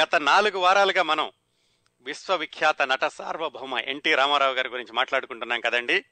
[0.00, 1.30] గత నాలుగు వారాలుగా మనం
[2.00, 6.04] విశ్వవిఖ్యాత నట సార్వభౌమ ఎన్టీ రామారావు గారి గురించి మాట్లాడుకుంటున్నాం కదండి.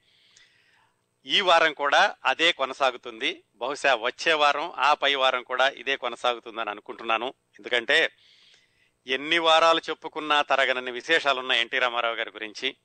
[1.27, 3.43] ఈ వారం కూడా అదే కొనసాగుతుంది.
[3.57, 7.27] బహుశా వచ్చే వారం ఆ పై వారం కూడా ఇదే కొనసాగుతుందని అనుకుంటున్నాను.
[7.59, 8.13] ఎందుకంటే
[9.07, 12.77] ఎన్ని వారాలు చెప్పుకున్నా తరగనన్ని విశేషాలున్న ఎన్టీ రామారావు గారి గురించి.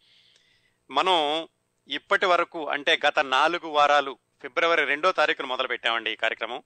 [0.92, 1.48] మనం
[1.88, 6.64] ఇప్పటి వరకు అంటే గత నాలుగు వారాలు ఫిబ్రవరి రెండో తారీఖున మొదలు పెట్టామండి ఈ కార్యక్రమం.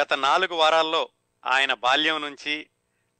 [0.00, 1.08] గత నాలుగు వారాల్లో
[1.46, 2.66] ఆయన బాల్యం నుంచి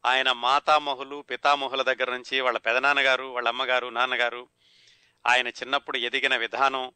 [0.05, 4.48] ఆయన మాతామహులు పితామహుల దగ్గర నుంచి వాళ్ళ పెదనాన్నగారు వాళ్ళ అమ్మగారు నాన్నగారు
[5.27, 6.93] ఆయన చిన్నప్పుడు ఎదిగిన విధానం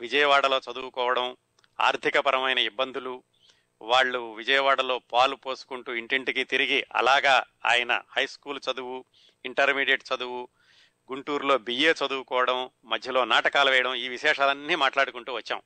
[0.00, 1.36] విజయవాడలో చదువుకోవడం
[1.80, 3.22] ఆర్థికపరమైన ఇబ్బందులు
[3.82, 9.04] వాళ్ళు విజయవాడలో పాలు పోసుకుంటూ ఇంటింటికి తిరిగి అలాగా ఆయన హై స్కూల్ చదువు
[9.44, 10.48] ఇంటర్మీడియట్ చదువు
[11.12, 15.62] గుంటూరులో బిఏ చదువుకోవడం మధ్యలో నాటకాలు వేయడం ఈ విశేషాలన్నీ మాట్లాడుకుంటూ వచ్చాం.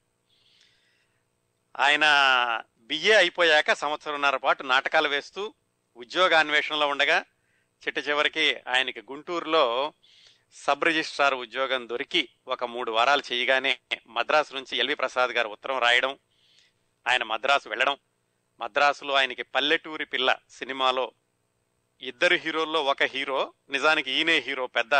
[1.79, 2.05] ఆయన
[2.81, 5.55] బిఏ అయిపోయాక సంవత్సరంన్నర పాటు నాటకాలు వేస్తూ
[6.01, 7.25] ఉద్యోగ అన్వేషణలో ఉండగా
[7.83, 9.93] చిట్ట చివరికి ఆయనకి గుంటూరులో
[10.55, 16.19] సబ్ రిజిస్ట్రార్ ఉద్యోగం దొరికి ఒక మూడు వారాలు చేయగానే మద్రాసు నుంచి ఎల్వి ప్రసాద్ గారు ఉత్తరం రాయడం
[17.07, 17.97] ఆయన మద్రాసు వెళ్ళడం.
[18.61, 21.13] మద్రాసులో ఆయనకి పల్లెటూరి పిల్ల సినిమాలో
[22.03, 24.95] ఇద్దరు హీరోల్లో ఒక హీరో నిజానికి ఈయనే హీరో పెద్ద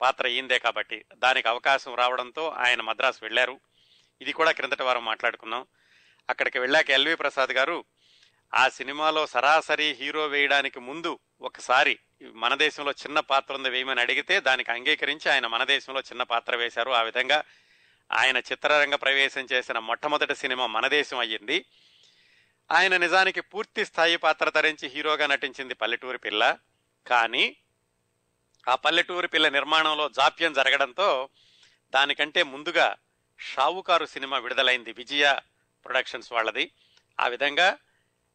[0.00, 3.60] పాత్ర అయిందే కాబట్టి దానికి అవకాశం రావడంతో ఆయన మద్రాసు వెళ్ళారు.
[4.20, 5.66] ఇది కూడా క్రిందటి వారం మాట్లాడుకున్నాం
[6.30, 7.84] అక్కడికి వెళ్ళాక ఎల్వి ప్రసాద్ గారు
[8.54, 11.98] ఆ సినిమాలో సరాసరి హీరో వేయడానికి ముందు ఒకసారి
[12.32, 16.90] మన దేశంలో చిన్న పాత్ర ఉంది వేయమని అడిగితే దానికి అంగీకరించి ఆయన మన దేశంలో చిన్న పాత్ర వేశారు.
[16.90, 17.44] ఆ విధంగా
[18.12, 21.64] ఆయన చిత్రరంగ ప్రవేశం చేసిన మొట్టమొదటి సినిమా మన దేశం అయ్యింది.
[22.72, 26.58] ఆయన నిజానికి పూర్తి స్థాయి పాత్ర ధరించి హీరోగా నటించింది పల్లెటూరి పిల్ల.
[27.06, 27.56] కానీ
[28.68, 31.28] ఆ పల్లెటూరి పిల్ల నిర్మాణంలో జాప్యం జరగడంతో
[31.94, 32.96] దానికంటే ముందుగా
[33.40, 35.38] షావుకారు సినిమా విడుదలైంది విజయ
[35.84, 36.70] ప్రొడక్షన్స్ వాళ్ళది.
[37.20, 37.78] ఆ విధంగా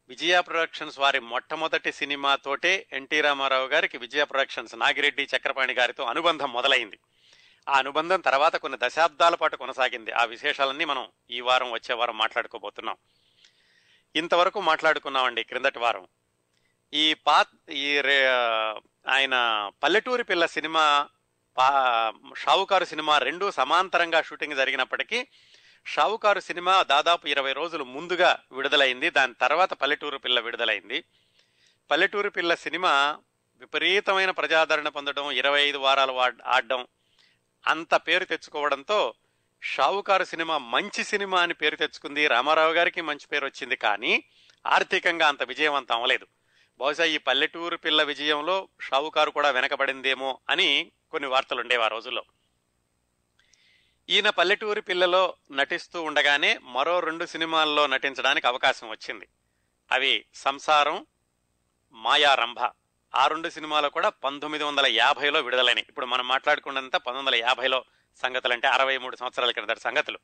[0.08, 6.98] విజయ ప్రొడక్షన్స్ వారి మొట్టమొదటి సినిమాతోటే ఎన్టీ రామారావు గారికి విజయ ప్రొడక్షన్స్ నాగిరెడ్డి చక్రపాణి గారితో అనుబంధం మొదలైంది.
[7.68, 10.12] ఆ అనుబంధం తర్వాత కొన్ని దశాబ్దాల పాటు కొనసాగింది.
[10.12, 12.96] ఆ విశేషాలన్నీ మనం ఈ వారం వచ్చే వారం మాట్లాడుకోబోతున్నాం.
[14.16, 16.06] ఇంతవరకు మాట్లాడుకున్నామండి క్రిందటి వారం.
[16.94, 18.28] ఈ పా ఈ రే
[19.08, 21.08] ఆయన పల్లెటూరి పిల్ల సినిమా
[21.58, 25.26] పా షావుకారు సినిమా రెండు సమాంతరంగా షూటింగ్ జరిగినప్పటికీ
[25.86, 29.10] షావుకారు సినిమా దాదాపు ఇరవై రోజులు ముందుగా విడుదలైంది.
[29.10, 31.04] దాని తర్వాత పల్లెటూరు పిల్ల విడుదలైంది.
[31.90, 33.18] పల్లెటూరు పిల్ల సినిమా
[33.56, 36.86] విపరీతమైన ప్రజాదరణ పొందడం ఇరవై ఐదు వారాలు ఆడడం
[37.66, 39.14] అంత పేరు తెచ్చుకోవడంతో
[39.62, 42.26] షావుకారు సినిమా మంచి సినిమా అని పేరు తెచ్చుకుంది.
[42.26, 43.76] రామారావు గారికి మంచి పేరు వచ్చింది.
[43.76, 44.24] కానీ
[44.66, 46.26] ఆర్థికంగా అంత విజయవంతం అవ్వలేదు.
[46.78, 52.24] బహుశా ఈ పల్లెటూరు పిల్ల విజయంలో షావుకారు కూడా వెనకబడిందేమో అని కొన్ని వార్తలు ఉండేవి ఆ రోజుల్లో.
[54.10, 59.28] ఈయన పల్లెటూరి పిల్లలో నటిస్తూ ఉండగానే మరో రెండు సినిమాల్లో నటించడానికి అవకాశం వచ్చింది.
[59.92, 61.06] అవి సంసారం
[61.92, 62.58] మాయారంభ.
[63.14, 67.84] ఆ రెండు సినిమాలు కూడా పంతొమ్మిది వందల యాభైలో విడుదలైనవి ఇప్పుడు మనం మాట్లాడుకున్నంత పంతొమ్మిది వందల యాభైలో
[68.16, 70.18] సంగతులు అంటే అరవై మూడు సంవత్సరాల క్రిందటి సంగతులు.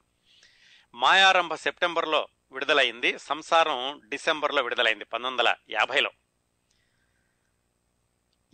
[0.94, 6.10] మాయారంభ సెప్టెంబర్లో విడుదలైంది సంసారం డిసెంబర్లో విడుదలైంది పంతొమ్మిది వందల యాభైలో.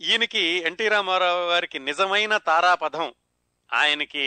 [0.01, 3.13] ఈయనకి ఎన్టీ రామారావు గారికి నిజమైన తారాపథం
[3.73, 4.25] ఆయనకి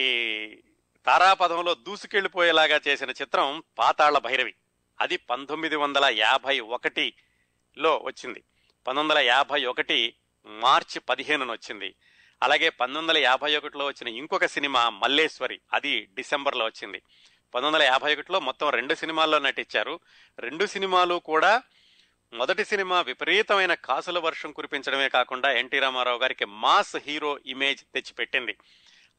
[1.07, 4.55] తారాపథంలో దూసుకెళ్ళిపోయేలాగా చేసిన చిత్రం పాతాళ భైరవి.
[5.01, 8.43] అది పంతొమ్మిది వందల యాభై ఒకటిలో వచ్చింది.
[8.87, 10.15] పంతొమ్మిది వందల యాభై ఒకటి
[10.47, 11.95] మార్చి పదిహేనున వచ్చింది.
[12.43, 16.99] అలాగే పంతొమ్మిది వందల యాభై ఒకటిలో వచ్చిన ఇంకొక సినిమా మల్లేశ్వరి అది డిసెంబర్లో వచ్చింది.
[17.55, 20.01] పంతొమ్మిది వందల యాభై ఒకటిలో మొత్తం రెండు సినిమాల్లో నటించారు.
[20.39, 21.63] రెండు సినిమాలు కూడా
[22.33, 28.57] మొదటి సినిమా విపరీతమైన కాసుల వర్షం కురిపించడమే కాకుండా ఎన్టీ రామారావు గారికి మాస్ హీరో ఇమేజ్ తెచ్చిపెట్టింది.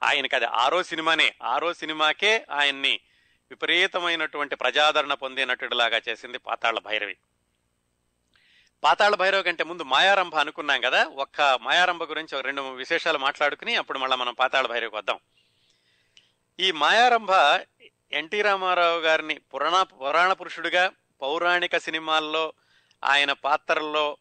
[0.03, 1.35] ఆయనకి అది ఆరో సినిమానే.
[1.43, 2.99] ఆరో సినిమాకే ఆయన్ని
[3.49, 7.17] విపరీతమైనటువంటి ప్రజాదరణ పొందే నటుడిలాగా చేసింది పాతాళ భైరవి.
[8.83, 11.05] పాతాళ భైరవ కంటే ముందు మాయారంభ అనుకున్నాం కదా?
[11.05, 15.19] ఒక్క మాయారంభ గురించి ఒక రెండు విశేషాలు మాట్లాడుకుని అప్పుడు మళ్ళీ మనం పాతాళ భైరవికి వద్దాం.
[16.59, 17.29] ఈ మాయారంభ
[18.11, 20.91] ఎన్టీ రామారావు గారిని పురాణ పురాణ పురుషుడిగా
[21.21, 22.53] పౌరాణిక సినిమాల్లో
[23.03, 24.17] ఆయన పాత్రల్లో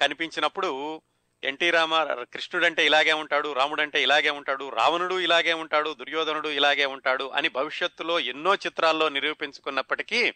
[0.00, 1.02] కనిపించినప్పుడు
[1.44, 7.48] ఎన్టీ రామ కృష్ణుడంటే ఇలాగే ఉంటాడు రాముడంటే ఇలాగే ఉంటాడు రావణుడు ఇలాగే ఉంటాడు దుర్యోధనుడు ఇలాగే ఉంటాడు అని
[7.48, 10.32] భవిష్యత్తులో ఎన్నో చిత్రాల్లో నిరూపించుకున్నప్పటికీ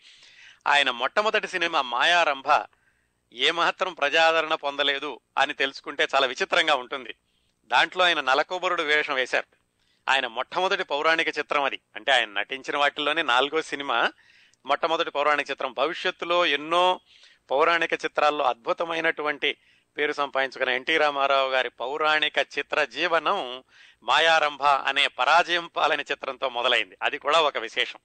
[0.66, 2.64] ఆయన మొట్టమొదటి సినిమా మాయారంభ
[3.32, 7.14] ఏమాత్రం ప్రజాదరణ పొందలేదు అని తెలుసుకుంటే చాలా విచిత్రంగా ఉంటుంది.
[7.66, 9.46] దాంట్లో ఆయన నలకొబరుడు వేషం వేశారు.
[10.10, 11.80] ఆయన మొట్టమొదటి పౌరాణిక చిత్రం అది.
[11.96, 14.12] అంటే ఆయన నటించిన వాటిల్లోనే నాలుగో సినిమా
[14.66, 15.72] మొట్టమొదటి పౌరాణిక చిత్రం.
[15.72, 17.00] భవిష్యత్తులో ఎన్నో
[17.50, 19.56] పౌరాణిక చిత్రాల్లో అద్భుతమైనటువంటి
[19.98, 23.64] పేరు సంపాదించుకున్న ఎన్టీ రామారావు గారి పౌరాణిక చిత్ర జీవనం
[24.02, 26.96] మాయారంభ అనే పరాజయం పాలన చిత్రంతో మొదలైంది.
[27.02, 27.98] అది కూడా ఒక విశేషం.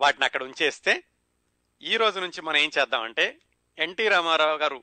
[0.00, 1.02] వాటిని అక్కడ ఉంచేస్తే
[1.82, 3.38] ఈ రోజు నుంచి మనం ఏం చేద్దామంటే
[3.78, 4.82] ఎన్టీ రామారావు గారు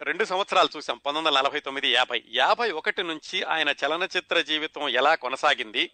[0.00, 2.24] రెండు సంవత్సరాలు చూసాం పంతొమ్మిది వందల నలభై తొమ్మిది యాభై.
[2.28, 5.90] యాభై ఒకటి నుంచి ఆయన చలనచిత్ర జీవితం ఎలా కొనసాగింది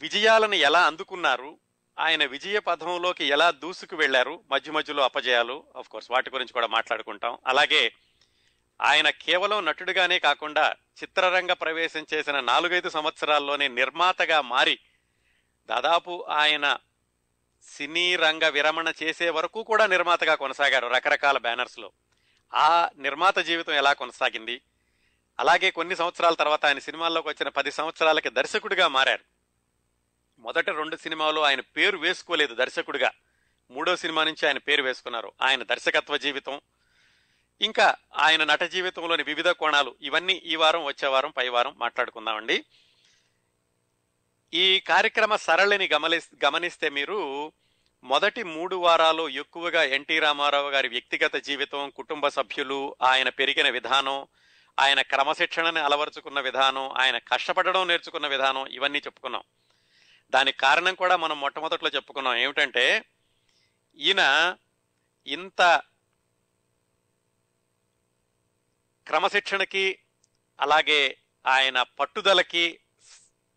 [0.00, 1.58] విజయాలను ఎలా అందుకున్నారు
[1.98, 7.38] ఆయన విజయ పథంలోకి ఎలా దూసుకు వెళ్ళారు మధ్య మధ్యలో అపజయాలు ఆఫ్ కోర్స్ వాటి గురించి కూడా మాట్లాడుకుంటాం.
[7.46, 7.92] అలాగే
[8.82, 14.78] ఆయన కేవలం నటుడిగానే కాకుండా చిత్రరంగ ప్రవేశం చేసిన నాలుగైదు సంవత్సరాల్లోనే నిర్మాతగా మారి
[15.66, 16.76] దాదాపు ఆయన
[17.62, 21.92] సినీ రంగ విరమణ చేసే వరకు కూడా నిర్మాతగా కొనసాగారు రకరకాల బ్యానర్స్లో.
[22.54, 24.60] ఆ నిర్మాత జీవితం ఎలా కొనసాగింది?
[25.38, 29.37] అలాగే కొన్ని సంవత్సరాల తర్వాత ఆయన సినిమాల్లోకి వచ్చిన పది సంవత్సరాలకి దర్శకుడిగా మారారు.
[30.38, 33.10] మొదట రెండు సినిమాలు ఆయన పేరు వేసుకోలేదు దర్శకుడిగా.
[33.70, 35.32] మూడో సినిమా నుంచి ఆయన పేరు వేసుకున్నారు.
[35.42, 36.60] ఆయన దర్శకత్వ జీవితం.
[37.60, 39.94] ఇంకా ఆయన నట జీవితంలోని వివిధ కోణాలు.
[40.00, 42.64] ఇవన్నీ ఈ వారం వచ్చే వారం పై వారం మాట్లాడుకుందామండి.
[44.54, 47.52] ఈ కార్యక్రమ సరళిని గమని గమనిస్తే మీరు
[48.04, 54.26] మొదటి మూడు వారాలు ఎక్కువగా ఎన్టీ రామారావు గారి వ్యక్తిగత జీవితం కుటుంబ సభ్యులు ఆయన పెరిగిన విధానం
[54.78, 59.42] ఆయన క్రమశిక్షణని అలవరుచుకున్న విధానం ఆయన కష్టపడడం నేర్చుకున్న విధానం ఇవన్నీ చెప్పుకున్నాం.
[60.30, 62.36] దానికి కారణం కూడా మనం మొట్టమొదట్లో చెప్పుకున్నాం.
[62.36, 63.04] ఏమిటంటే
[63.96, 64.56] ఈయన
[65.26, 65.82] ఇంత
[69.06, 69.98] క్రమశిక్షణకి
[70.60, 72.80] అలాగే ఆయన పట్టుదలకి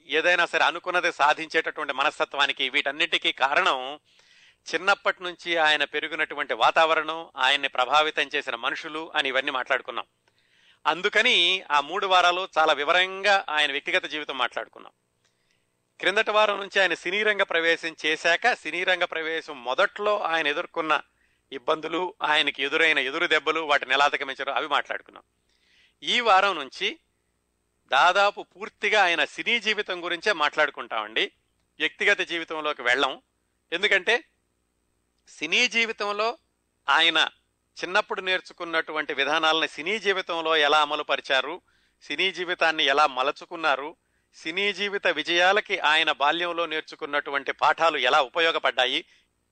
[0.06, 4.00] ఏదైనా సరే అనుకున్నది సాధించేటటువంటి మనస్తత్వానికి వీటన్నిటికీ కారణం
[4.74, 10.06] చిన్నప్పటి నుంచి ఆయన పెరిగినటువంటి వాతావరణం ఆయన్ని ప్రభావితం చేసిన మనుషులు అని ఇవన్నీ మాట్లాడుకున్నాం.
[10.88, 14.94] అందుకని ఆ మూడు వారాలు చాలా వివరంగా ఆయన వ్యక్తిగత జీవితం మాట్లాడుకున్నాం.
[16.02, 21.02] క్రిందటి వారం నుంచి ఆయన సినీ రంగ ప్రవేశం చేశాక సినీ రంగ ప్రవేశం మొదట్లో ఆయన ఎదుర్కొన్న
[21.52, 25.24] ఇబ్బందులు ఆయనకి ఎదురైన ఎదురు దెబ్బలు వాటిని ఎలా అధిగమించారో అవి మాట్లాడుకున్నాం.
[26.04, 27.00] ఈ వారం నుంచి
[27.92, 31.32] దాదాపు పూర్తిగా ఆయన సినీ జీవితం గురించే మాట్లాడుకుంటామండి.
[31.80, 33.22] వ్యక్తిగత జీవితంలోకి వెళ్ళం.
[33.74, 34.24] ఎందుకంటే
[35.28, 36.38] సినీ జీవితంలో
[36.90, 37.28] ఆయన
[37.84, 41.62] చిన్నప్పుడు నేర్చుకున్నటువంటి విధానాలను సినీ జీవితంలో ఎలా అమలు పరిచారు
[42.02, 43.96] సినీ జీవితాన్ని ఎలా మలచుకున్నారు
[44.36, 49.06] సినీ జీవిత విజయాలకి ఆయన బాల్యంలో నేర్చుకున్నటువంటి పాఠాలు ఎలా ఉపయోగపడ్డాయి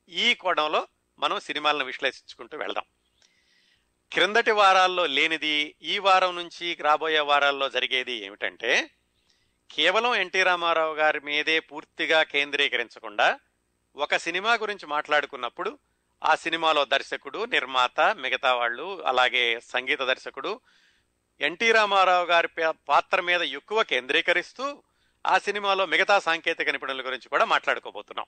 [0.10, 0.88] ఈ కోణంలో
[1.20, 2.84] మనం సినిమాలను విశ్లేషించుకుంటూ వెళ్దాం.
[4.12, 8.90] క్రిందటి వారాల్లో లేనిది ఈ వారం నుంచి రాబోయే వారాల్లో జరిగేది ఏమిటంటే
[9.70, 13.40] కేవలం ఎన్టీ రామారావు గారి మీదే పూర్తిగా కేంద్రీకరించకుండా
[13.96, 15.80] ఒక సినిమా గురించి మాట్లాడుకున్నప్పుడు
[16.24, 20.62] ఆ సినిమాలో దర్శకుడు నిర్మాత మిగతా వాళ్ళు అలాగే సంగీత దర్శకుడు
[21.42, 22.48] ఎన్టీ రామారావు గారి
[22.90, 24.84] పాత్ర మీద ఎక్కువ కేంద్రీకరిస్తూ
[25.28, 28.26] ఆ సినిమాలో మిగతా సాంకేతిక నిపుణుల గురించి కూడా మాట్లాడుకోబోతున్నాం.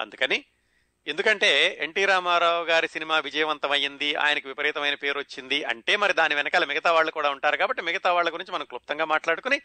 [0.00, 0.44] అందుకని
[1.06, 6.92] ఎందుకంటే ఎన్టీ రామారావు గారి సినిమా విజయవంతమైంది ఆయనకు విపరీతమైన పేరు వచ్చింది అంటే మరి దాని వెనకాల మిగతా
[6.92, 9.60] వాళ్ళు కూడా ఉంటారు కాబట్టి మిగతా వాళ్ళ గురించి మనం క్లుప్తంగా మాట్లాడుకుని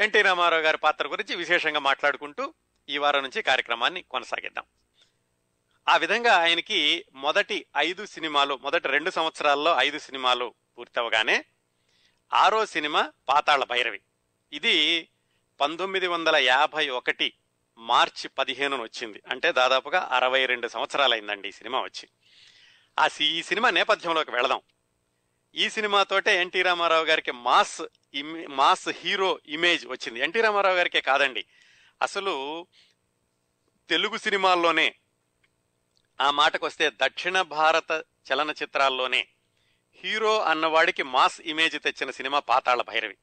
[0.00, 2.54] ఎన్టీ రామారావు గారి పాత్ర గురించి విశేషంగా మాట్లాడుకుంటూ
[2.88, 4.64] ఈ వారం నుంచి కార్యక్రమాన్ని కొనసాగిద్దాం.
[5.88, 11.44] ఆ విధంగా ఆయనకి మొదటి ఐదు సినిమాలు మొదటి రెండు సంవత్సరాల్లో ఐదు సినిమాలు పూర్తవగానే
[12.34, 14.00] ఆరో సినిమా పాతాళ భైరవి.
[14.52, 15.08] ఇది
[15.60, 17.34] పంతొమ్మిది వందల యాభై ఒకటి
[17.78, 19.22] మార్చి పదిహేనున వచ్చింది.
[19.28, 22.08] అంటే దాదాపుగా అరవై రెండు సంవత్సరాలైందండి ఈ సినిమా వచ్చి.
[22.98, 24.60] ఆ ఈ సినిమా నేపథ్యంలోకి వెళదాం.
[25.54, 27.82] ఈ సినిమాతోటే ఎన్టీ రామారావు గారికి మాస్
[28.48, 30.20] మాస్ హీరో ఇమేజ్ వచ్చింది.
[30.20, 31.44] ఎన్టీ రామారావు గారికే కాదండి.
[32.02, 32.66] అసలు
[33.88, 34.94] తెలుగు సినిమాల్లోనే
[36.20, 39.28] ఆ మాటకు వస్తే దక్షిణ భారత చలనచిత్రాల్లోనే
[40.04, 43.16] హీరో అన్నవాడికి మాస్ ఇమేజ్ తెచ్చిన సినిమా పాతాళ భైరవి.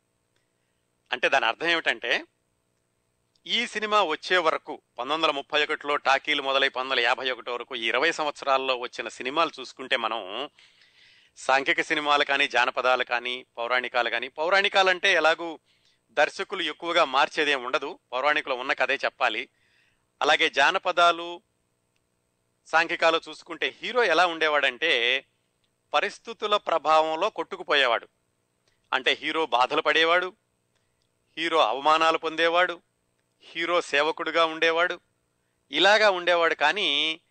[1.11, 2.25] అంటే దాని అర్థం ఏమిటంటే
[3.47, 7.75] ఈ సినిమా వచ్చే వరకు పంతొమ్మిది వందల ముప్పై ఒకటిలో టాకీలు మొదలై పంతొమ్మిది వందల యాభై ఒకటి వరకు
[7.75, 10.49] ఈ ఇరవై సంవత్సరాల్లో వచ్చిన సినిమాలు చూసుకుంటే మనం
[11.37, 15.59] సాంఘిక సినిమాలు కానీ జానపదాలు కానీ పౌరాణికాలు కానీ పౌరాణికాలు అంటే ఎలాగూ
[16.11, 17.99] దర్శకులు ఎక్కువగా మార్చేదేం ఉండదు.
[18.11, 19.49] పౌరాణికులు ఉన్న కథే చెప్పాలి.
[20.21, 21.41] అలాగే జానపదాలు
[22.67, 25.25] సాంఘికాలు చూసుకుంటే హీరో ఎలా ఉండేవాడంటే
[25.93, 28.07] పరిస్థితుల ప్రభావంలో కొట్టుకుపోయేవాడు.
[28.93, 30.33] అంటే హీరో బాధలు పడేవాడు
[31.37, 32.81] హీరో అవమానాలు పొందేవాడు
[33.41, 34.99] హీరో సేవకుడుగా ఉండేవాడు
[35.71, 37.21] ఇలాగా ఉండేవాడు కానీ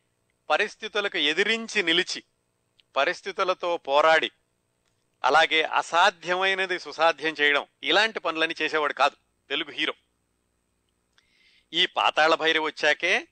[0.51, 2.23] పరిస్థితులకు ఎదిరించి నిలిచి
[2.97, 4.31] పరిస్థితులతో పోరాడి
[5.25, 9.17] అలాగే అసాధ్యమైనది సుసాధ్యం చేయడం ఇలాంటి పనులని చేసేవాడు కాదు
[9.51, 9.95] తెలుగు హీరో.
[11.73, 13.29] ఈ పాతాళ భైరవి వచ్చాకే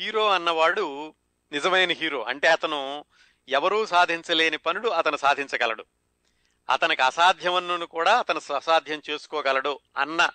[0.00, 1.14] హీరో అన్నవాడు
[1.52, 2.22] నిజమైన హీరో.
[2.22, 3.04] అంటే అతను
[3.48, 5.84] ఎవరూ సాధించలేని పనులు అతను సాధించగలడు.
[6.70, 10.30] అతనికి అసాధ్యమన్ను కూడా అతను అసాధ్యం చేసుకోగలడు అన్న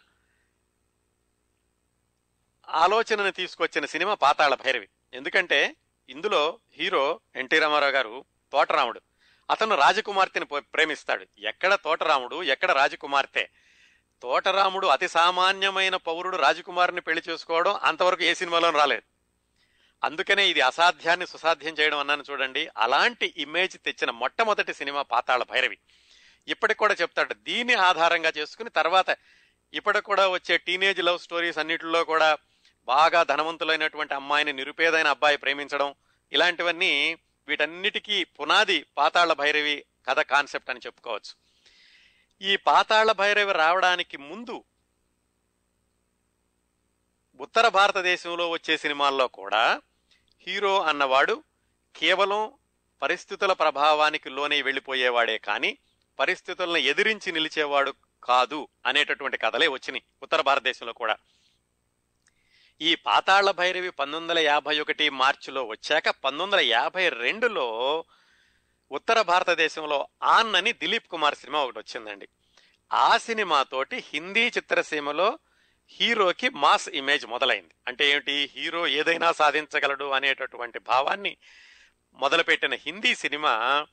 [2.70, 4.90] ఆలోచనను తీసుకొచ్చిన సినిమా పాతాళ భైరవి.
[5.14, 5.76] ఎందుకంటే
[6.10, 9.02] ఇందులో హీరో ఎన్టీ రామారావు గారు తోటరాముడు.
[9.52, 11.26] అతను రాజకుమార్తెని ప్రేమిస్తాడు.
[11.40, 13.50] ఎక్కడ తోటరాముడు ఎక్కడ రాజకుమార్తె?
[14.22, 19.11] తోటరాముడు అతి సామాన్యమైన పౌరుడు రాజకుమారిని పెళ్ళి చేసుకోవడం అంతవరకు ఏ సినిమాలో రాలేదు.
[20.04, 22.70] అందుకనే ఇది అసాధ్యాన్ని సుసాధ్యం చేయడం అన్నాను చూడండి.
[22.78, 25.78] అలాంటి ఇమేజ్ తెచ్చిన మొట్టమొదటి సినిమా పాతాళ భైరవి.
[26.48, 29.18] ఇప్పటికి కూడా చెప్తాడు దీన్ని ఆధారంగా చేసుకుని తర్వాత
[29.74, 32.38] ఇప్పటికి కూడా వచ్చే టీనేజ్ లవ్ స్టోరీస్ అన్నిటిలో కూడా
[32.88, 35.96] బాగా ధనవంతులైనటువంటి అమ్మాయిని నిరుపేదైన అబ్బాయి ప్రేమించడం
[36.32, 37.18] ఇలాంటివన్నీ
[37.48, 41.34] వీటన్నిటికీ పునాది పాతాళ భైరవి కథ కాన్సెప్ట్ అని చెప్పుకోవచ్చు.
[42.42, 44.64] ఈ పాతాళ భైరవి రావడానికి ముందు
[47.40, 49.82] ఉత్తర భారతదేశంలో వచ్చే సినిమాల్లో కూడా
[50.48, 51.44] హీరో అన్నవాడు
[51.96, 52.52] కేవలం
[53.02, 55.78] పరిస్థితుల ప్రభావానికి లోనే వెళ్ళిపోయేవాడే కానీ
[56.20, 57.94] పరిస్థితులను ఎదిరించి నిలిచేవాడు
[58.24, 61.18] కాదు అనేటటువంటి కథలే వచ్చినాయి ఉత్తర భారతదేశంలో కూడా.
[62.82, 68.06] ఈ పాతాళ భైరవి పంతొమ్మిది వందల యాభై ఒకటి మార్చిలో వచ్చాక పంతొమ్మిది వందల యాభై రెండులో
[68.92, 72.28] ఉత్తర భారతదేశంలో ఆన్ అని దిలీప్ కుమార్ సినిమా ఒకటి వచ్చిందండి.
[72.94, 75.40] ఆ సినిమాతోటి హిందీ చిత్రసీమలో
[76.00, 77.74] హీరోకి మాస్ ఇమేజ్ మొదలైంది.
[77.88, 78.50] అంటే ఏమిటి?
[78.56, 81.38] హీరో ఏదైనా సాధించగలడు అనేటటువంటి భావాన్ని
[82.14, 83.86] మొదలుపెట్టిన హిందీ సినిమా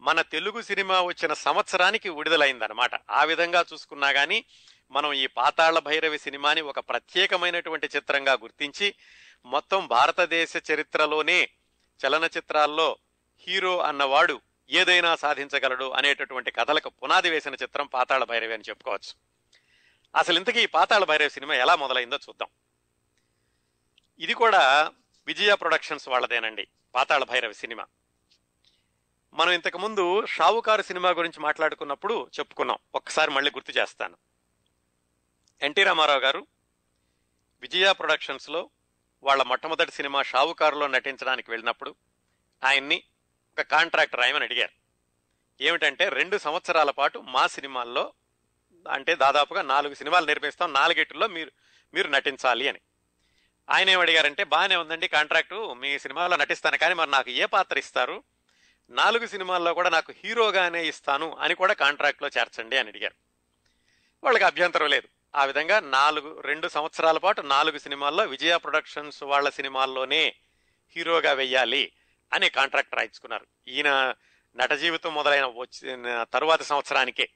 [0.00, 4.44] మన తెలుగు సినిమా వచ్చిన సంవత్సరానికి విడుదలైందనమాట ఆ విధంగా చూసుకున్నా కానీ
[4.90, 8.94] మనం ఈ పాతాళ భైరవి సినిమాని ఒక ప్రత్యేకమైనటువంటి చిత్రంగా గుర్తించి
[9.46, 11.48] మొత్తం భారతదేశ చరిత్రలోనే
[12.06, 12.96] చలనచిత్రాల్లో
[13.48, 14.40] హీరో అన్నవాడు
[14.70, 19.29] ఏదైనా సాధించగలడు అనేటటువంటి కథలకు పునాది వేసిన చిత్రం పాతాళ భైరవి అని చెప్పుకోవచ్చు.
[20.16, 22.48] అసలు ఇంతకీ ఈ పాతాళ భైరవి సినిమా ఎలా మొదలైందో చూద్దాం.
[24.18, 24.92] ఇది కూడా
[25.26, 27.86] విజయ ప్రొడక్షన్స్ వాళ్ళదేనండి పాతాళ భైరవి సినిమా.
[29.34, 32.78] మనం ఇంతకు ముందు షావుకారు సినిమా గురించి మాట్లాడుకున్నప్పుడు చెప్పుకున్నాం.
[32.94, 34.16] ఒక్కసారి మళ్ళీ గుర్తు చేస్తాను.
[35.62, 36.46] ఎన్టీ రామారావు గారు
[37.60, 38.70] విజయ ప్రొడక్షన్స్లో
[39.22, 41.94] వాళ్ళ మొట్టమొదటి సినిమా షావుకారులో నటించడానికి వెళ్ళినప్పుడు
[42.64, 43.02] ఆయన్ని
[43.52, 44.80] ఒక కాంట్రాక్టర్ ఆయమని అడిగారు.
[45.62, 48.12] ఏమిటంటే రెండు సంవత్సరాల పాటు మా సినిమాల్లో
[48.88, 51.50] అంటే దాదాపుగా నాలుగు సినిమాలు నిర్మిస్తాం నాలుగిటిలో మీరు
[51.94, 52.78] మీరు నటించాలి అని.
[53.70, 55.72] ఆయన ఏమడిగారంటే అడిగారంటే బాగానే ఉందండి కాంట్రాక్టు.
[55.72, 56.78] మీ సినిమాలో నటిస్తాను.
[56.78, 58.22] కానీ మరి నాకు ఏ పాత్ర ఇస్తారు?
[58.90, 63.14] నాలుగు సినిమాల్లో కూడా నాకు హీరోగానే ఇస్తాను అని కూడా కాంట్రాక్ట్లో చేర్చండి అని అడిగారు.
[64.24, 65.08] వాళ్ళకి అభ్యంతరం లేదు.
[65.36, 70.34] ఆ విధంగా నాలుగు రెండు సంవత్సరాల పాటు నాలుగు సినిమాల్లో విజయ ప్రొడక్షన్స్ వాళ్ళ సినిమాల్లోనే
[70.96, 71.92] హీరోగా వెయ్యాలి
[72.32, 73.46] అని కాంట్రాక్ట్ రాయించుకున్నారు.
[73.68, 74.14] ఈయన
[74.56, 77.28] నట జీవితం మొదలైన వచ్చిన తరువాత సంవత్సరానికే.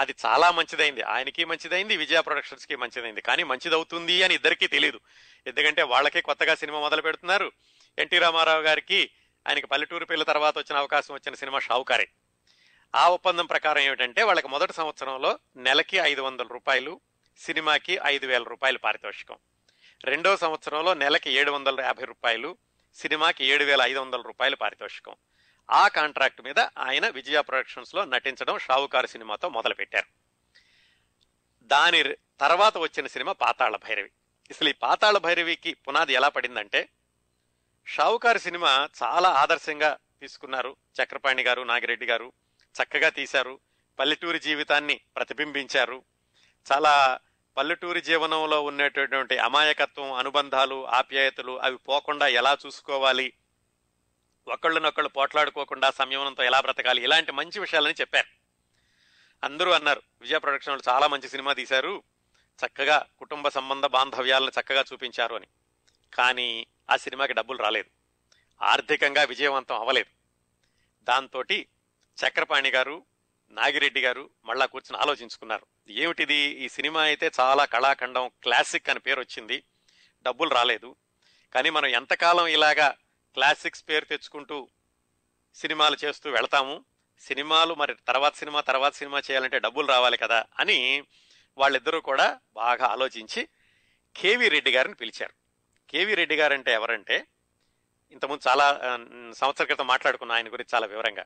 [0.00, 1.02] అది చాలా మంచిదైంది.
[1.02, 3.20] ఆయనకి మంచిదైంది విజయ ప్రొడక్షన్స్కి మంచిదైంది.
[3.20, 5.00] కానీ మంచిదవుతుంది అని ఇద్దరికీ తెలియదు
[5.46, 7.52] ఎందుకంటే వాళ్ళకే కొత్తగా సినిమా మొదలు పెడుతున్నారు.
[7.98, 9.10] ఎన్టీ రామారావు గారికి
[9.48, 12.08] ఆయనకి పల్లెటూరు పిల్ల తర్వాత వచ్చిన అవకాశం వచ్చిన సినిమా షావుకారే.
[12.94, 17.00] ఆ ఒప్పందం ప్రకారం ఏమిటంటే వాళ్ళకి మొదటి సంవత్సరంలో నెలకి ఐదు వందల రూపాయలు
[17.38, 19.36] సినిమాకి ఐదు వేల రూపాయలు పారితోషికం.
[20.04, 22.56] రెండో సంవత్సరంలో నెలకి ఏడు వందల యాభై రూపాయలు
[22.94, 25.14] సినిమాకి ఏడు వేల ఐదు వందల రూపాయలు పారితోషికం.
[25.70, 30.06] ఆ కాంట్రాక్ట్ మీద ఆయన విజయ ప్రొడక్షన్స్లో నటించడం షావుకారు సినిమాతో మొదలు పెట్టారు
[31.62, 34.10] దాని తర్వాత వచ్చిన సినిమా పాతాళ భైరవి.
[34.50, 36.88] అసలు ఈ పాతాళ భైరవికి పునాది ఎలా పడిందంటే
[37.86, 42.32] షావుకారు సినిమా చాలా ఆదర్శంగా తీసుకున్నారు చక్రపాణి గారు నాగిరెడ్డి గారు.
[42.82, 43.60] చక్కగా తీశారు.
[43.98, 46.02] పల్లెటూరి జీవితాన్ని ప్రతిబింబించారు.
[46.72, 47.18] చాలా
[47.56, 53.32] పల్లెటూరి జీవనంలో ఉన్నటువంటి అమాయకత్వం అనుబంధాలు ఆప్యాయతలు అవి పోకుండా ఎలా చూసుకోవాలి
[54.50, 57.02] ఒకళ్ళనొకళ్ళు పోట్లాడుకోకుండా సంయమనంతో ఎలా బ్రతకాలి?
[57.02, 58.26] ఇలాంటి మంచి విషయాలని చెప్పారు.
[59.44, 62.02] అందరూ అన్నారు విజయ ప్రొడక్షన్ వాళ్ళు చాలా మంచి సినిమా తీశారు
[62.66, 65.46] చక్కగా కుటుంబ సంబంధ బాంధవ్యాలను చక్కగా చూపించారు అని.
[66.14, 67.90] కానీ ఆ సినిమాకి డబ్బులు రాలేదు.
[68.64, 70.10] ఆర్థికంగా విజయవంతం అవ్వలేదు.
[71.02, 71.42] దాంతో
[72.26, 73.04] చక్రపాణి గారు
[73.50, 75.66] నాగిరెడ్డి గారు మళ్ళా కూర్చుని ఆలోచించుకున్నారు.
[75.90, 76.34] ఏమిటిది?
[76.34, 79.62] ఈ సినిమా అయితే చాలా కళాఖండం క్లాసిక్ అని పేరు వచ్చింది.
[80.22, 80.96] డబ్బులు రాలేదు.
[81.54, 82.94] కానీ మనం ఎంతకాలం ఇలాగా
[83.34, 84.68] క్లాసిక్స్ పేరు తెచ్చుకుంటూ
[85.54, 86.84] సినిమాలు చేస్తూ వెళతాము.
[87.20, 91.06] సినిమాలు మరి తర్వాత సినిమా తర్వాత సినిమా చేయాలంటే డబ్బులు రావాలి కదా అని
[91.58, 93.48] వాళ్ళిద్దరూ కూడా బాగా ఆలోచించి
[94.16, 95.34] కేవీ రెడ్డి గారిని పిలిచారు.
[95.90, 97.26] కేవీ రెడ్డి గారు అంటే ఎవరంటే
[98.12, 98.66] ఇంతకుముందు చాలా
[99.36, 101.24] సంవత్సరాల క్రితం మాట్లాడుకున్న ఆయన గురించి చాలా వివరంగా.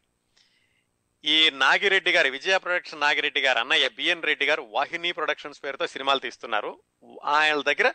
[1.24, 6.18] ఈ నాగిరెడ్డి గారు విజయ ప్రొడక్షన్ నాగిరెడ్డి గారు అన్నయ్య బిఎన్ రెడ్డి గారు వాహిని ప్రొడక్షన్స్ పేరుతో సినిమాలు
[6.18, 6.80] తీస్తున్నారు.
[7.24, 7.92] ఆయన దగ్గర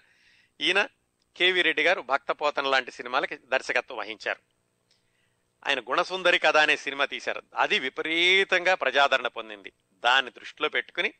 [0.60, 0.88] ఈయన
[1.40, 4.40] కేవీ రెడ్డి గారు భక్తపోతన లాంటి సినిమాలకి దర్శకత్వం వహించారు.
[5.68, 7.42] ఆయన గుణసుందరి కథ అనే సినిమా తీశారు.
[7.56, 9.72] అది విపరీతంగా ప్రజాదరణ పొందింది.
[9.94, 11.14] దాన్ని దృష్టిలో పెట్టుకుని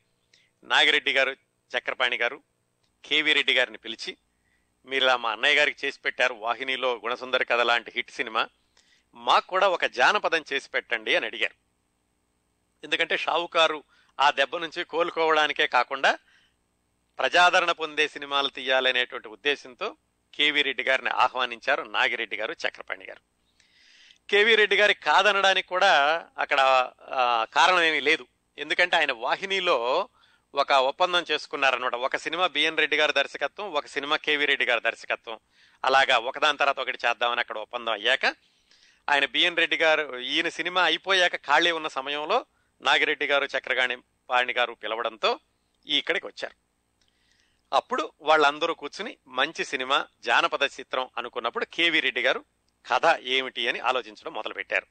[0.64, 1.36] నాగిరెడ్డి గారు
[1.78, 2.44] చక్రపాణి గారు
[3.06, 4.18] కేవీ రెడ్డి గారిని పిలిచి
[4.86, 8.50] మీరు ఇలా మా అన్నయ్య గారికి చేసి పెట్టారు వాహినిలో గుణసుందరి కథ లాంటి హిట్ సినిమా.
[9.14, 11.56] మాకు కూడా ఒక జానపదం చేసి పెట్టండి అని అడిగారు.
[12.84, 13.84] ఎందుకంటే షావుకారు
[14.20, 16.18] ఆ దెబ్బ నుంచి కోలుకోవడానికే కాకుండా
[17.20, 19.96] ప్రజాదరణ పొందే సినిమాలు తీయాలనేటువంటి ఉద్దేశంతో
[20.34, 21.84] కేవీ రెడ్డి గారిని ఆహ్వానించారు.
[21.96, 23.22] నాగిరెడ్డి గారు చక్రపాణి గారు.
[24.30, 25.92] కేవీ రెడ్డి గారి కాదనడానికి కూడా
[26.38, 26.60] అక్కడ
[27.58, 28.26] కారణం ఏమీ లేదు.
[28.58, 30.10] ఎందుకంటే ఆయన వాహినిలో
[30.54, 35.38] ఒక ఒప్పందం చేసుకున్నారనమాట ఒక సినిమా బిఎన్ రెడ్డి గారి దర్శకత్వం ఒక సినిమా కేవీ రెడ్డి గారి దర్శకత్వం.
[35.84, 38.26] అలాగా ఒకదాని తర్వాత ఒకటి చేద్దామని అక్కడ ఒప్పందం అయ్యాక
[39.10, 42.46] ఆయన బిఎన్ రెడ్డి గారు ఈయన సినిమా అయిపోయాక ఖాళీ ఉన్న సమయంలో
[42.82, 43.96] నాగిరెడ్డి గారు చక్రగాణి
[44.30, 45.40] పాణి గారు పిలవడంతో
[45.88, 46.56] ఈ ఇక్కడికి వచ్చారు.
[47.74, 52.46] అప్పుడు వాళ్ళందరూ కూర్చుని మంచి సినిమా జానపద చిత్రం అనుకున్నప్పుడు కేవీ రెడ్డి గారు
[52.92, 54.88] కథ ఏమిటి అని ఆలోచించడం మొదలుపెట్టారు.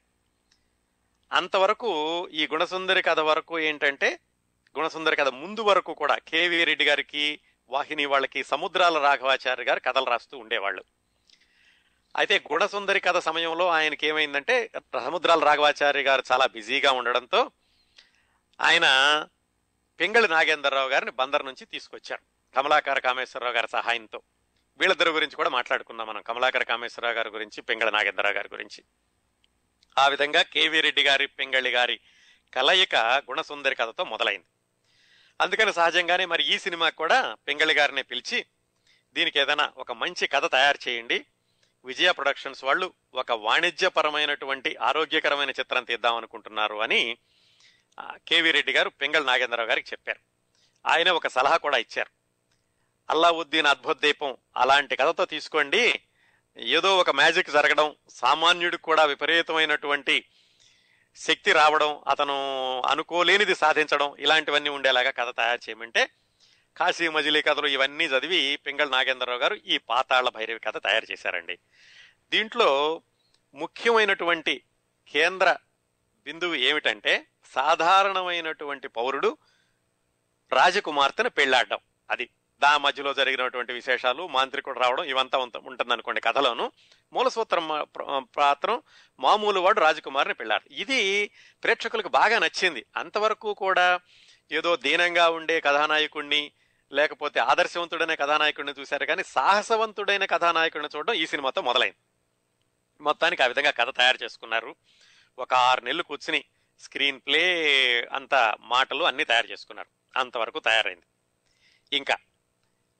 [1.31, 1.91] అంతవరకు
[2.27, 4.19] ఈ గుణసుందరి కథ వరకు ఏంటంటే
[4.77, 10.37] గుణసుందరి కథ ముందు వరకు కూడా కేవీ రెడ్డి గారికి వాహిని వాళ్ళకి సముద్రాల రాఘవాచార్య గారు కథలు రాస్తూ
[10.37, 10.83] ఉండేవాళ్ళు.
[12.15, 14.71] అయితే గుణసుందరి కథ సమయంలో ఆయనకి ఏమైందంటే
[15.05, 17.51] సముద్రాల రాఘవాచార్య గారు చాలా బిజీగా ఉండడంతో
[18.61, 18.87] ఆయన
[19.99, 22.38] పింగళి నాగేంద్రరావు గారిని బందర్ నుంచి తీసుకొచ్చారు.
[22.55, 24.21] కమలాకర కామేశ్వరరావు గారి సహాయంతో
[24.77, 26.21] వీళ్ళిద్దరి గురించి కూడా మాట్లాడుకుందాం మనం.
[26.21, 28.83] కమలాకర కామేశ్వరరావు గారి గురించి పింగళ నాగేంద్రరావు గారి గురించి.
[29.97, 31.99] ఆ విధంగా కేవీ రెడ్డి గారి పింగళి గారి
[32.53, 34.45] కలయిక గుణసుందరి కథతో మొదలైంది.
[35.41, 38.45] అందుకని సహజంగానే మరి ఈ సినిమా కూడా పింగళి గారిని పిలిచి
[39.13, 41.25] దీనికి ఏదైనా ఒక మంచి కథ తయారు చేయండి.
[41.85, 47.17] విజయ ప్రొడక్షన్స్ వాళ్ళు ఒక వాణిజ్యపరమైనటువంటి ఆరోగ్యకరమైన చిత్రం తీద్దాం అనుకుంటున్నారు అని
[48.01, 50.19] కేవీ రెడ్డి గారు పింగళ నాగేంద్రరావు గారికి చెప్పారు.
[50.87, 52.18] ఆయన ఒక సలహా కూడా ఇచ్చారు.
[53.09, 55.99] అల్లావుద్దీన్ అద్భుత దీపం అలాంటి కథతో తీసుకోండి.
[56.57, 60.25] ఏదో ఒక మ్యాజిక్ జరగడం సామాన్యుడికి కూడా విపరీతమైనటువంటి
[61.15, 62.35] శక్తి రావడం అతను
[62.89, 66.09] అనుకోలేనిది సాధించడం ఇలాంటివన్నీ ఉండేలాగా కథ తయారు చేయమంటే
[66.77, 71.59] కాశీ మజిలీ కథలు ఇవన్నీ చదివి పింగళ నాగేంద్రరావు గారు ఈ పాతాళ భైరవి కథ తయారు చేశారండి.
[72.29, 73.01] దీంట్లో
[73.53, 74.63] ముఖ్యమైనటువంటి
[75.11, 75.57] కేంద్ర
[76.23, 79.37] బిందువు ఏమిటంటే సాధారణమైనటువంటి పౌరుడు
[80.53, 81.77] రాజకుమార్తెను పెళ్ళాడడం.
[82.09, 82.29] అది
[82.61, 86.71] దా మధ్యలో జరిగినటువంటి విశేషాలు మాంత్రికుడు రావడం ఇవంతా ఉంటుంది అనుకోండి కథలోను.
[87.13, 87.87] మూల సూత్రం
[88.37, 88.81] పాత్రం
[89.19, 90.73] మామూలు వాడు రాజకుమారిని పెళ్ళాడు.
[90.73, 91.31] ఇది
[91.63, 92.85] ప్రేక్షకులకు బాగా నచ్చింది.
[92.97, 93.99] అంతవరకు కూడా
[94.51, 96.51] ఏదో దీనంగా ఉండే కథానాయకుణ్ణి
[96.91, 101.97] లేకపోతే ఆదర్శవంతుడైన కథానాయకుడిని చూశారు కానీ సాహసవంతుడైన కథానాయకుడిని చూడడం ఈ సినిమాతో మొదలైంది.
[103.01, 104.75] మొత్తానికి ఆ విధంగా కథ తయారు చేసుకున్నారు.
[105.39, 106.43] ఒక ఆరు నెలలు కూర్చుని
[106.79, 107.43] స్క్రీన్ ప్లే
[108.11, 110.19] అంత మాటలు అన్ని తయారు చేసుకున్నారు.
[110.19, 111.05] అంతవరకు తయారైంది.
[111.97, 112.15] ఇంకా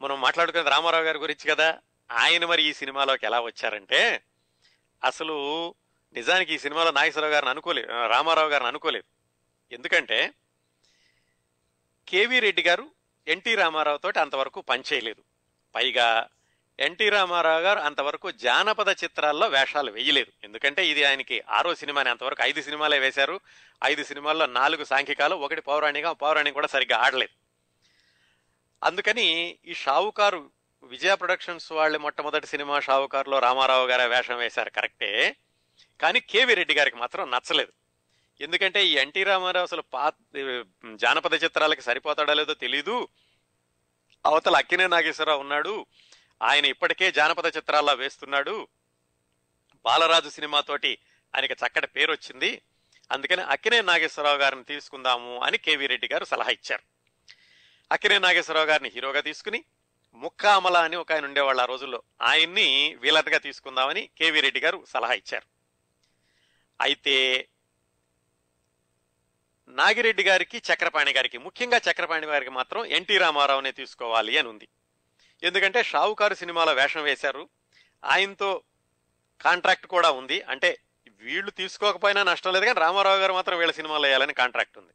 [0.01, 1.77] మనం మాట్లాడుకునేది రామారావు గారి గురించి కదా.
[2.11, 4.23] ఆయన మరి ఈ సినిమాలోకి ఎలా వచ్చారంటే
[5.03, 5.75] అసలు
[6.13, 9.03] నిజానికి ఈ సినిమాలో నాగేశ్వరరావు గారిని అనుకోలేదు రామారావు గారిని అనుకోలేదు.
[9.73, 10.33] ఎందుకంటే
[12.07, 12.91] కేవీ రెడ్డి గారు
[13.27, 15.23] ఎన్టీ రామారావు తోటి అంతవరకు పనిచేయలేదు.
[15.75, 16.27] పైగా
[16.79, 20.31] ఎన్టీ రామారావు గారు అంతవరకు జానపద చిత్రాల్లో వేషాలు వేయలేదు.
[20.43, 23.39] ఎందుకంటే ఇది ఆయనకి ఆరో సినిమాని అంతవరకు ఐదు సినిమాలే వేశారు.
[23.83, 27.38] ఐదు సినిమాల్లో నాలుగు సాంఘికాలు ఒకటి పౌరాణిక పౌరాణి కూడా సరిగ్గా ఆడలేదు.
[28.83, 30.51] అందుకని ఈ షావుకారు
[30.83, 35.35] విజయ ప్రొడక్షన్స్ వాళ్ళు మొట్టమొదటి సినిమా షావుకారులో రామారావు గారి వేషం వేశారు కరెక్టే.
[36.01, 37.71] కానీ కేవీ రెడ్డి గారికి మాత్రం నచ్చలేదు.
[38.41, 40.11] ఎందుకంటే ఈ ఎన్టీ రామారావు అసలు పా
[40.95, 43.07] జానపద చిత్రాలకి సరిపోతాడో లేదో తెలీదు.
[44.25, 45.85] అవతల అక్కినే నాగేశ్వరరావు ఉన్నాడు.
[46.41, 48.67] ఆయన ఇప్పటికే జానపద చిత్రాల్లో వేస్తున్నాడు.
[49.85, 50.97] బాలరాజు సినిమాతోటి
[51.35, 52.61] ఆయనకి చక్కటి పేరు వచ్చింది
[53.11, 56.98] అందుకని అక్కినే నాగేశ్వరరావు గారిని తీసుకుందాము అని కేవీ రెడ్డి గారు సలహా ఇచ్చారు.
[57.91, 59.63] అక్కినే నాగేశ్వరరావు గారిని హీరోగా తీసుకుని
[60.13, 62.03] ముక్కామల అని ఒక ఆయన ఉండేవాళ్ళు ఆ రోజుల్లో.
[62.21, 65.47] ఆయన్ని వీలర్గా తీసుకుందామని కేవీ రెడ్డి గారు సలహా ఇచ్చారు.
[66.81, 67.49] అయితే
[69.67, 74.67] నాగిరెడ్డి గారికి చక్రపాణి గారికి ముఖ్యంగా చక్రపాణి గారికి మాత్రం ఎన్టీ రామారావునే తీసుకోవాలి అని ఉంది.
[75.43, 77.49] ఎందుకంటే షావుకారు సినిమాలో వేషం వేశారు.
[78.03, 78.63] ఆయనతో
[79.41, 80.41] కాంట్రాక్ట్ కూడా ఉంది.
[80.41, 84.93] అంటే వీళ్ళు తీసుకోకపోయినా నష్టం లేదు కానీ రామారావు గారు మాత్రం వీళ్ళ సినిమాలో వేయాలని కాంట్రాక్ట్ ఉంది.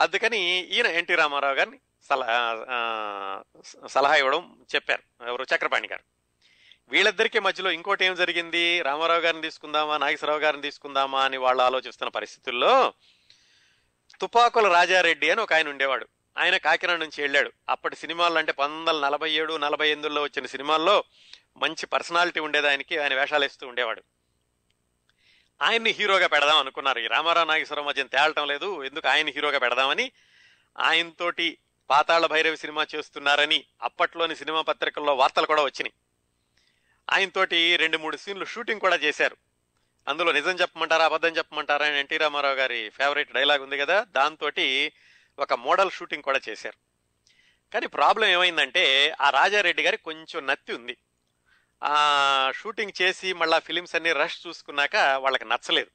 [0.00, 3.42] అందుకని ఈయన ఎన్టీ రామారావు గారిని సలహా
[3.88, 5.28] సలహా ఇవ్వడం చెప్పారు.
[5.28, 5.42] ఎవరు?
[5.42, 6.02] చక్రపాణి గారు.
[6.88, 8.82] వీళ్ళిద్దరికీ మధ్యలో ఇంకోటి ఏం జరిగింది?
[8.82, 9.98] రామారావు గారిని తీసుకుందామా?
[9.98, 12.92] నాగేశ్వరరావు గారిని తీసుకుందామా అని వాళ్ళు ఆలోచిస్తున్న పరిస్థితుల్లో
[14.20, 16.08] తుపాకుల రాజారెడ్డి అని ఒక ఆయన ఉండేవాడు.
[16.38, 17.52] ఆయన కాకినాడ నుంచి వెళ్ళాడు.
[17.68, 21.04] అప్పటి సినిమాలు అంటే పంతొమ్మిది నలభై ఏడు నలభై ఎనిమిదిలో వచ్చిన సినిమాల్లో
[21.56, 22.98] మంచి పర్సనాలిటీ ఉండేది ఆయనకి.
[22.98, 24.02] ఆయన వేషాలు ఇస్తూ ఉండేవాడు.
[25.62, 26.98] ఆయన్ని హీరోగా పెడదాం అనుకున్నారు.
[26.98, 28.84] ఈ రామారావు నాగేశ్వరం మధ్య తేలటం లేదు.
[28.84, 29.08] ఎందుకు?
[29.08, 30.12] ఆయన హీరోగా పెడదామని
[30.80, 31.58] ఆయనతోటి
[31.90, 35.92] పాతాళ భైరవి సినిమా చేస్తున్నారని అప్పట్లోని సినిమా పత్రికల్లో వార్తలు కూడా వచ్చినాయి.
[37.12, 39.36] ఆయనతోటి రెండు మూడు సీన్లు షూటింగ్ కూడా చేశారు.
[40.08, 44.50] అందులో నిజం చెప్పమంటారా అబద్ధం చెప్పమంటారా అని ఎన్టీ రామారావు గారి ఫేవరెట్ డైలాగ్ ఉంది కదా దాంతో
[45.38, 46.76] ఒక మోడల్ షూటింగ్ కూడా చేశారు.
[47.72, 50.96] కానీ ప్రాబ్లం ఏమైందంటే ఆ రాజారెడ్డి గారి కొంచెం నత్తి ఉంది.
[51.84, 55.90] ఆ షూటింగ్ చేసి మళ్ళీ ఫిలిమ్స్ అన్ని రష్ చూసుకున్నాక వాళ్ళకి నచ్చలేదు.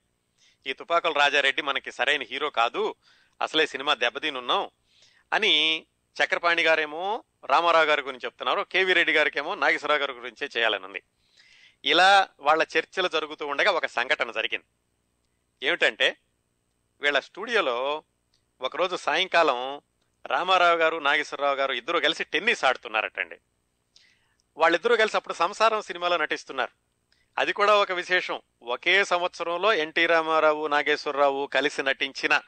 [0.68, 2.96] ఈ తుపాకుల రాజారెడ్డి మనకి సరైన హీరో కాదు
[3.42, 4.70] అసలే సినిమా దెబ్బతినున్నాం
[5.34, 5.86] అని
[6.24, 8.62] చక్రపాణి గారేమో రామారావు గారి గురించి చెప్తున్నారు.
[8.62, 11.04] కేవీ రెడ్డి గారికేమో నాగేశ్వరరావు గారి గురించే చేయాలని ఉంది.
[11.86, 14.66] ఇలా వాళ్ళ చర్చలు జరుగుతూ ఉండగా ఒక సంఘటన జరిగింది.
[15.68, 16.18] ఏమిటంటే
[17.02, 18.04] వీళ్ళ స్టూడియోలో
[18.62, 19.82] ఒకరోజు సాయంకాలం
[20.26, 23.38] రామారావు గారు నాగేశ్వరరావు గారు ఇద్దరు కలిసి టెన్నిస్ ఆడుతున్నారటండి.
[24.58, 26.72] వాళ్ళిద్దరూ కలిసి అప్పుడు సంసారం సినిమాలో నటిస్తున్నారు.
[27.38, 28.42] అది కూడా ఒక విశేషం.
[28.64, 32.42] ఒకే సంవత్సరంలో ఎన్టీ రామారావు నాగేశ్వరరావు కలిసి నటించిన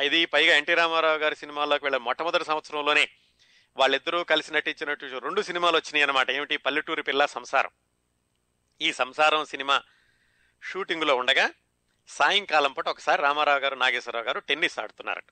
[0.00, 3.08] ఇది పైగా ఎన్టీ రామారావు గారి సినిమాల్లోకి వెళ్ళే మొట్టమొదటి సంవత్సరంలోనే
[3.76, 6.56] వాళ్ళిద్దరూ కలిసి నటించినట్టు రెండు సినిమాలు వచ్చినాయి అనమాట ఏమిటి?
[6.56, 7.70] పల్లెటూరి పిల్ల సంసారం.
[8.80, 9.82] ఈ సంసారం సినిమా
[10.62, 11.50] షూటింగ్లో ఉండగా
[12.08, 15.24] సాయంకాలం పూట ఒకసారి రామారావు గారు నాగేశ్వరరావు గారు టెన్నిస్ ఆడుతున్నారట.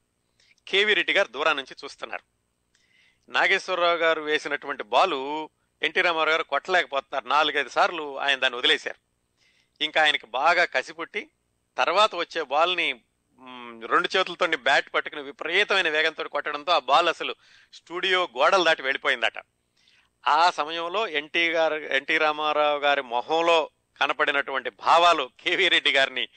[0.68, 2.22] కేవీ రెడ్డి గారు దూరం నుంచి చూస్తున్నారు.
[3.30, 5.50] నాగేశ్వరరావు గారు వేసినటువంటి బాలు
[5.82, 7.24] ఎన్టీ రామారావు గారు కొట్టలేకపోతున్నారు.
[7.24, 9.10] నాలుగైదు సార్లు ఆయన దాన్ని వదిలేశారు.
[9.84, 11.30] ఇంకా ఆయనకి బాగా కసిపుట్టి
[11.76, 13.00] తర్వాత వచ్చే బాల్ని
[13.86, 17.34] రెండు చేతులతో బ్యాట్ పట్టుకుని విపరీతమైన వేగంతో కొట్టడంతో ఆ బాల్ అసలు
[17.72, 19.38] స్టూడియో గోడలు దాటి వెళ్ళిపోయిందట.
[20.26, 26.28] ఆ సమయంలో ఎన్టీ గారు ఎన్టీ రామారావు గారి మొహంలో కనపడినటువంటి భావాలు కేవీ రెడ్డి గారిని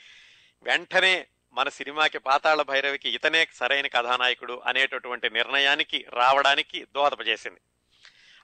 [0.63, 7.59] వెంటనే మన సినిమాకి పాతాళ భైరవికి ఇతనే సరైన కథానాయకుడు అనేటటువంటి నిర్ణయానికి రావడానికి దోహదపజేసింది.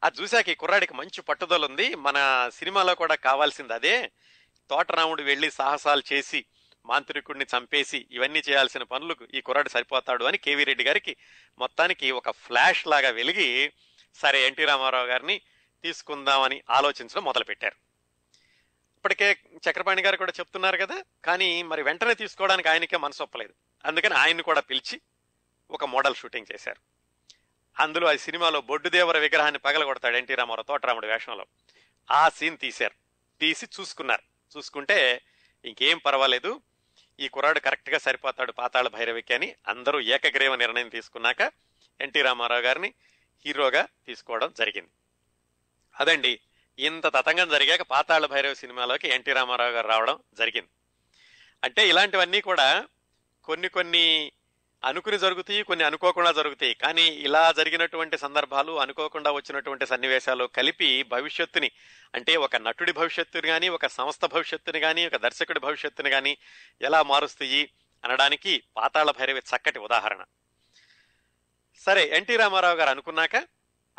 [0.03, 1.95] అది చూశాక ఈ కుర్రాడికి మంచి పట్టుదల ఉంది.
[1.95, 4.11] మన సినిమాలో కూడా కావాల్సింది అదే.
[4.69, 6.45] తోటరాముడు వెళ్ళి సాహసాలు చేసి
[6.89, 11.15] మాంత్రికుడిని చంపేసి ఇవన్నీ చేయాల్సిన పనులకు ఈ కుర్రాడు సరిపోతాడు అని కేవీ రెడ్డి గారికి
[11.59, 13.71] మొత్తానికి ఒక ఫ్లాష్ లాగా వెలిగి
[14.15, 15.41] సరే ఎన్టీ రామారావు గారిని
[15.83, 17.75] తీసుకుందామని ఆలోచించడం మొదలుపెట్టారు.
[18.97, 19.37] ఇప్పటికే
[19.69, 23.53] చక్రపాణి గారు కూడా చెప్తున్నారు కదా కానీ మరి వెంటనే తీసుకోవడానికి ఆయనకే మనసు ఒప్పలేదు.
[23.85, 25.01] అందుకని ఆయన్ని కూడా పిలిచి
[25.71, 26.81] ఒక మోడల్ షూటింగ్ చేశారు.
[27.81, 31.45] అందులో ఆ సినిమాలో బొడ్డుదేవర విగ్రహాన్ని పగలగొడతాడు ఎన్టీ రామారావు తోటరాముడి వేషంలో.
[32.11, 32.93] ఆ సీన్ తీశారు.
[33.39, 34.57] తీసి చూసుకున్నారు.
[34.57, 35.21] చూసుకుంటే
[35.65, 36.61] ఇంకేం పర్వాలేదు.
[37.19, 41.51] ఈ కుర్రాడు కరెక్ట్గా సరిపోతాడు పాతాళ భైరవికి అని అందరూ ఏకగ్రీవ నిర్ణయం తీసుకున్నాక
[42.01, 42.93] ఎన్టీ రామారావు గారిని
[43.45, 44.89] హీరోగా తీసుకోవడం జరిగింది.
[45.99, 46.39] అదండి
[46.79, 50.69] ఇంత తతంగం జరిగాక పాతాళ భైరవ సినిమాలోకి ఎన్టీ రామారావు గారు రావడం జరిగింది.
[51.63, 52.87] అంటే ఇలాంటివన్నీ కూడా
[53.43, 54.31] కొన్ని కొన్ని
[54.83, 56.73] అనుకుని జరుగుతాయి కొన్ని అనుకోకుండా జరుగుతాయి.
[56.73, 61.71] కానీ ఇలా జరిగినటువంటి సందర్భాలు అనుకోకుండా వచ్చినటువంటి సన్నివేశాలు కలిపి భవిష్యత్తుని
[62.15, 66.37] అంటే ఒక నటుడి భవిష్యత్తుని కానీ ఒక సంస్థ భవిష్యత్తుని కానీ ఒక దర్శకుడి భవిష్యత్తుని కానీ
[66.81, 67.69] ఎలా మారుస్తాయి
[68.05, 70.23] అనడానికి పాతాళ భైరవి చక్కటి ఉదాహరణ.
[71.75, 73.35] సరే ఎన్టీ రామారావు గారు అనుకున్నాక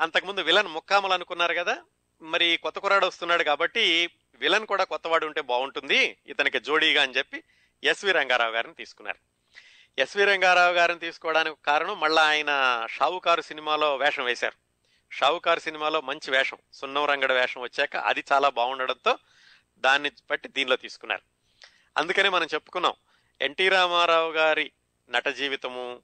[0.01, 1.79] అంతకుముందు విలన్ ముక్కామలు అనుకున్నారు కదా
[2.23, 7.43] మరి కొత్త కురాడు వస్తున్నాడు కాబట్టి విలన్ కూడా కొత్తవాడు ఉంటే బాగుంటుంది ఇతనికి జోడీగా అని చెప్పి
[7.85, 9.19] ఎస్వి రంగారావు గారిని తీసుకున్నారు.
[9.99, 14.55] ఎస్వి రంగారావు గారిని తీసుకోవడానికి కారణం మళ్ళా ఆయన షావుకారు సినిమాలో వేషం వేశారు.
[15.13, 19.19] షావుకారు సినిమాలో మంచి వేషం సున్నం రంగడ వేషం వచ్చాక అది చాలా బాగుండడంతో
[19.79, 21.23] దాన్ని బట్టి దీనిలో తీసుకున్నారు.
[21.97, 22.95] అందుకనే మనం చెప్పుకున్నాం
[23.41, 24.73] ఎన్టీ రామారావు గారి
[25.11, 26.03] నట జీవితము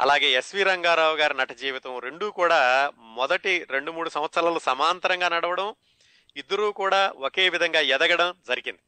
[0.00, 5.74] అలాగే ఎస్వి రంగారావు గారి నట జీవితం రెండూ కూడా మొదటి రెండు మూడు సంవత్సరాలు సమాంతరంగా నడవడం
[6.36, 8.80] ఇద్దరూ కూడా ఒకే విధంగా ఎదగడం జరిగింది.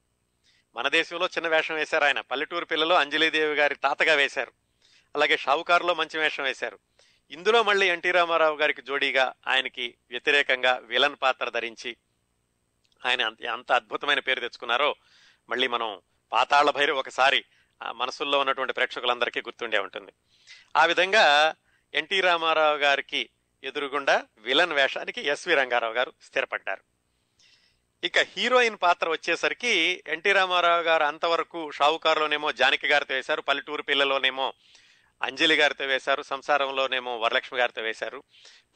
[0.76, 2.20] మన దేశంలో చిన్న వేషం వేశారు ఆయన.
[2.20, 4.52] పల్లెటూరు పిల్లలు అంజలీదేవి గారి తాతగా వేశారు.
[5.14, 6.78] అలాగే షావుకారులో మంచి వేషం వేశారు.
[7.30, 11.96] ఇందులో మళ్ళీ ఎన్టీ రామారావు గారికి జోడీగా ఆయనకి వ్యతిరేకంగా విలన్ పాత్ర ధరించి
[13.06, 14.94] ఆయన అంత అద్భుతమైన పేరు తెచ్చుకున్నారో
[15.48, 16.00] మళ్ళీ మనం
[16.32, 17.44] పాతాళ భైరు ఒకసారి
[17.82, 20.12] ఆ మనసుల్లో ఉన్నటువంటి ప్రేక్షకులందరికీ గుర్తుండే ఉంటుంది.
[20.76, 21.54] ఆ విధంగా
[21.94, 23.30] ఎన్టీ రామారావు గారికి
[23.64, 26.95] ఎదురుగుండా విలన్ వేషానికి ఎస్వి రంగారావు గారు స్థిరపడ్డారు.
[28.04, 34.52] ఇక హీరోయిన్ పాత్ర వచ్చేసరికి ఎన్టీ రామారావు గారు అంతవరకు షావుకారులోనేమో జానకి గారితో వేశారు పల్లెటూరు పిల్లలోనేమో
[35.22, 38.22] అంజలి గారితో వేశారు సంసారంలోనేమో వరలక్ష్మి గారితో వేశారు.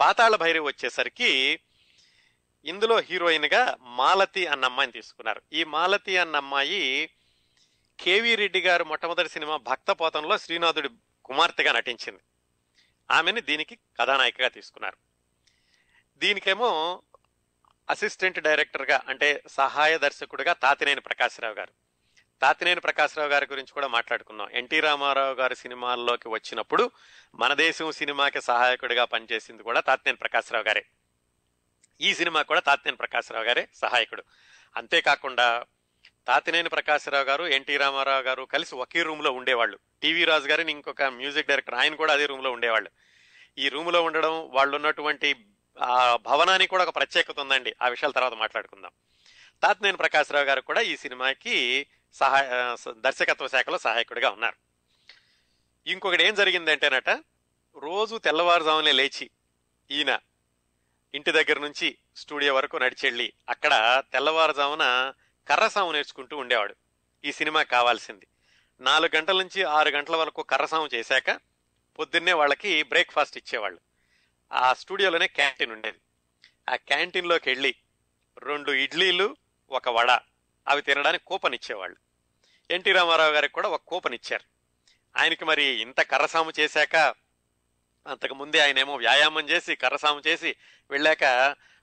[0.00, 1.60] పాతాళ భైరవి వచ్చేసరికి
[2.64, 5.42] ఇందులో హీరోయిన్గా మాలతి అన్న అమ్మాయిని తీసుకున్నారు.
[5.52, 7.10] ఈ మాలతి అన్న అమ్మాయి
[8.00, 10.88] కేవీ రెడ్డి గారు మొట్టమొదటి సినిమా భక్తపోతంలో శ్రీనాథుడి
[11.24, 12.20] కుమార్తెగా నటించింది.
[13.10, 14.96] ఆమెని దీనికి కథానాయికగా తీసుకున్నారు.
[16.18, 17.02] దీనికేమో
[17.90, 21.72] అసిస్టెంట్ డైరెక్టర్గా అంటే సహాయ దర్శకుడిగా తాతినేని ప్రకాశ్రావు గారు.
[22.42, 26.90] తాతినేని ప్రకాశ్రావు గారి గురించి కూడా మాట్లాడుకున్నాం ఎన్టీ రామారావు గారి సినిమాల్లోకి వచ్చినప్పుడు
[27.34, 30.86] మన దేశం సినిమాకి సహాయకుడిగా పనిచేసింది కూడా తాతినేని ప్రకాశ్రావు గారే.
[32.00, 34.24] ఈ సినిమా కూడా తాతినేని ప్రకాశ్రావు గారే సహాయకుడు.
[34.76, 35.64] అంతేకాకుండా
[36.26, 39.78] తాతినేని ప్రకాశ్రావు గారు ఎన్టీ రామారావు గారు కలిసి ఒకే రూమ్లో ఉండేవాళ్ళు.
[40.02, 42.90] టీవీ రాజు గారిని ఇంకొక మ్యూజిక్ డైరెక్టర్ ఆయన కూడా అదే రూమ్లో ఉండేవాళ్ళు.
[43.58, 45.34] ఈ రూమ్లో ఉండడం వాళ్ళు ఉన్నటువంటి
[45.82, 47.74] ఆ భవనానికి కూడా ఒక ప్రత్యేకత ఉందండి.
[47.82, 48.90] ఆ విషయాల తర్వాత మాట్లాడుకుందాం.
[49.62, 54.56] తాతినేని ప్రకాశ్రావు గారు కూడా ఈ సినిమాకి సహాయ దర్శకత్వ శాఖలో సహాయకుడిగా ఉన్నారు.
[55.86, 57.10] ఇంకొకటి ఏం జరిగిందంటేనట
[57.76, 59.30] రోజు తెల్లవారుజామునే లేచి
[59.90, 60.18] ఈయన
[61.14, 65.14] ఇంటి దగ్గర నుంచి స్టూడియో వరకు నడిచెళ్ళి అక్కడ తెల్లవారుజామున
[65.48, 66.74] కర్రసాము నేర్చుకుంటూ ఉండేవాడు.
[67.24, 68.26] ఈ సినిమా కావాల్సింది.
[68.80, 71.40] నాలుగు గంటల నుంచి ఆరు గంటల వరకు కర్రసాము చేశాక
[71.98, 73.89] పొద్దున్నే వాళ్ళకి బ్రేక్ఫాస్ట్ ఇచ్చేవాళ్ళు.
[74.52, 75.98] ఆ స్టూడియోలోనే క్యాంటీన్ ఉండేది.
[76.68, 77.74] ఆ క్యాంటీన్లోకి వెళ్ళి
[78.38, 79.36] రెండు ఇడ్లీలు
[79.70, 80.20] ఒక వడ.
[80.68, 81.96] అవి తినడానికి కూపన్ ఇచ్చేవాళ్ళు
[82.70, 84.44] ఎన్టీ రామారావు గారికి కూడా ఒక కూపన్ ఇచ్చారు
[85.16, 86.96] ఆయనకి మరి ఇంత కర్రసాము చేశాక
[88.06, 90.56] అంతకు ముందే ఆయన ఏమో వ్యాయామం చేసి కర్రసాము చేసి
[90.90, 91.24] వెళ్ళాక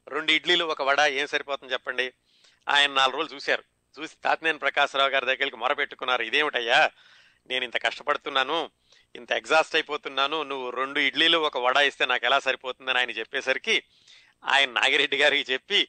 [0.07, 2.13] రెండు ఇడ్లీలు ఒక వడ ఏం సరిపోతుంది చెప్పండి?
[2.69, 3.63] ఆయన నాలుగు రోజులు చూశారు.
[3.99, 6.89] చూసి తాతినేని ప్రకాశరావు గారి దగ్గరికి మొరపెట్టుకున్నారు ఇదేమిటయ్యా?
[7.47, 8.69] నేను ఇంత కష్టపడుతున్నాను
[9.15, 13.83] ఇంత ఎగ్జాస్ట్ అయిపోతున్నాను నువ్వు రెండు ఇడ్లీలు ఒక వడ ఇస్తే నాకు ఎలా సరిపోతుందని ఆయన చెప్పేసరికి
[14.45, 15.87] ఆయన నాగిరెడ్డి గారికి చెప్పి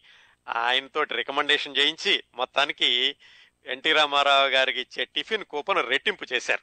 [0.49, 3.17] ఆయనతో రికమెండేషన్ చేయించి మొత్తానికి
[3.67, 6.63] ఎన్టీ రామారావు గారికి ఇచ్చే టిఫిన్ కూపన్ రెట్టింపు చేశారు.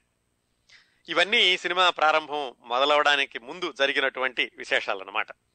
[1.10, 5.32] ఇవన్నీ సినిమా ప్రారంభం మొదలవడానికి ముందు జరిగినటువంటి విశేషాలన్నమాట.
[5.32, 5.55] అన్నమాట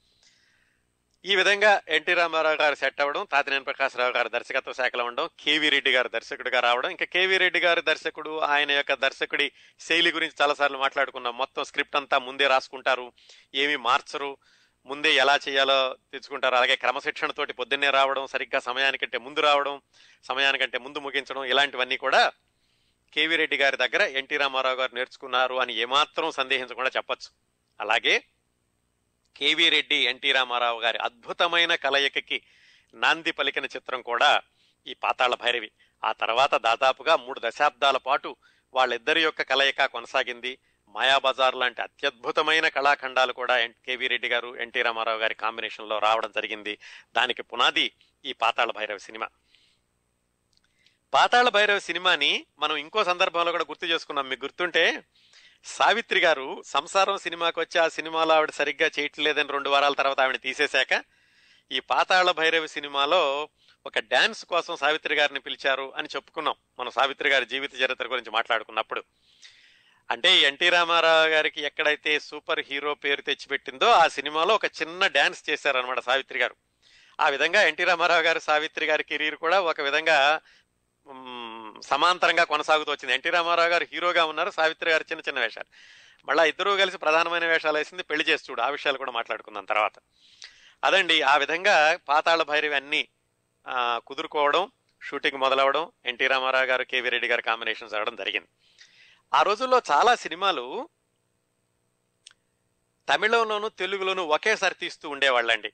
[1.24, 5.90] ఈ విధంగా ఎన్టీ రామారావు గారు సెట్ అవ్వడం తాతినేని ప్రకాశరావు గారు దర్శకత్వ శాఖలో ఉండడం కేవీ రెడ్డి
[5.96, 9.46] గారు దర్శకుడిగా రావడం ఇంకా కేవీ రెడ్డి గారు దర్శకుడు ఆయన యొక్క దర్శకుడి
[9.80, 13.06] శైలి గురించి చాలాసార్లు మాట్లాడుకున్నాం మొత్తం స్క్రిప్ట్ అంతా ముందే రాసుకుంటారు.
[13.54, 14.30] ఏమీ మార్చరు
[14.87, 15.78] ముందే ఎలా చేయాలో
[16.12, 19.76] తెచ్చుకుంటారు అలాగే క్రమశిక్షణతోటి పొద్దున్నే రావడం సరిగ్గా సమయానికంటే ముందు రావడం
[20.24, 22.22] సమయానికంటే ముందు ముగించడం ఇలాంటివన్నీ కూడా
[23.12, 27.30] కేవీ రెడ్డి గారి దగ్గర ఎన్టీ రామారావు గారు నేర్చుకున్నారు అని ఏమాత్రం సందేహించకుండా చెప్పొచ్చు.
[27.80, 28.14] అలాగే
[29.36, 32.42] కేవీ రెడ్డి ఎన్టీ రామారావు గారి అద్భుతమైన కలయికకి
[32.94, 34.40] నాంది పలికిన చిత్రం కూడా
[34.86, 35.70] ఈ పాతాళ భైరవి.
[36.04, 38.36] ఆ తర్వాత దాదాపుగా మూడు దశాబ్దాల పాటు
[38.74, 40.58] వాళ్ళిద్దరి యొక్క కలయిక కొనసాగింది.
[40.88, 46.78] మాయాబజార్ లాంటి అత్యద్భుతమైన కళాఖండాలు కూడా కేవీ రెడ్డి గారు ఎన్టీ రామారావు గారి కాంబినేషన్లో రావడం జరిగింది.
[47.16, 47.92] దానికి పునాది
[48.24, 49.28] ఈ పాతాళ భైరవ సినిమా.
[51.14, 54.28] పాతాళ భైరవ సినిమాని మనం ఇంకో సందర్భంలో కూడా గుర్తు చేసుకున్నాం.
[54.28, 55.02] మీకు గుర్తుంటే
[55.64, 61.05] సావిత్రి గారు సంసారం సినిమాకి వచ్చి ఆ సినిమాలో ఆవిడ సరిగ్గా చేయట్లేదని రెండు వారాల తర్వాత ఆవిడ తీసేశాక
[61.73, 63.49] ఈ పాతాళ భైరవి సినిమాలో
[63.87, 66.55] ఒక డ్యాన్స్ కోసం సావిత్రి గారిని పిలిచారు అని చెప్పుకున్నాం.
[66.79, 69.05] మనం సావిత్రి గారి జీవిత చరిత్ర గురించి మాట్లాడుకున్నప్పుడు.
[70.11, 76.01] అంటే ఎన్టీ రామారావు గారికి ఎక్కడైతే సూపర్ హీరో పేరు తెచ్చిపెట్టిందో ఆ సినిమాలో ఒక చిన్న డ్యాన్స్ చేశారనమాట
[76.01, 76.57] సావిత్రి గారు.
[77.20, 80.40] ఆ విధంగా ఎన్టీ రామారావు గారు సావిత్రి గారి కెరీర్ కూడా ఒక విధంగా
[81.83, 83.14] సమాంతరంగా కొనసాగుతూ వచ్చింది.
[83.14, 84.51] ఎన్టీ రామారావు గారు హీరోగా ఉన్నారు.
[84.51, 85.66] సావిత్రి గారు చిన్న చిన్న వేషాలు.
[86.27, 88.61] మళ్ళీ ఇద్దరూ కలిసి ప్రధానమైన వేషాలు వేసింది పెళ్ళి చేసి చూడు.
[88.61, 89.92] ఆ విషయాలు కూడా మాట్లాడుకుందాం తర్వాత.
[90.85, 93.09] అదండి ఆ విధంగా పాతాళ భైరవి అన్నీ
[94.07, 94.70] కుదురుకోవడం
[95.03, 98.49] షూటింగ్ మొదలవడం ఎన్టీ రామారావు గారు కేవీ రెడ్డి గారు కాంబినేషన్స్ అవడం జరిగింది.
[99.35, 100.88] ఆ రోజుల్లో చాలా సినిమాలు
[103.09, 105.73] తమిళంలోను తెలుగులోను ఒకేసారి తీస్తూ ఉండేవాళ్ళండి.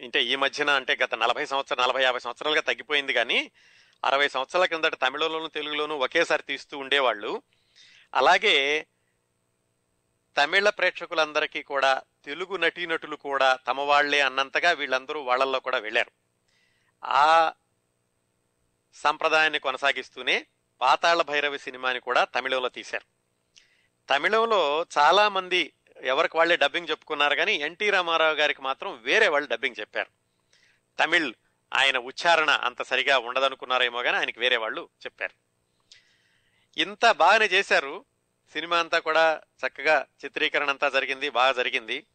[0.00, 3.50] అంటే ఈ మధ్యన అంటే గత నలభై సంవత్సరాలు నలభై యాభై సంవత్సరాలుగా తగ్గిపోయింది కానీ
[4.04, 7.42] అరవై సంవత్సరాల కిందట తమిళంలోను తెలుగులోను ఒకేసారి తీస్తూ ఉండేవాళ్ళు.
[8.14, 8.86] అలాగే
[10.36, 16.10] తమిళ ప్రేక్షకులందరికీ కూడా తెలుగు నటీనటులు కూడా తమ వాళ్ళే అన్నంతగా వీళ్ళందరూ వాళ్ళల్లో కూడా వెళ్ళారు.
[17.04, 17.52] ఆ
[18.94, 20.46] సంప్రదాయాన్ని కొనసాగిస్తూనే
[20.80, 23.06] పాతాళ భైరవి సినిమాని కూడా తమిళంలో తీశారు.
[24.10, 29.80] తమిళంలో చాలా మంది ఎవరికి వాళ్ళే డబ్బింగ్ చెప్పుకున్నారు కానీ ఎన్టీ రామారావు గారికి మాత్రం వేరే వాళ్ళు డబ్బింగ్
[29.80, 30.10] చెప్పారు.
[31.02, 31.34] తమిళ్
[31.74, 35.46] ఆయన ఉచ్చారణ అంత సరిగా ఉండదనుకున్నారేమో కానీ ఆయనకి వేరే వాళ్ళు చెప్పారు.
[36.80, 38.04] ఇంత బాగానే చేశారు.
[38.52, 42.06] సినిమా అంతా కూడా చక్కగా చిత్రీకరణ అంతా జరిగింది బాగా జరిగింది.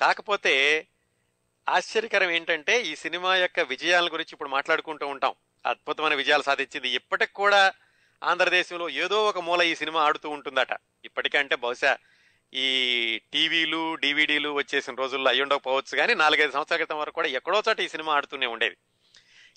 [0.00, 0.86] కాకపోతే
[1.68, 5.34] ఆశ్చర్యకరం ఏంటంటే ఈ సినిమా యొక్క విజయాల గురించి ఇప్పుడు మాట్లాడుకుంటూ ఉంటాం.
[5.66, 6.88] అద్భుతమైన విజయాలు సాధించింది.
[6.88, 7.72] ఇప్పటికి కూడా
[8.22, 10.76] ఆంధ్రదేశంలో ఏదో ఒక మూల ఈ సినిమా ఆడుతూ ఉంటుందట.
[11.04, 11.96] ఇప్పటికంటే బహుశా
[12.54, 12.68] ఈ
[13.32, 17.88] టీవీలు డివిడీలు వచ్చేసిన రోజుల్లో అయ్యి ఉండకపోవచ్చు కానీ నాలుగైదు సంవత్సరాల క్రితం వరకు కూడా ఎక్కడో చోట ఈ
[17.88, 18.76] సినిమా ఆడుతూనే ఉండేది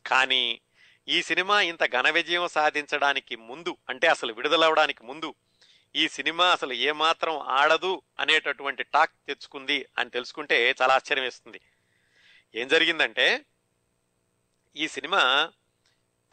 [0.05, 0.61] కానీ
[1.07, 5.35] ఈ సినిమా ఇంత ఘన విజయం సాధించడానికి ముందు అంటే అసలు విడుదలవడానికి ముందు
[5.95, 11.61] ఈ సినిమా అసలు ఏమాత్రం ఆడదు అనేటటువంటి టాక్ తెచ్చుకుంది అని తెలుసుకుంటే చాలా ఆశ్చర్యం వేస్తుంది.
[12.55, 13.45] ఏం జరిగిందంటే
[14.75, 15.51] ఈ సినిమా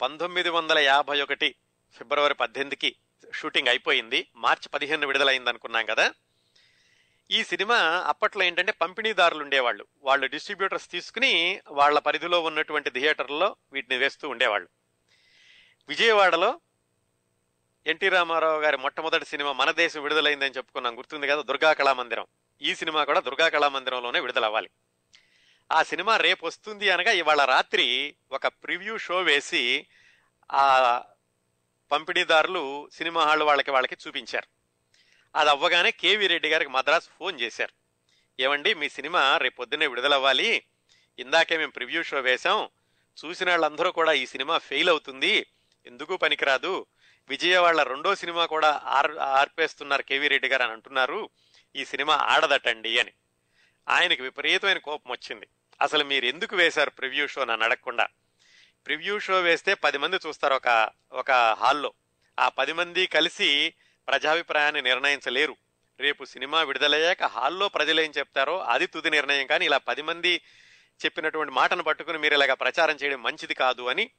[0.01, 1.55] పంతొమ్మిది వందల యాభై ఒకటి
[1.93, 2.95] ఫిబ్రవరి పద్దెనిమిదికి
[3.33, 4.27] షూటింగ్ అయిపోయింది.
[4.35, 6.13] మార్చి పదిహేను విడుదలైంది అనుకున్నాం కదా.
[7.31, 7.75] ఈ సినిమా
[8.07, 9.85] అప్పట్లో ఏంటంటే పంపిణీదారులు ఉండేవాళ్ళు.
[10.01, 14.69] వాళ్ళు డిస్ట్రిబ్యూటర్స్ తీసుకుని వాళ్ళ పరిధిలో ఉన్నటువంటి థియేటర్లో వీటిని వేస్తూ ఉండేవాళ్ళు.
[15.89, 16.59] విజయవాడలో
[17.87, 20.97] ఎన్టీ రామారావు గారి మొట్టమొదటి సినిమా మన దేశం విడుదలైందని చెప్పుకున్నాం.
[20.97, 21.41] గుర్తుంది కదా?
[21.41, 22.25] దుర్గా కళామందిరం.
[22.61, 24.69] ఈ సినిమా కూడా దుర్గా కళామందిరంలోనే విడుదలవ్వాలి.
[25.71, 29.87] ఆ సినిమా రేపు వస్తుంది అనగా ఇవాళ రాత్రి ఒక ప్రివ్యూ షో వేసి
[30.51, 31.03] ఆ
[31.91, 34.56] పంపిణీదారులు సినిమా హాల్ వాళ్ళకి వాళ్ళకి చూపించారు.
[35.35, 37.73] అది అవ్వగానే కేవీ రెడ్డి గారికి మద్రాసు ఫోన్ చేశారు.
[38.39, 40.65] ఏమండి మీ సినిమా రేపు పొద్దున్నే విడుదలవ్వాలి.
[41.19, 42.69] ఇందాకే మేము ప్రివ్యూ షో వేశాం.
[43.25, 45.45] చూసిన వాళ్ళందరూ కూడా ఈ సినిమా ఫెయిల్ అవుతుంది.
[45.85, 46.85] ఎందుకు పనికిరాదు?
[47.29, 51.29] విజయవాడ రెండో సినిమా కూడా ఆర్ ఆర్పేస్తున్నారు కేవీ రెడ్డి గారు అని అంటున్నారు.
[51.75, 53.11] ఈ సినిమా ఆడదటండి అని.
[53.89, 55.47] ఆయనకి విపరీతమైన కోపం వచ్చింది.
[55.81, 58.07] అసలు మీరు ఎందుకు వేశారు ప్రివ్యూ షో నన్ను అడగకుండా?
[58.85, 61.93] ప్రివ్యూ షో వేస్తే పది మంది చూస్తారు ఒక ఒక హాల్లో.
[62.39, 63.73] ఆ పది మంది కలిసి
[64.07, 65.57] ప్రజాభిప్రాయాన్ని నిర్ణయించలేరు.
[65.99, 69.47] రేపు సినిమా విడుదలయ్యాక హాల్లో ప్రజలు ఏం చెప్తారో అది తుది నిర్ణయం.
[69.47, 70.41] కానీ ఇలా పది మంది
[71.05, 74.09] చెప్పినటువంటి మాటను పట్టుకుని మీరు ఇలాగ ప్రచారం చేయడం మంచిది కాదు అని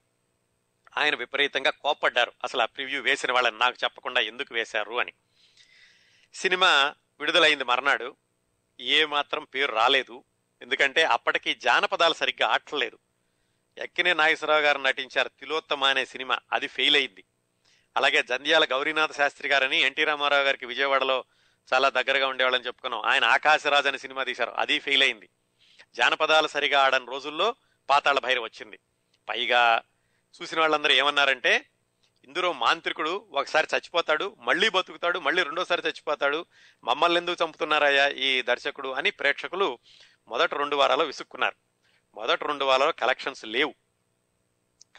[0.98, 2.32] ఆయన విపరీతంగా కోప్పడ్డారు.
[2.44, 5.12] అసలు ఆ ప్రివ్యూ వేసిన వాళ్ళని నాకు చెప్పకుండా ఎందుకు వేశారు అని.
[6.34, 8.16] సినిమా విడుదలైంది మర్నాడు.
[8.80, 10.24] ఏ మాత్రం పేరు రాలేదు.
[10.62, 12.98] ఎందుకంటే అప్పటికి జానపదాలు సరిగ్గా ఆటలేదు
[13.78, 16.38] ఎక్కినే నాగేశ్వరరావు గారు నటించారు తిలోత్తమ అనే సినిమా.
[16.52, 17.24] అది ఫెయిల్ అయింది.
[17.96, 21.24] అలాగే జంధ్యాల గౌరీనాథ శాస్త్రి గారని ఎన్టీ రామారావు గారికి విజయవాడలో
[21.74, 23.02] చాలా దగ్గరగా ఉండేవాళ్ళని చెప్పుకున్నాం.
[23.02, 24.50] ఆయన ఆకాశరాజ్ అనే సినిమా తీశారు.
[24.50, 25.28] అది ఫెయిల్ అయింది.
[25.96, 27.54] జానపదాలు సరిగా ఆడని రోజుల్లో
[27.90, 28.78] పాతాళ భైరవ్ వచ్చింది.
[29.28, 29.82] పైగా
[30.42, 31.66] చూసిన వాళ్ళందరూ ఏమన్నారంటే
[32.24, 36.46] ఇందులో మాంత్రికుడు ఒకసారి చచ్చిపోతాడు మళ్ళీ బతుకుతాడు మళ్ళీ రెండోసారి చచ్చిపోతాడు
[36.84, 39.78] మమ్మల్ని ఎందుకు చంపుతున్నారయ్యా ఈ దర్శకుడు అని ప్రేక్షకులు
[40.28, 41.56] మొదటి రెండు వారాలు విసుక్కున్నారు.
[42.14, 43.74] మొదటి రెండు వారాలు కలెక్షన్స్ లేవు.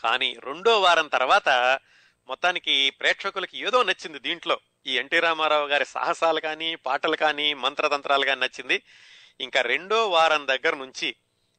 [0.04, 1.80] కానీ రెండో వారం తర్వాత
[2.30, 4.60] మొత్తానికి ప్రేక్షకులకి ఏదో నచ్చింది దీంట్లో.
[4.88, 8.84] ఈ ఎన్టీ రామారావు గారి సాహసాలు కానీ పాటలు కానీ మంత్రతంత్రాలు కానీ నచ్చింది.
[9.42, 11.16] ఇంకా రెండో వారం దగ్గర నుంచి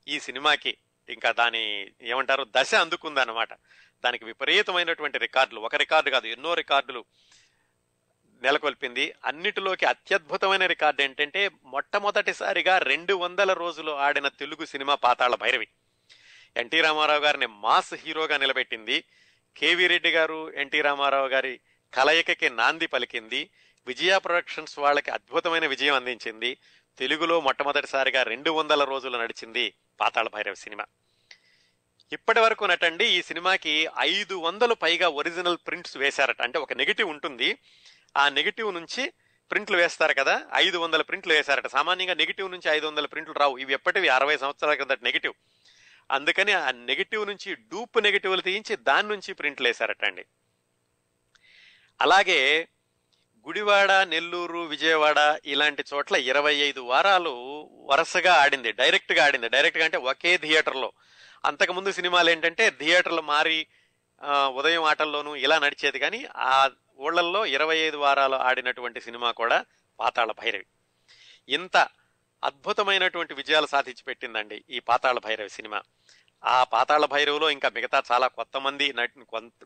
[0.08, 0.76] ఈ సినిమాకి
[1.08, 3.48] ఇంకా దాని ఏమంటారు దశ అందుకుందన్నమాట.
[4.04, 5.60] దానికి విపరీతమైనటువంటి రికార్డులు.
[5.60, 7.04] ఒక రికార్డు కాదు ఎన్నో రికార్డులు
[8.42, 9.14] నెలకొల్పింది.
[9.24, 15.68] అన్నిటిలోకి అత్యద్భుతమైన రికార్డు ఏంటంటే మొట్టమొదటిసారిగా రెండు వందల రోజులు ఆడిన తెలుగు సినిమా పాతాళ భైరవి.
[16.56, 19.04] ఎన్టీ రామారావు గారిని మాస్ హీరోగా నిలబెట్టింది.
[19.56, 21.60] కేవీ రెడ్డి గారు ఎన్టీ రామారావు గారి
[21.94, 23.50] కలయికకి నాంది పలికింది.
[23.86, 26.56] విజయ ప్రొడక్షన్స్ వాళ్ళకి అద్భుతమైన విజయం అందించింది.
[26.98, 30.84] తెలుగులో మొట్టమొదటిసారిగా రెండు వందల రోజులు నడిచింది పాతాళ భైరవ సినిమా.
[32.12, 36.42] ఇప్పటి వరకు నటండి ఈ సినిమాకి ఐదు వందలు పైగా ఒరిజినల్ ప్రింట్స్ వేశారట.
[36.42, 37.58] అంటే ఒక నెగిటివ్ ఉంటుంది.
[38.16, 39.12] ఆ నెగిటివ్ నుంచి
[39.50, 41.66] ప్రింట్లు వేస్తారు కదా ఐదు వందల ప్రింట్లు వేశారట.
[41.66, 43.58] సామాన్యంగా నెగిటివ్ నుంచి ఐదు వందల ప్రింట్లు రావు.
[43.58, 44.08] ఇవి ఎప్పటివి?
[44.08, 45.34] అరవై సంవత్సరాల కింద నెగిటివ్.
[46.10, 50.24] అందుకని ఆ నెగిటివ్ నుంచి డూప్ నెగిటివ్లు తీయించి దాని నుంచి ప్రింట్లు వేశారట అండి
[52.00, 52.68] అలాగే
[53.46, 57.32] గుడివాడ నెల్లూరు విజయవాడ ఇలాంటి చోట్ల ఇరవై ఐదు వారాలు
[57.90, 59.48] వరుసగా ఆడింది డైరెక్ట్గా ఆడింది.
[59.48, 60.92] డైరెక్ట్గా అంటే ఒకే థియేటర్లో.
[61.44, 63.66] అంతకుముందు సినిమాలు ఏంటంటే థియేటర్లు మారి
[64.56, 69.64] ఉదయం ఆటల్లోనూ ఇలా నడిచేది కానీ ఆ ఊళ్ళల్లో ఇరవై ఐదు వారాలు ఆడినటువంటి సినిమా కూడా
[69.98, 70.66] పాతాళ భైరవి.
[71.48, 71.88] ఇంత
[72.44, 75.82] అద్భుతమైనటువంటి విజయాలు సాధించి పెట్టిందండి ఈ పాతాళ భైరవి సినిమా.
[76.44, 79.24] ఆ పాతాళ భైరవులో ఇంకా మిగతా చాలా కొత్త మంది నటి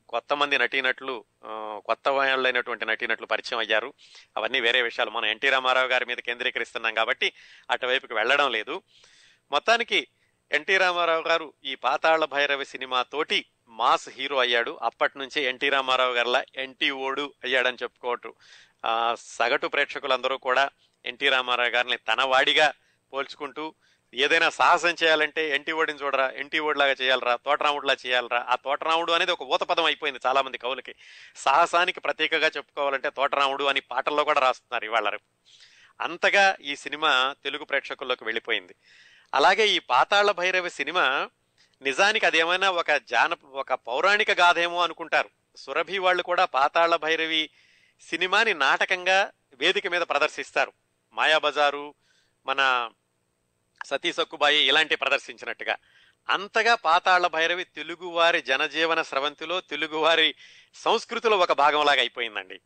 [0.08, 1.24] కొత్త- మంది నటీనట్లు
[1.86, 3.94] కొత్త వాళ్ళైనటువంటి నటీనట్లు పరిచయం అయ్యారు.
[4.36, 5.10] అవన్నీ వేరే విషయాలు.
[5.10, 7.32] మనం ఎన్టీ రామారావు గారి మీద కేంద్రీకరిస్తున్నాం కాబట్టి
[7.70, 8.82] అటువైపుకి వెళ్ళడం లేదు.
[9.50, 10.06] మొత్తానికి
[10.52, 14.78] ఎన్టీ రామారావు గారు ఈ పాతాళ భైరవి సినిమాతోటి మాస్ హీరో అయ్యాడు.
[14.82, 18.32] అప్పటి నుంచే ఎన్టీ రామారావు గారిలా ఎన్టీ ఓడు అయ్యాడని చెప్పుకోవటం
[19.14, 20.70] సగటు ప్రేక్షకులందరూ కూడా
[21.06, 22.72] ఎన్టీ రామారావు గారిని తన వాడిగా
[23.12, 23.74] పోల్చుకుంటూ
[24.14, 28.46] ఏదైనా సాహసం చేయాలంటే ఎన్టీ ఓడిని చూడరా ఎన్టీ ఓడిలాగా చేయాలరా తోటరాముడిలా చేయాలరా.
[28.48, 30.94] ఆ తోటరాముడు అనేది ఒక ఊతపదం అయిపోయింది చాలా మంది కవులకి.
[31.36, 35.24] సాహసానికి ప్రత్యేకగా చెప్పుకోవాలంటే తోటరాముడు అని పాటల్లో కూడా రాస్తున్నారు ఇవాళ రేపు.
[36.00, 38.74] అంతగా ఈ సినిమా తెలుగు ప్రేక్షకుల్లోకి వెళ్ళిపోయింది.
[39.34, 41.30] అలాగే ఈ పాతాళ భైరవి సినిమా
[41.82, 45.30] నిజానికి అదేమైనా ఒక జాన ఒక పౌరాణిక గాథేమో అనుకుంటారు.
[45.56, 47.50] సురభి వాళ్ళు కూడా పాతాళ భైరవి
[48.00, 50.72] సినిమాని నాటకంగా వేదిక మీద ప్రదర్శిస్తారు.
[51.14, 51.94] మాయాబజారు
[52.46, 52.90] మన
[53.86, 55.76] సతీ సక్కుబాయి ఇలాంటి ప్రదర్శించినట్టుగా.
[56.28, 60.34] అంతగా పాతాళ భైరవి తెలుగువారి జనజీవన స్రవంతిలో తెలుగువారి
[60.74, 62.60] సంస్కృతిలో ఒక భాగంలాగా అయిపోయిందండి.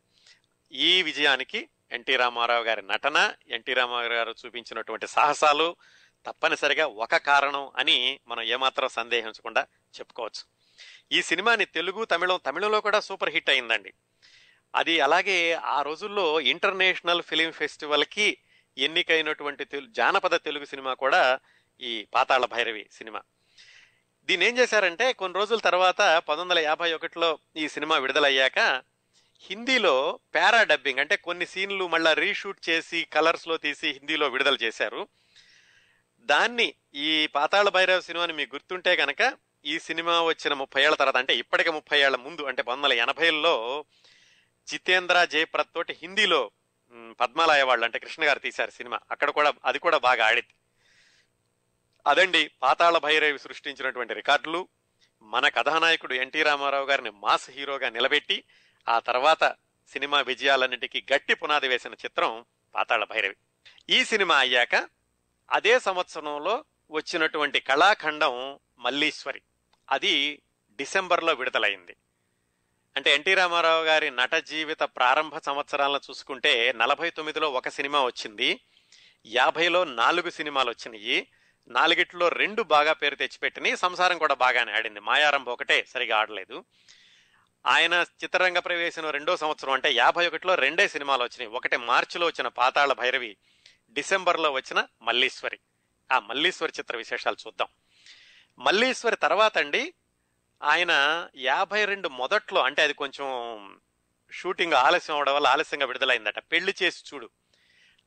[0.73, 5.77] ఈ విజయానికి ఎన్టీ రామారావు గారి నటన ఎన్టీ రామారావు గారు చూపించినటువంటి సాహసాలు
[6.27, 9.67] తప్పనిసరిగా ఒక కారణం అని మనం ఏమాత్రం సందేహించకుండా
[9.99, 10.59] చెప్పుకోవచ్చు.
[11.13, 13.93] ఈ సినిమాని తెలుగు తమిళం తమిళంలో కూడా సూపర్ హిట్ అయిందండి.
[14.75, 18.39] అది అలాగే ఆ రోజుల్లో ఇంటర్నేషనల్ ఫిలిం ఫెస్టివల్కి
[18.79, 21.39] ఎన్నికైనటువంటి తెలు- జానపద తెలుగు సినిమా కూడా
[21.81, 23.21] ఈ పాతాళ భైరవి సినిమా.
[24.25, 28.83] దీన్ని ఏం చేశారంటే కొన్ని రోజుల తర్వాత పంతొమ్మిది వందల యాభై ఒకటిలో ఈ సినిమా విడుదలయ్యాక
[29.41, 35.09] హిందీలో పారా డబ్బింగ్ అంటే కొన్ని సీన్లు మళ్ళీ రీషూట్ చేసి కలర్స్లో తీసి హిందీలో విడుదల చేశారు.
[36.21, 41.37] దాన్ని ఈ పాతాళ భైరవ సినిమాని మీకు గుర్తుంటే కనుక ఈ సినిమా వచ్చిన ముప్పై ఏళ్ళ తర్వాత అంటే
[41.37, 43.85] ఇప్పటికే ముప్పై ఏళ్ళ ముందు అంటే పంతొమ్మిది వందల ఎనభైలో
[44.69, 46.51] జితేంద్ర జయప్రద్ తోటి హిందీలో
[47.21, 49.01] పద్మాలయ వాళ్ళు అంటే కృష్ణ గారు తీశారు సినిమా.
[49.11, 50.55] అక్కడ కూడా అది కూడా బాగా ఆడింది.
[52.07, 54.69] అదండి పాతాళ భైరవి సృష్టించినటువంటి రికార్డులు.
[55.23, 58.45] మన కథానాయకుడు ఎన్టీ రామారావు గారిని మాస్ హీరోగా నిలబెట్టి
[58.89, 59.57] ఆ తర్వాత
[59.89, 63.37] సినిమా విజయాలన్నిటికీ గట్టి పునాది వేసిన చిత్రం పాతాళ భైరవి.
[63.91, 64.89] ఈ సినిమా అయ్యాక
[65.51, 69.43] అదే సంవత్సరంలో వచ్చినటువంటి కళాఖండం మల్లీశ్వరి.
[69.91, 71.97] అది డిసెంబర్లో విడుదలైంది.
[72.99, 78.61] అంటే ఎన్టీ రామారావు గారి నట జీవిత ప్రారంభ సంవత్సరాలను చూసుకుంటే నలభై తొమ్మిదిలో ఒక సినిమా వచ్చింది.
[79.27, 81.31] యాభైలో నాలుగు సినిమాలు వచ్చినాయి.
[81.69, 83.77] నాలుగిట్లో రెండు బాగా పేరు తెచ్చిపెట్టినాయి.
[83.77, 85.01] సంసారం కూడా బాగానే ఆడింది.
[85.01, 86.65] మాయారంభం ఒకటే సరిగా ఆడలేదు.
[87.67, 91.57] ఆయన చిత్రరంగ ప్రవేశం రెండో సంవత్సరం అంటే యాభై ఒకటిలో రెండే సినిమాలు వచ్చినాయి.
[91.57, 93.37] ఒకటి మార్చిలో వచ్చిన పాతాళ భైరవి
[93.91, 95.59] డిసెంబర్లో వచ్చిన మల్లీశ్వరి.
[96.13, 97.69] ఆ మల్లీశ్వరి చిత్ర విశేషాలు చూద్దాం.
[98.59, 99.95] మల్లీశ్వరి తర్వాత అండి
[100.63, 103.27] ఆయన యాభై రెండు మొదట్లో అంటే అది కొంచెం
[104.33, 106.39] షూటింగ్ ఆలస్యం అవడం వల్ల ఆలస్యంగా విడుదలైందట.
[106.39, 107.31] పెళ్ళి చేసి చూడు.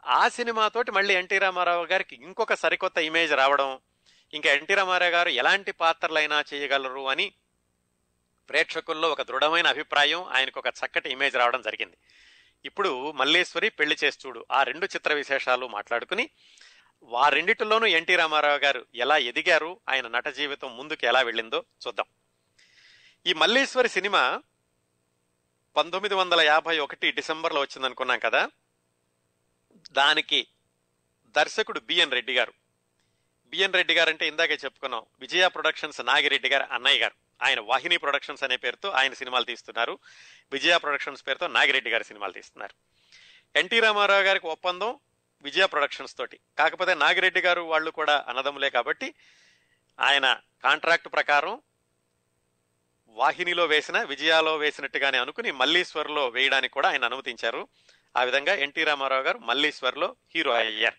[0.05, 3.79] ఆ సినిమాతోటి మళ్ళీ ఎన్టీ రామారావు గారికి ఇంకొక సరికొత్త ఇమేజ్ రావడం
[4.33, 7.33] ఇంకా ఎన్టీ రామారావు గారు ఎలాంటి పాత్రలైనా చేయగలరు అని
[8.49, 11.97] ప్రేక్షకుల్లో ఒక దృఢమైన అభిప్రాయం ఆయనకు ఒక చక్కటి ఇమేజ్ రావడం జరిగింది.
[12.65, 16.29] ఇప్పుడు మల్లేశ్వరి పెళ్ళి చేస్తూడు ఆ రెండు చిత్ర విశేషాలు మాట్లాడుకుని
[17.03, 22.05] వారిండిటిలోనూ ఎన్టీ రామారావు గారు ఎలా ఎదిగారు ఆయన నట జీవితం ముందుకు ఎలా వెళ్ళిందో చూద్దాం.
[23.27, 24.41] ఈ మల్లేశ్వరి సినిమా
[25.75, 28.49] పంతొమ్మిది వందల యాభై ఒకటి డిసెంబర్లో వచ్చిందనుకున్నాం కదా?
[29.91, 30.47] దానికి
[31.27, 32.53] దర్శకుడు బిఎన్ రెడ్డి గారు.
[33.45, 37.45] బిఎన్ రెడ్డి గారు అంటే ఇందాకే చెప్పుకున్నాం విజయ ప్రొడక్షన్స్ నాగిరెడ్డి గారు అన్నయ్య గారు.
[37.45, 39.99] ఆయన వాహిని ప్రొడక్షన్స్ అనే పేరుతో ఆయన సినిమాలు తీస్తున్నారు.
[40.51, 42.75] విజయ ప్రొడక్షన్స్ పేరుతో నాగిరెడ్డి గారు సినిమాలు తీస్తున్నారు.
[43.59, 44.99] ఎన్టీ రామారావు గారికి ఒప్పందం
[45.41, 46.39] విజయ ప్రొడక్షన్స్ తోటి.
[46.57, 49.13] కాకపోతే నాగిరెడ్డి గారు వాళ్ళు కూడా అన్నదమ్ములే కాబట్టి
[49.99, 51.61] ఆయన కాంట్రాక్ట్ ప్రకారం
[53.13, 57.67] వాహినిలో వేసిన విజయాలో వేసినట్టుగానే అనుకుని మల్లీశ్వర్లో వేయడానికి కూడా ఆయన అనుమతించారు.
[58.17, 60.95] ఆ విధంగా ఎన్టీ రామారావు గారు మల్లీశ్వర్లో హీరో అయ్యారు.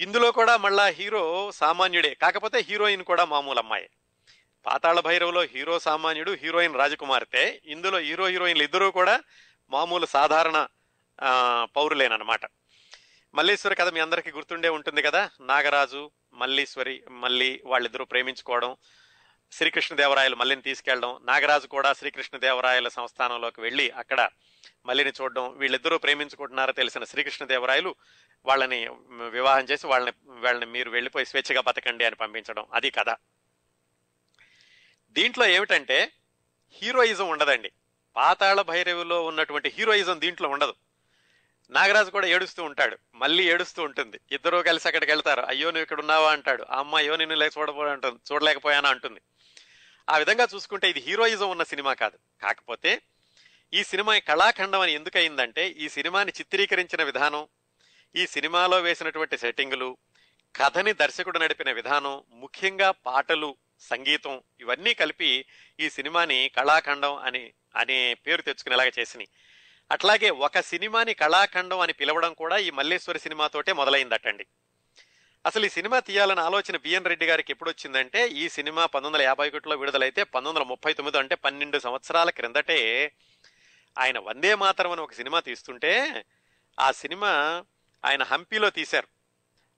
[0.00, 3.90] ఇందులో కూడా మళ్ళా హీరో సామాన్యుడే కాకపోతే హీరోయిన్ కూడా మామూలు అమ్మాయి.
[4.66, 7.60] పాతాళ భైరవులో హీరో సామాన్యుడు హీరోయిన్ రాజకుమార్తె.
[7.64, 9.20] ఇందులో హీరో హీరోయిన్లు ఇద్దరూ కూడా
[9.70, 10.66] మామూలు సాధారణ
[11.76, 12.40] పౌరులేనమాట
[13.34, 15.30] మల్లీశ్వరి కథ మీ అందరికీ గుర్తుండే ఉంటుంది కదా?
[15.40, 18.76] నాగరాజు మల్లీశ్వరి మళ్ళీ వాళ్ళిద్దరూ ప్రేమించుకోవడం
[19.52, 24.28] శ్రీకృష్ణదేవరాయలు మల్లిని తీసుకెళ్ళడం నాగరాజు కూడా శ్రీకృష్ణదేవరాయల సంస్థానంలోకి వెళ్ళి అక్కడ
[24.86, 27.94] మల్లిని చూడడం వీళ్ళిద్దరూ ప్రేమించుకుంటున్నారో తెలిసిన శ్రీకృష్ణదేవరాయలు
[28.46, 28.88] వాళ్ళని
[29.28, 33.16] వివాహం చేసి వాళ్ళని వాళ్ళని మీరు వెళ్ళిపోయి స్వేచ్ఛగా బతకండి అని పంపించడం అది కథ.
[35.10, 36.12] దీంట్లో ఏమిటంటే
[36.70, 37.72] హీరోయిజం ఉండదండి.
[38.16, 40.74] పాతాళ భైరవిలో ఉన్నటువంటి హీరోయిజం దీంట్లో ఉండదు.
[41.70, 44.20] నాగరాజు కూడా ఏడుస్తూ ఉంటాడు మళ్ళీ ఏడుస్తూ ఉంటుంది.
[44.32, 46.32] ఇద్దరూ కలిసి అక్కడికి వెళ్తారు అయ్యో నువ్వు ఇక్కడ ఉన్నావా?
[46.32, 46.66] అంటాడు.
[46.70, 48.88] ఆ అమ్మ అయ్యో నిన్ను లేక చూడబో అంటుంది చూడలేకపోయానా?
[48.88, 49.20] అంటుంది.
[50.08, 52.18] ఆ విధంగా చూసుకుంటే ఇది హీరోయిజం ఉన్న సినిమా కాదు.
[52.42, 53.00] కాకపోతే
[53.74, 57.48] ఈ సినిమా కళాఖండం అని ఎందుకయిందంటే ఈ సినిమాని చిత్రీకరించిన విధానం
[58.16, 59.96] ఈ సినిమాలో వేసినటువంటి సెట్టింగులు
[60.56, 65.46] కథని దర్శకుడు నడిపిన విధానం ముఖ్యంగా పాటలు సంగీతం ఇవన్నీ కలిపి
[65.80, 69.28] ఈ సినిమాని కళాఖండం అని అనే పేరు తెచ్చుకునేలాగా చేసినాయి.
[69.90, 74.46] అట్లాగే ఒక సినిమాని కళాఖండం అని పిలవడం కూడా ఈ మల్లేశ్వరి సినిమాతోటే మొదలైందటండి.
[75.44, 79.48] అసలు ఈ సినిమా తీయాలని ఆలోచన బిఎన్ రెడ్డి గారికి ఎప్పుడు వచ్చిందంటే ఈ సినిమా పంతొమ్మిది వందల యాభై
[79.48, 82.78] ఒకటిలో విడుదలైతే పంతొమ్మిది వందల ముప్పై తొమ్మిది అంటే పన్నెండు సంవత్సరాల క్రిందటే
[83.96, 86.24] ఆయన వందే మాతరం అని ఒక సినిమా తీస్తుంటే
[86.78, 87.30] ఆ సినిమా
[88.04, 89.08] ఆయన హంపీలో తీశారు.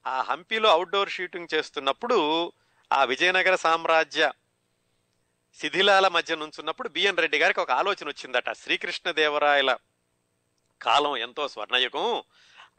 [0.06, 2.18] ఆ హంపీలో అవుట్డోర్ షూటింగ్ చేస్తున్నప్పుడు
[2.90, 4.32] ఆ విజయనగర సామ్రాజ్య
[5.58, 9.76] శిథిలాల మధ్య నుంచున్నప్పుడు బిఎన్ రెడ్డి గారికి ఒక ఆలోచన వచ్చిందట శ్రీకృష్ణదేవరాయల
[10.80, 12.06] కాలం ఎంతో స్వర్ణయుగం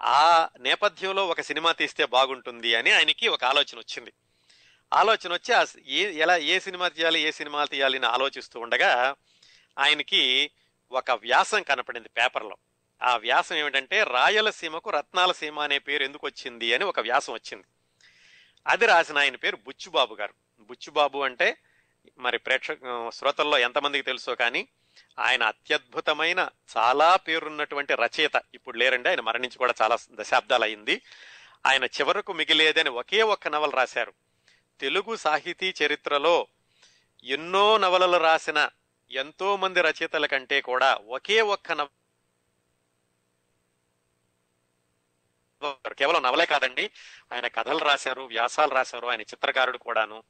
[0.01, 4.13] ఆ నేపథ్యంలో ఒక సినిమా తీస్తే బాగుంటుంది అని ఆయనకి ఒక ఆలోచన వచ్చింది.
[4.93, 9.15] ఆలోచన వచ్చి ఆ ఏ ఎలా ఏ సినిమా తీయాలి ఏ సినిమా తీయాలి అని ఆలోచిస్తూ ఉండగా
[9.79, 10.51] ఆయనకి
[10.91, 12.57] ఒక వ్యాసం కనపడింది పేపర్లో.
[13.03, 17.63] ఆ వ్యాసం ఏమిటంటే రాయలసీమకు రత్నాల సీమ అనే పేరు ఎందుకు వచ్చింది అని ఒక వ్యాసం వచ్చింది.
[18.67, 20.33] అది రాసిన ఆయన పేరు బుచ్చుబాబు గారు.
[20.61, 21.57] బుచ్చుబాబు అంటే
[22.19, 24.67] మరి ప్రేక్షక శ్రోతల్లో ఎంతమందికి తెలుసో కానీ
[25.19, 28.41] ఆయన అత్యద్భుతమైన చాలా పేరున్నటువంటి రచయిత.
[28.53, 31.01] ఇప్పుడు లేరండి ఆయన మరణించి కూడా చాలా దశాబ్దాలు అయింది.
[31.65, 34.13] ఆయన చివరకు మిగిలేదని ఒకే ఒక్క నవల రాశారు.
[34.79, 36.47] తెలుగు సాహితీ చరిత్రలో
[37.23, 38.69] ఎన్నో నవలలు రాసిన
[39.11, 41.89] ఎంతో మంది రచయితల కంటే కూడా ఒకే ఒక్క నవ
[45.97, 46.89] కేవలం నవలే కాదండి
[47.33, 50.23] ఆయన కథలు రాశారు వ్యాసాలు రాశారు ఆయన చిత్రకారుడు కూడాను.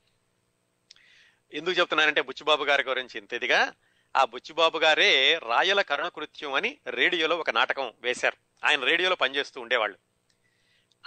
[1.53, 3.73] ఎందుకు చెప్తున్నానంటే బుచ్చిబాబు గారి గురించి ఇంత ఇదిగా
[4.15, 8.37] ఆ బుచ్చిబాబు గారే రాయల కరుణకృత్యం అని రేడియోలో ఒక నాటకం వేశారు.
[8.65, 9.97] ఆయన రేడియోలో పనిచేస్తూ ఉండేవాళ్ళు.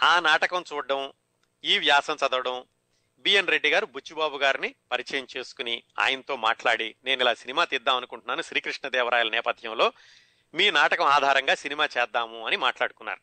[0.03, 1.13] ఆ నాటకం చూడడం
[1.65, 2.65] ఈ వ్యాసం చదవడం
[3.19, 9.29] బిఎన్ రెడ్డి గారు బుచ్చిబాబు గారిని పరిచయం చేసుకుని ఆయనతో మాట్లాడి నేను ఇలా సినిమా తీద్దాం అనుకుంటున్నాను శ్రీకృష్ణదేవరాయల
[9.29, 9.93] నేపథ్యంలో
[10.55, 13.21] మీ నాటకం ఆధారంగా సినిమా చేద్దాము అని మాట్లాడుకున్నారు.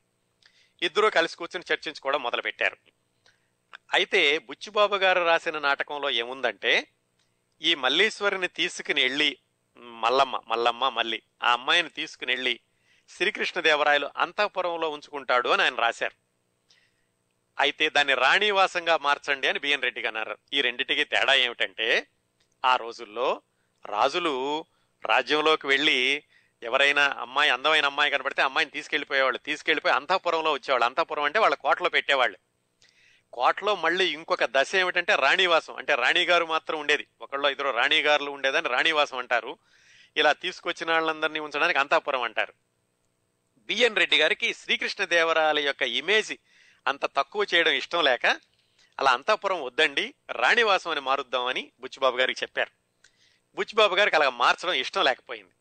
[0.82, 2.77] ఇద్దరూ కలిసి కూర్చుని చర్చించుకోవడం మొదలుపెట్టారు.
[3.93, 6.88] అయితే బుచ్చిబాబు గారు రాసిన నాటకంలో ఏముందంటే
[7.61, 9.38] ఈ మల్లీశ్వరిని తీసుకుని వెళ్ళి
[9.82, 11.21] మల్లమ్మ మల్లమ్మ మల్లి.
[11.43, 12.59] ఆ అమ్మాయిని తీసుకుని వెళ్ళి
[13.09, 16.15] శ్రీకృష్ణదేవరాయలు అంతఃపురంలో ఉంచుకుంటాడు అని ఆయన రాశారు.
[17.59, 20.38] అయితే దాన్ని రాణివాసంగా మార్చండి అని బిఎన్ రెడ్డి అన్నారు.
[20.53, 22.07] ఈ రెండింటికి తేడా ఏమిటంటే
[22.65, 23.41] ఆ రోజుల్లో
[23.86, 24.65] రాజులు
[25.05, 26.23] రాజ్యంలోకి వెళ్ళి
[26.63, 30.86] ఎవరైనా అమ్మాయి అందమైన అమ్మాయి కనబడితే అమ్మాయిని తీసుకెళ్ళిపోయేవాళ్ళు తీసుకెళ్ళిపోయి అంతఃపురంలో వచ్చేవాళ్ళు.
[30.86, 32.38] అంతఃపురం అంటే వాళ్ళ కోటలో పెట్టేవాళ్ళు.
[33.34, 35.75] కోటలో మళ్ళీ ఇంకొక దశ ఏమిటంటే రాణివాసం.
[35.75, 37.07] అంటే రాణిగారు మాత్రం ఉండేది.
[37.21, 39.57] ఒకళ్ళు ఇద్దరు రాణిగారులు ఉండేదని రాణివాసం అంటారు.
[40.17, 42.53] ఇలా తీసుకొచ్చిన వాళ్ళందరినీ ఉంచడానికి అంతాపురం అంటారు.
[43.59, 46.34] బిఎన్ రెడ్డి గారికి శ్రీకృష్ణదేవరాయల యొక్క ఇమేజ్
[46.88, 48.25] అంత తక్కువ చేయడం ఇష్టం లేక
[48.99, 52.71] అలా అంతాపురం వద్దండి రాణివాసం అని మారుద్దామని బుచ్చిబాబు గారికి చెప్పారు.
[53.55, 55.51] బుచ్చిబాబు గారికి అలా మార్చడం ఇష్టం లేకపోయింది.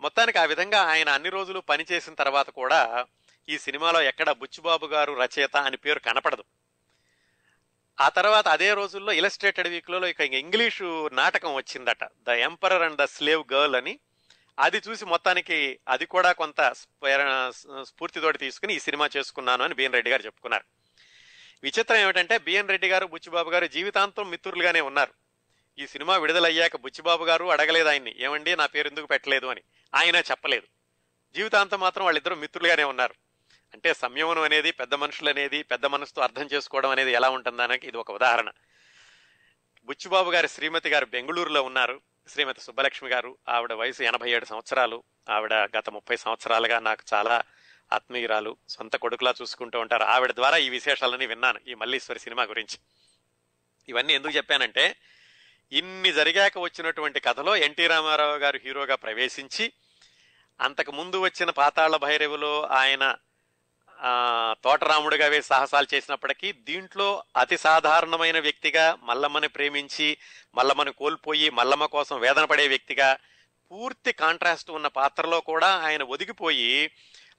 [0.00, 3.06] మొత్తానికి ఆ విధంగా ఆయన అన్ని రోజులు పనిచేసిన తర్వాత కూడా
[3.48, 6.44] ఈ సినిమాలో ఎక్కడ బుచ్చిబాబు గారు రచయిత అని పేరు కనపడదు.
[8.00, 12.04] ఆ తర్వాత అదే రోజుల్లో ఇలస్ట్రేటెడ్ వీక్లో ఇక ఇంగ్లీషు నాటకం వచ్చిందట.
[12.04, 13.98] The emperor and the slave girl అని.
[14.58, 16.72] అది చూసి మొత్తానికి అది కూడా కొంత
[17.82, 20.64] స్ఫూర్తితోటి తీసుకుని ఈ సినిమా చేసుకున్నాను అని బిఎన్ రెడ్డి గారు చెప్పుకున్నారు.
[21.62, 25.12] విచిత్రం ఏమిటంటే బిఎన్ రెడ్డి గారు బుచ్చిబాబు గారు జీవితాంతం మిత్రులుగానే ఉన్నారు.
[25.78, 28.14] ఈ సినిమా విడుదలయ్యాక బుచ్చిబాబు గారు అడగలేదు ఆయన్ని.
[28.18, 29.60] ఏమండి నా పేరు ఎందుకు పెట్టలేదు అని.
[29.94, 30.66] ఆయన చెప్పలేదు.
[31.34, 33.27] జీవితాంతం మాత్రం వాళ్ళిద్దరూ మిత్రులుగానే ఉన్నారు.
[33.74, 38.10] అంటే సంయమనం అనేది పెద్ద మనుషులు అనేది పెద్ద మనసుతో అర్థం చేసుకోవడం అనేది ఎలా ఉంటుందనకి ఇది ఒక
[38.10, 38.50] ఉదాహరణ.
[39.84, 42.00] బుచ్చిబాబు గారి శ్రీమతి గారు బెంగళూరులో ఉన్నారు.
[42.28, 45.02] శ్రీమతి సుబ్బలక్ష్మి గారు ఆవిడ వయసు ఎనభై ఏడు సంవత్సరాలు.
[45.30, 47.42] ఆవిడ గత ముప్పై సంవత్సరాలుగా నాకు చాలా
[47.92, 50.02] ఆత్మీయురాలు సొంత కొడుకులా చూసుకుంటూ ఉంటారు.
[50.02, 52.78] ఆవిడ ద్వారా ఈ విశేషాలని విన్నాను ఈ మల్లీశ్వరి సినిమా గురించి.
[53.88, 54.96] ఇవన్నీ ఎందుకు చెప్పానంటే
[55.72, 59.72] ఇన్ని జరిగాక వచ్చినటువంటి కథలో ఎన్టీ రామారావు గారు హీరోగా ప్రవేశించి
[60.60, 63.14] అంతకు ముందు వచ్చిన పాతాళ భైరవులో ఆయన
[64.62, 70.18] తోటరాముడిగా వేసి సాహసాలు చేసినప్పటికీ దీంట్లో అతి సాధారణమైన వ్యక్తిగా మల్లమ్మని ప్రేమించి
[70.56, 73.18] మల్లమ్మని కోల్పోయి మల్లమ్మ కోసం వేదన పడే వ్యక్తిగా
[73.70, 76.90] పూర్తి కాంట్రాస్ట్ ఉన్న పాత్రలో కూడా ఆయన ఒదిగిపోయి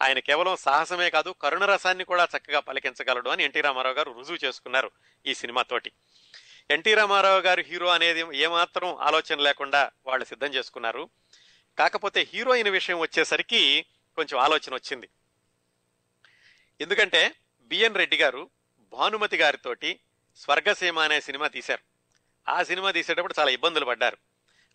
[0.01, 4.91] ఆయన కేవలం సాహసమే కాదు కరుణ రసాన్ని కూడా చక్కగా పలికించగలడు అని ఎన్టీ రామారావు గారు రుజువు చేసుకున్నారు
[5.25, 5.91] ఈ సినిమాతోటి
[6.69, 11.09] ఎన్టీ రామారావు గారు హీరో అనేది ఏమాత్రం ఆలోచన లేకుండా వాళ్ళు సిద్ధం చేసుకున్నారు.
[11.77, 13.85] కాకపోతే హీరోయిన్ విషయం వచ్చేసరికి
[14.15, 15.09] కొంచెం ఆలోచన వచ్చింది.
[16.81, 18.49] ఎందుకంటే బిఎన్ రెడ్డి గారు
[18.93, 19.99] భానుమతి గారితోటి
[20.35, 21.81] స్వర్గసీమ అనే సినిమా తీశారు.
[22.51, 24.17] ఆ సినిమా తీసేటప్పుడు చాలా ఇబ్బందులు పడ్డారు.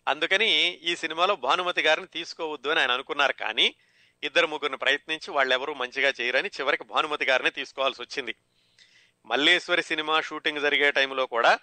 [0.07, 3.75] అందుకని ఈ సినిమాలో భానుమతి గారిని తీసుకోవద్దు అని ఆయన అనుకున్నారు కానీ
[4.23, 8.35] ఇద్దరు ముగ్గురిని ప్రయత్నించి వాళ్ళెవరూ మంచిగా చేయరని చివరికి భానుమతి గారిని తీసుకోవాల్సి వచ్చింది.
[9.25, 11.59] మల్లేశ్వరి సినిమా షూటింగ్ జరిగే టైంలో కూడా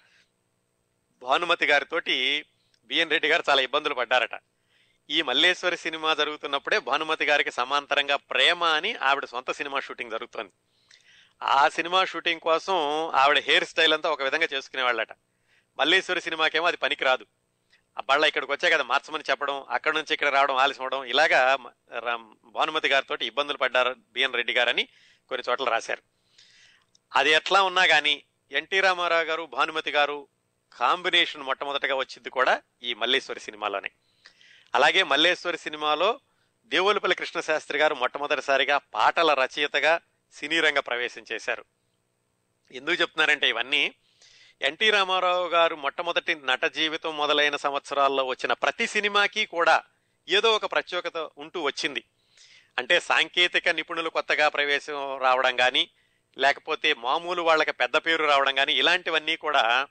[1.21, 2.45] భానుమతి గారితోటి
[2.85, 4.35] బిఎన్ రెడ్డి గారు చాలా ఇబ్బందులు పడ్డారట.
[5.09, 10.51] ఈ మల్లేశ్వరి సినిమా జరుగుతున్నప్పుడే భానుమతి గారికి సమాంతరంగా ప్రేమ అని ఆవిడ సొంత సినిమా షూటింగ్ జరుగుతోంది.
[11.41, 12.75] ఆ సినిమా షూటింగ్ కోసం
[13.21, 15.13] ఆవిడ హెయిర్ స్టైల్ అంతా ఒక విధంగా చేసుకునేవాళ్ళట.
[15.79, 17.25] మల్లేశ్వరి సినిమాకేమో అది పనికిరాదు.
[17.99, 21.57] ఆ బళ్ళ ఇక్కడికి వచ్చే కదా మార్చమని చెప్పడం అక్కడ నుంచి ఇక్కడ రావడం ఆలస్యం అవడం ఇలాగా
[22.55, 24.87] భానుమతి గారితో ఇబ్బందులు పడ్డారు బిఎన్ రెడ్డి గారని
[25.29, 26.01] కొన్ని చోట్ల రాశారు.
[27.15, 30.27] అది ఎట్లా ఉన్నా కానీ ఎన్టీ రామారావు గారు భానుమతి గారు
[30.71, 33.91] కాంబినేషన్ మొట్టమొదటగా వచ్చింది కూడా ఈ మల్లేశ్వరి సినిమాలోనే.
[34.75, 36.19] అలాగే మల్లేశ్వరి సినిమాలో
[36.65, 40.01] దేవులపల్లి కృష్ణశాస్త్రి గారు మొట్టమొదటిసారిగా పాటల రచయితగా
[40.33, 41.65] సినీ రంగ ప్రవేశం చేశారు.
[42.71, 43.93] ఎందుకు చెప్తున్నారంటే ఇవన్నీ
[44.61, 49.83] ఎన్టీ రామారావు గారు మొట్టమొదటి నట జీవితం మొదలైన సంవత్సరాల్లో వచ్చిన ప్రతి సినిమాకి కూడా
[50.29, 52.03] ఏదో ఒక ప్రత్యేకత ఉంటూ వచ్చింది.
[52.79, 55.89] అంటే సాంకేతిక నిపుణులు కొత్తగా ప్రవేశం రావడం కానీ
[56.37, 59.87] లేకపోతే మామూలు వాళ్ళకి పెద్ద పేరు రావడం కానీ ఇలాంటివన్నీ కూడా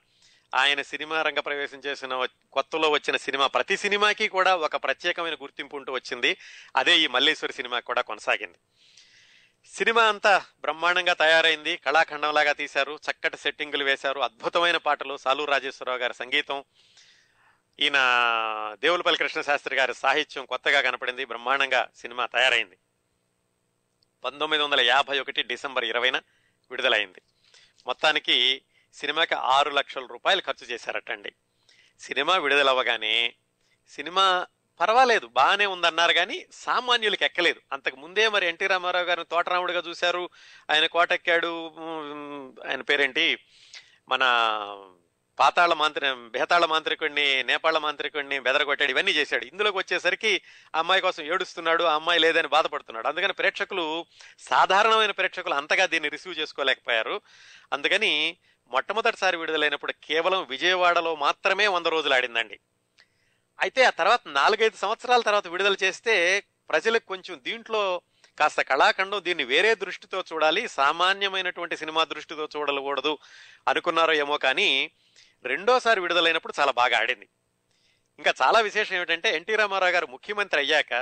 [0.53, 5.93] ఆయన సినిమా రంగ ప్రవేశం చేసిన కొత్తలో వచ్చిన సినిమా ప్రతి సినిమాకి కూడా ఒక ప్రత్యేకమైన గుర్తింపు ఉంటూ
[5.93, 6.37] వచ్చింది.
[6.75, 8.57] అదే ఈ మల్లేశ్వరి సినిమా కూడా కొనసాగింది.
[9.65, 11.77] సినిమా అంతా బ్రహ్మాండంగా తయారైంది.
[11.77, 12.99] కళాఖండంలాగా తీశారు.
[13.11, 14.19] చక్కటి సెట్టింగులు వేశారు.
[14.19, 15.17] అద్భుతమైన పాటలు.
[15.17, 16.63] సాలూరు రాజేశ్వరరావు గారి సంగీతం.
[17.79, 17.93] ఈయన
[18.79, 21.25] దేవులపల్లి కృష్ణశాస్త్రి గారి సాహిత్యం కొత్తగా కనపడింది.
[21.25, 22.77] బ్రహ్మాండంగా సినిమా తయారైంది.
[24.23, 26.17] పంతొమ్మిది వందల యాభై ఒకటి డిసెంబర్ ఇరవైన
[26.71, 27.21] విడుదలైంది.
[27.87, 28.61] మొత్తానికి
[28.93, 31.33] సినిమాకి ఆరు లక్షల రూపాయలు ఖర్చు చేశారటండి.
[31.99, 33.33] సినిమా విడుదలవ్వగానే
[33.89, 34.45] సినిమా
[34.79, 37.61] పర్వాలేదు బాగానే ఉందన్నారు కానీ సామాన్యులకి ఎక్కలేదు.
[37.71, 40.29] అంతకు ముందే మరి ఎన్టీ రామారావు గారిని తోటరాముడిగా చూశారు
[40.71, 41.67] ఆయన కోటెక్కాడు
[42.69, 43.37] ఆయన పేరేంటి?
[44.09, 44.23] మన
[45.39, 49.45] పాతాళ మాంత్రి బేతాళ మాంత్రికుడిని నేపాళ మాంత్రికుడిని బెదరగొట్టాడు ఇవన్నీ చేశాడు.
[49.45, 50.41] ఇందులోకి వచ్చేసరికి
[50.75, 53.07] అమ్మాయి కోసం ఏడుస్తున్నాడు ఆ అమ్మాయి లేదని బాధపడుతున్నాడు.
[53.07, 54.05] అందుకని ప్రేక్షకులు
[54.39, 57.21] సాధారణమైన ప్రేక్షకులు అంతగా దీన్ని రిసీవ్ చేసుకోలేకపోయారు.
[57.73, 58.37] అందుకని
[58.71, 62.59] మొట్టమొదటిసారి విడుదలైనప్పుడు కేవలం విజయవాడలో మాత్రమే వంద రోజులు ఆడిందండి.
[63.61, 68.01] అయితే ఆ తర్వాత నాలుగైదు సంవత్సరాల తర్వాత విడుదల చేస్తే ప్రజలకు కొంచెం దీంట్లో
[68.39, 73.17] కాస్త కళాఖండం దీన్ని వేరే దృష్టితో చూడాలి సామాన్యమైనటువంటి సినిమా దృష్టితో చూడకూడదు
[73.67, 74.91] అనుకున్నారో ఏమో కానీ
[75.45, 77.29] రెండోసారి విడుదలైనప్పుడు చాలా బాగా ఆడింది.
[78.19, 80.93] ఇంకా చాలా విశేషం ఏమిటంటే ఎన్టీ రామారావు గారు ముఖ్యమంత్రి అయ్యాక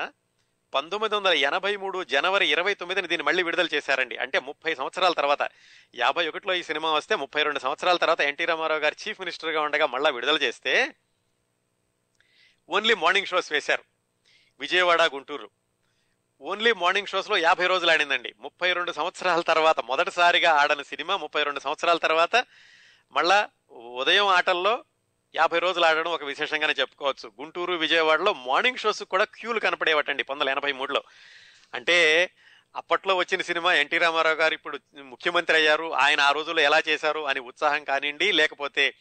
[0.74, 4.18] పంతొమ్మిది వందల ఎనభై మూడు జనవరి ఇరవై తొమ్మిదిని దీన్ని మళ్ళీ విడుదల చేశారండి.
[4.18, 5.50] అంటే ముప్పై సంవత్సరాల తర్వాత.
[5.96, 9.86] యాభై ఒకటిలో ఈ సినిమా వస్తే ముప్పై రెండు సంవత్సరాల తర్వాత ఎన్టీ రామారావు గారు చీఫ్ మినిస్టర్గా ఉండగా
[9.86, 10.96] మళ్ళీ విడుదల చేస్తే
[12.70, 13.84] ఓన్లీ మార్నింగ్ షోస్ వేశారు.
[14.60, 15.50] విజయవాడ గుంటూరు.
[16.42, 18.34] ఓన్లీ మార్నింగ్ షోస్లో యాభై రోజులు ఆడిందండి.
[18.40, 22.46] ముప్పై రెండు సంవత్సరాల తర్వాత మొదటిసారిగా ఆడని సినిమా ముప్పై రెండు సంవత్సరాల తర్వాత
[23.12, 24.84] మళ్ళా ఉదయం ఆటల్లో
[25.36, 27.32] యాభై రోజులు ఆడడం ఒక విశేషంగానే చెప్పుకోవచ్చు.
[27.42, 31.04] గుంటూరు విజయవాడలో మార్నింగ్ షోస్ కూడా క్యూలు కనపడేవటండి పంతొమ్మిది ఎనభై మూడులో.
[31.74, 32.30] అంటే
[32.76, 35.94] అప్పట్లో వచ్చిన సినిమా ఎన్టీ రామారావు గారు ఇప్పుడు ముఖ్యమంత్రి అయ్యారు.
[35.94, 38.94] ఆయన ఆ రోజుల్లో ఎలా చేశారు అని ఉత్సాహం కానివ్వండి లేకపోతే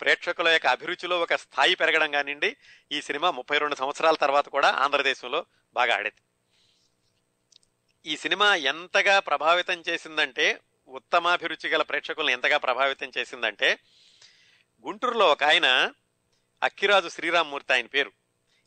[0.00, 2.56] ప్రేక్షకుల యొక్క అభిరుచిలో ఒక స్థాయి పెరగడం కానివ్వండి
[2.92, 6.22] ఈ సినిమా ముప్పై రెండు సంవత్సరాల తర్వాత కూడా ఆంధ్రదేశంలో బాగా ఆడేది.
[8.10, 13.78] ఈ సినిమా ఎంతగా ప్రభావితం చేసిందంటే ఉత్తమాభిరుచి గల ప్రేక్షకులను ఎంతగా ప్రభావితం చేసిందంటే
[14.86, 15.92] గుంటూరులో ఒక ఆయన
[16.62, 18.12] అక్కిరాజు శ్రీరామ్మూర్తి ఆయన పేరు.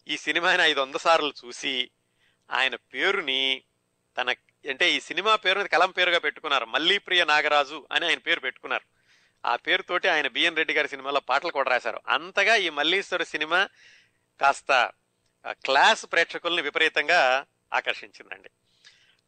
[0.07, 1.89] ఈ సినిమాని ఐదు వంద సార్లు చూసి
[2.51, 3.61] ఆయన పేరుని
[4.17, 4.29] తన
[4.69, 6.65] అంటే ఈ సినిమా పేరుని కలం పేరుగా పెట్టుకున్నారు.
[6.65, 8.85] మల్లీప్రియ నాగరాజు అని ఆయన పేరు పెట్టుకున్నారు.
[9.45, 12.01] ఆ పేరుతోటి ఆయన బిఎన్ రెడ్డి గారి సినిమాలో పాటలు కూడా రాశారు.
[12.07, 13.67] అంతగా ఈ మల్లీశ్వర సినిమా
[14.41, 14.91] కాస్త
[15.49, 18.49] క్లాస్ ప్రేక్షకుల్ని విపరీతంగా ఆకర్షించిందండి.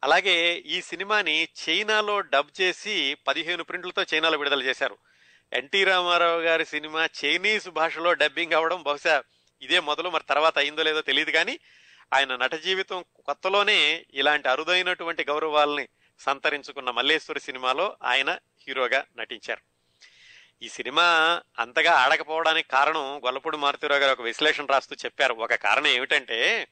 [0.04, 4.98] అలాగే ఈ సినిమాని చైనాలో డబ్ చేసి పదిహేను ప్రింట్లతో చైనాలో విడుదల చేశారు.
[5.54, 9.22] ఎన్టీ రామారావు గారి సినిమా చైనీస్ భాషలో డబ్బింగ్ అవ్వడం బహుశా
[9.62, 11.58] ఇదే మొదలు మరి తర్వాత అయిందో లేదో తెలియదు కానీ
[12.14, 15.88] ఆయన నట జీవితం కొత్తలోనే ఇలాంటి అరుదైనటువంటి గౌరవాల్ని
[16.18, 18.38] సంతరించుకున్న మల్లేశ్వరి సినిమాలో ఆయన
[18.68, 19.60] హీరోగా నటించారు.
[20.62, 21.04] ఈ సినిమా
[21.58, 25.34] అంతగా ఆడకపోవడానికి కారణం గొల్లపూడి మారుతిరావు గారు ఒక విశ్లేషణ రాస్తూ చెప్పారు.
[25.34, 26.68] ఒక కారణం ఏమిటంటే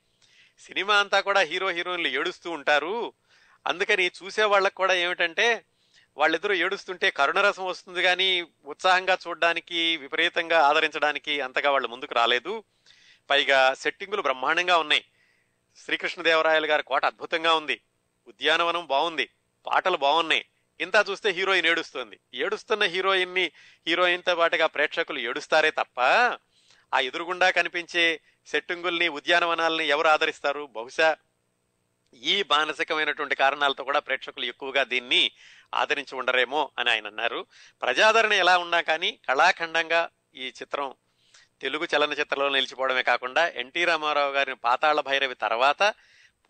[0.58, 3.12] సినిమా అంతా కూడా హీరో హీరోయిన్లు ఏడుస్తూ ఉంటారు.
[3.66, 5.64] అందుకని చూసే వాళ్ళకి కూడా ఏమిటంటే
[6.16, 12.64] వాళ్ళిద్దరూ ఏడుస్తుంటే కరుణరసం వస్తుంది కానీ ఉత్సాహంగా చూడడానికి విపరీతంగా ఆదరించడానికి అంతగా వాళ్ళు ముందుకు రాలేదు.
[13.30, 15.04] పైగా సెట్టింగులు బ్రహ్మాండంగా ఉన్నాయి.
[15.76, 17.80] శ్రీకృష్ణదేవరాయలు గారి కోట అద్భుతంగా ఉంది.
[18.28, 19.28] ఉద్యానవనం బాగుంది.
[19.66, 20.44] పాటలు బాగున్నాయి.
[20.80, 22.20] ఇంత చూస్తే హీరోయిన్ ఏడుస్తుంది.
[22.34, 23.50] ఏడుస్తున్న హీరోయిన్ని
[24.38, 26.00] పాటుగా ప్రేక్షకులు ఏడుస్తారే తప్ప
[26.94, 30.66] ఆ ఎదురుగుండా కనిపించే సెట్టింగుల్ని ఉద్యానవనాల్ని ఎవరు ఆదరిస్తారు?
[30.66, 31.16] బహుశా
[32.14, 35.30] ఈ మానసికమైనటువంటి కారణాలతో కూడా ప్రేక్షకులు ఎక్కువగా దీన్ని
[35.74, 37.46] ఆదరించి ఉండరేమో అని ఆయన అన్నారు.
[37.82, 40.94] ప్రజాదరణ ఎలా ఉన్నా కానీ కళాఖండంగా ఈ చిత్రం
[41.60, 45.94] తెలుగు చలనచిత్రంలో నిలిచిపోవడమే కాకుండా ఎన్టీ రామారావు గారిని పాతాళ భైరవి తర్వాత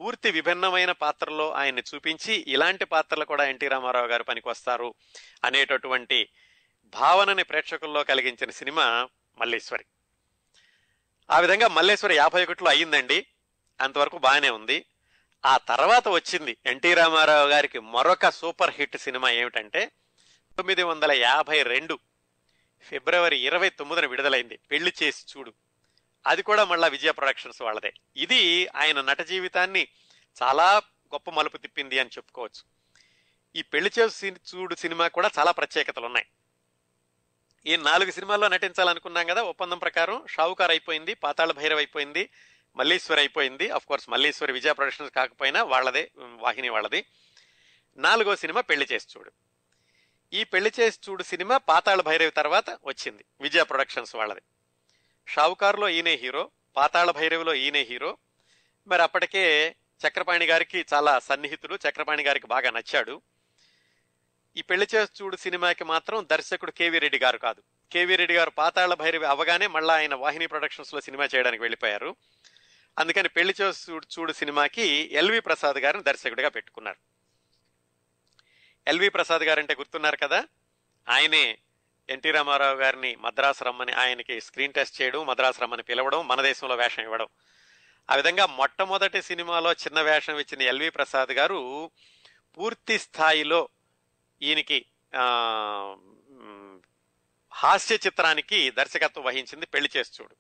[0.01, 4.95] పూర్తి విభిన్నమైన పాత్రలో ఆయన్ని చూపించి ఇలాంటి పాత్రలు కూడా ఎన్టీ రామారావు గారు పనికొస్తారు
[5.45, 6.29] అనేటటువంటి
[6.85, 9.09] భావనని ప్రేక్షకుల్లో కలిగించిన సినిమా
[9.39, 9.85] మల్లేశ్వరి.
[11.31, 13.27] ఆ విధంగా మల్లేశ్వరి యాభై ఒకటిలో అయ్యిందండి.
[13.81, 14.85] అంతవరకు బాగానే ఉంది.
[15.47, 19.93] ఆ తర్వాత వచ్చింది ఎన్టీ రామారావు గారికి మరొక సూపర్ హిట్ సినిమా ఏమిటంటే
[20.57, 21.99] తొమ్మిది వందల యాభై రెండు
[22.81, 24.57] ఫిబ్రవరి ఇరవై తొమ్మిదిన విడుదలైంది.
[24.57, 25.53] పెళ్ళి చేసి చూడు.
[26.27, 27.95] అది కూడా మళ్ళా విజయ ప్రొడక్షన్స్ వాళ్ళదే.
[28.17, 29.89] ఇది ఆయన నట జీవితాన్ని
[30.43, 30.83] చాలా
[31.15, 32.63] గొప్ప మలుపు తిప్పింది అని చెప్పుకోవచ్చు.
[33.57, 36.27] ఈ పెళ్ళి చేసి చూడు సినిమా కూడా చాలా ప్రత్యేకతలు ఉన్నాయి.
[37.67, 42.31] ఈ నాలుగు సినిమాల్లో నటించాలనుకున్నాం కదా ఒప్పందం ప్రకారం షావుకార్ అయిపోయింది పాతాళ భైరవ్ అయిపోయింది
[42.77, 43.71] మల్లీశ్వరి అయిపోయింది.
[43.71, 47.07] Of course Malleeswari Vijaya Productions కాకపోయినా వాళ్ళదే వాహిని వాళ్ళది.
[47.97, 49.33] నాలుగో సినిమా పెళ్ళి చేసి చూడు.
[50.33, 53.25] ఈ పెళ్ళి చేసి చూడు సినిమా పాతాళ భైరవి తర్వాత వచ్చింది.
[53.41, 54.41] విజయ ప్రొడక్షన్స్ వాళ్ళది.
[55.29, 58.19] షావుకారులో ఈయనే హీరో పాతాళ భైరవిలో ఈయనే హీరో.
[58.87, 59.75] మరి అప్పటికే
[60.09, 63.23] చక్రపాణి గారికి చాలా సన్నిహితుడు చక్రపాణి గారికి బాగా నచ్చాడు.
[64.57, 67.63] ఈ పెళ్ళి చేసి చూడు సినిమాకి మాత్రం దర్శకుడు కేవీ రెడ్డి గారు కాదు.
[67.93, 72.17] కేవీ రెడ్డి గారు పాతాళ భైరవి అవగానే మళ్ళా ఆయన వాహిని ప్రొడక్షన్స్లో సినిమా చేయడానికి వెళ్ళిపోయారు.
[72.99, 76.97] అందుకని పెళ్ళి చూడు చూడు సినిమాకి ఎల్వి ప్రసాద్ గారిని దర్శకుడిగా పెట్టుకున్నారు.
[78.89, 80.45] ఎల్వి ప్రసాద్ గారు అంటే గుర్తున్నారు కదా?
[81.09, 81.59] ఆయనే
[82.09, 87.03] ఎన్టీ రామారావు గారిని మద్రాసు రమ్మని ఆయనకి స్క్రీన్ టెస్ట్ చేయడం మద్రాసు రమ్మని పిలవడం మన దేశంలో వేషం
[87.03, 87.27] ఇవ్వడం.
[88.11, 91.91] ఆ విధంగా మొట్టమొదటి సినిమాలో చిన్న వేషం ఇచ్చిన ఎల్వి ప్రసాద్ గారు
[92.59, 93.69] పూర్తి స్థాయిలో
[94.43, 94.87] ఈయనకి
[97.55, 100.37] హాస్య చిత్రానికి దర్శకత్వం వహించింది పెళ్ళి చేసి చూడు.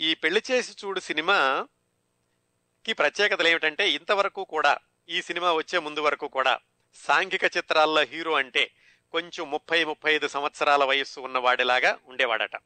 [0.00, 4.78] ఈ పెళ్ళి చేసి చూడు సినిమాకి ప్రత్యేకతలు ఏమిటంటే ఇంతవరకు కూడా
[5.08, 6.60] ఈ సినిమా వచ్చే ముందు వరకు కూడా
[6.94, 8.70] సాంఘిక చిత్రాల్లో హీరో అంటే
[9.12, 12.56] కొంచెం ముప్పై ముప్పై ఐదు సంవత్సరాల వయస్సు ఉన్నవాడిలాగా ఉండేవాడట.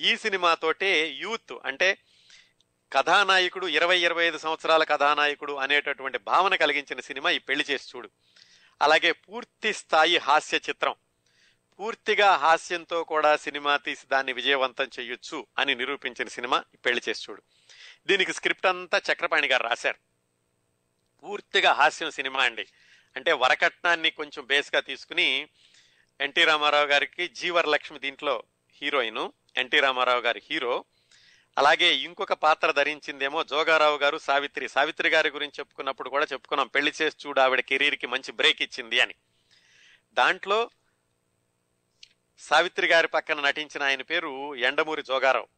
[0.00, 1.98] ఈ సినిమాతోటే యూత్ అంటే
[2.92, 8.10] కథానాయకుడు ఇరవై ఇరవై ఐదు సంవత్సరాల కథానాయకుడు అనేటటువంటి భావన కలిగించిన సినిమా ఈ పెళ్ళి చేసి చూడు.
[8.82, 10.94] అలాగే పూర్తి స్థాయి హాస్య చిత్రం.
[11.80, 17.42] పూర్తిగా హాస్యంతో కూడా సినిమా తీసి దాన్ని విజయవంతం చేయొచ్చు అని నిరూపించిన సినిమా పెళ్ళి చేసి చూడు.
[18.06, 19.96] దీనికి స్క్రిప్ట్ అంతా చక్రపాణి గారు రాశారు.
[21.22, 22.66] పూర్తిగా హాస్యం సినిమా అండి.
[23.16, 25.48] అంటే వరకట్నాన్ని కొంచెం బేస్గా తీసుకుని
[26.20, 28.42] ఎన్టీ రామారావు గారికి జీవరలక్ష్మి దీంట్లో
[28.82, 30.84] హీరోయిన్ ఎన్టీ రామారావు గారి హీరో.
[31.58, 34.68] అలాగే ఇంకొక పాత్ర ధరించిందేమో జోగారావు గారు సావిత్రి.
[34.68, 39.14] సావిత్రి గారి గురించి చెప్పుకున్నప్పుడు కూడా చెప్పుకున్నాం పెళ్ళి చేసి చూడు ఆవిడ కెరీర్కి మంచి బ్రేక్ ఇచ్చింది అని.
[40.12, 40.70] దాంట్లో
[42.38, 45.48] సావిత్రి గారి పక్కన నటించిన ఆయన పేరు ఎండమూరి జోగారావు.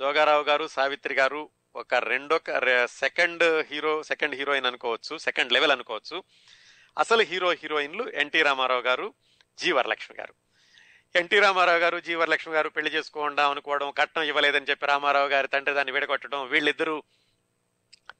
[0.00, 2.40] జోగారావు గారు సావిత్రి గారు ఒక రెండో
[2.86, 6.24] సెకండ్ హీరో సెకండ్ హీరోయిన్ అనుకోవచ్చు సెకండ్ లెవెల్ అనుకోవచ్చు.
[6.98, 9.14] అసలు హీరో హీరోయిన్లు ఎన్టీ రామారావు గారు
[9.58, 10.34] జీ వరలక్ష్మి గారు.
[11.16, 15.92] ఎన్టీ రామారావు గారు జీవరలక్ష్మి గారు పెళ్ళి చేసుకోకుండా అనుకోవడం కట్నం ఇవ్వలేదని చెప్పి రామారావు గారి తండ్రి దాన్ని
[15.92, 17.02] విడగొట్టడం వీళ్ళిద్దరూ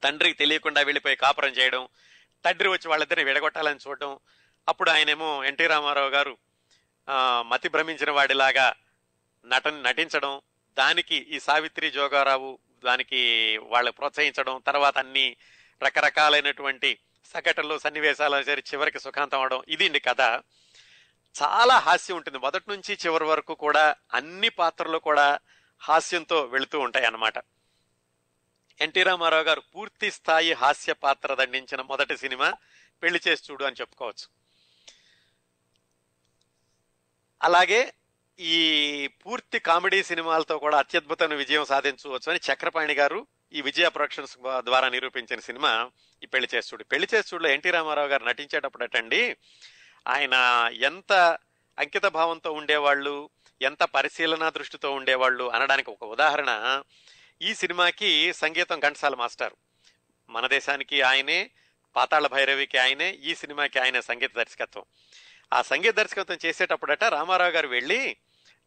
[0.03, 1.87] తండ్రికి తెలియకుండా వెళ్ళిపోయి కాపురం చేయడం
[2.45, 4.19] తండ్రి వచ్చి వాళ్ళిద్దరిని విడగొట్టాలని చూడడం
[4.67, 6.37] అప్పుడు ఆయనేమో ఎన్టీ రామారావు గారు
[7.41, 8.75] మతి భ్రమించిన వాడిలాగా
[9.45, 10.41] నటన నటించడం
[10.77, 15.35] దానికి ఈ సావిత్రి జోగారావు దానికి వాళ్ళు ప్రోత్సహించడం తర్వాత అన్ని
[15.83, 16.99] రకరకాలైనటువంటి
[17.33, 20.21] సంఘటనలు సన్నివేశాలు సరి చివరికి సుఖాంతం అవడం ఇది అండి కథ.
[21.43, 22.37] చాలా హాస్యం ఉంటుంది.
[22.37, 25.39] మొదటి నుంచి చివరి వరకు కూడా అన్ని పాత్రలు కూడా
[25.79, 27.33] హాస్యంతో వెళుతూ ఉంటాయి అన్నమాట
[28.81, 32.53] ఎన్టీ రామారావు గారు పూర్తి స్థాయి హాస్య పాత్ర దండించిన మొదటి సినిమా
[33.03, 34.44] పెళ్ళి చేసి చూడు అని చెప్పుకోవచ్చు.
[37.43, 37.93] అలాగే
[38.39, 44.89] ఈ పూర్తి కామెడీ సినిమాలతో కూడా అత్యద్భుతమైన విజయం సాధించవచ్చు అని చక్రపాణి గారు ఈ విజయ ప్రొడక్షన్స్ ద్వారా
[44.89, 45.91] నిరూపించిన సినిమా
[46.23, 49.35] ఈ పెళ్ళి చేస్తుడు పెళ్ళి చేస్తుడులో ఎన్టీ రామారావు గారు నటించేటప్పుడు అటండి.
[50.07, 50.33] ఆయన
[50.73, 51.37] ఎంత
[51.79, 53.29] అంకిత భావంతో ఉండేవాళ్ళు
[53.61, 56.83] ఎంత పరిశీలన దృష్టితో ఉండేవాళ్ళు అనడానికి ఒక ఉదాహరణ
[57.41, 59.53] ఈ సినిమాకి సంగీతం ఘంటసాల మాస్టర్.
[60.29, 61.51] మన దేశానికి ఆయనే
[61.95, 64.83] పాతాళ భైరవికి ఆయనే ఈ సినిమాకి ఆయన సంగీత దర్శకత్వం.
[65.53, 68.17] ఆ సంగీత దర్శకత్వం చేసేటప్పుడట రామారావు గారు వెళ్ళి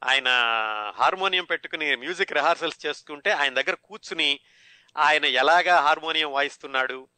[0.05, 0.29] ఆయన
[0.97, 4.41] హార్మోనియం పెట్టుకుని మ్యూజిక్ రిహార్సల్స్ చేసుకుంటే ఆయన దగ్గర కూర్చుని
[4.97, 7.09] ఆయన ఎలాగా హార్మోనియం వాయిస్తున్నాడు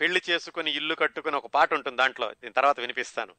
[0.00, 3.34] పెళ్ళి చేసుకుని ఇల్లు కట్టుకుని ఒక పాట ఉంటుంది దాంట్లో దీని తర్వాత వినిపిస్తాను.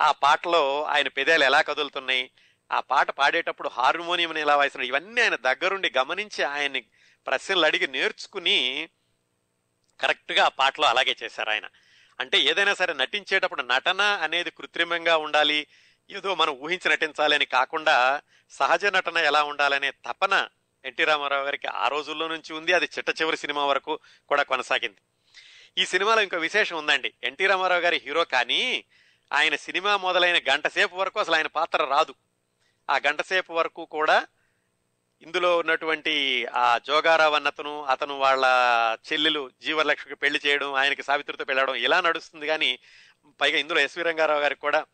[0.00, 2.30] ఆ పాటలో ఆయన పెదాలు ఎలా కదులుతున్నాయి
[2.72, 6.80] ఆ పాట పాడేటప్పుడు హార్మోనియం ఎలా వాయిస్తున్నాడు ఇవన్నీ ఆయన దగ్గరుండి గమనించి ఆయన్ని
[7.26, 8.88] ప్రశ్నలు అడిగి నేర్చుకుని
[10.00, 11.66] కరెక్ట్గా ఆ పాటలో అలాగే చేశారు ఆయన.
[12.20, 15.66] అంటే ఏదైనా సరే నటించేటప్పుడు నటన అనేది కృత్రిమంగా ఉండాలి
[16.10, 20.48] ఏదో మనం ఊహించి నటించాలి అని కాకుండా సహజ నటన ఎలా ఉండాలనే తపన
[20.84, 22.72] ఎన్టీ రామారావు గారికి ఆ రోజుల్లో నుంచి ఉంది.
[22.72, 23.98] అది చిట్ట చివరి సినిమా వరకు
[24.28, 24.96] కూడా కొనసాగింది.
[25.78, 27.14] ఈ సినిమాలో ఇంకో విశేషం ఉందండి.
[27.24, 28.84] ఎన్టీ రామారావు గారి హీరో కానీ
[29.32, 32.14] ఆయన సినిమా మొదలైన గంట సేపు వరకు అసలు ఆయన పాత్ర రాదు.
[32.90, 34.26] ఆ గంట సేపు వరకు కూడా
[35.22, 38.44] ఇందులో ఉన్నటువంటి ఆ జోగారావు అన్నతను అతను వాళ్ళ
[39.12, 42.46] చెల్లెలు జీవలక్ష్మికి పెళ్ళి చేయడం ఆయనకి సావిత్రితో పెళ్ళడం ఇలా నడుస్తుంది.
[42.46, 42.78] కానీ
[43.40, 44.84] పైగా ఇందులో ఎస్వి రంగారావు గారికి కూడా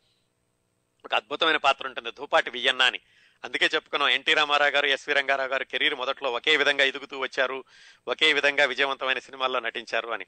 [1.04, 2.10] ఒక అద్భుతమైన పాత్ర ఉంటుంది.
[2.10, 3.00] ధూపాటి వియన్న అని.
[3.44, 7.64] అందుకే చెప్పుకున్నాం ఎన్టీ రామారావు గారు ఎస్వి రంగారావు గారు కెరీర్ మొదట్లో ఒకే విధంగా ఎదుగుతూ వచ్చారు
[8.08, 10.26] ఒకే విధంగా విజయవంతమైన సినిమాల్లో నటించారు అని.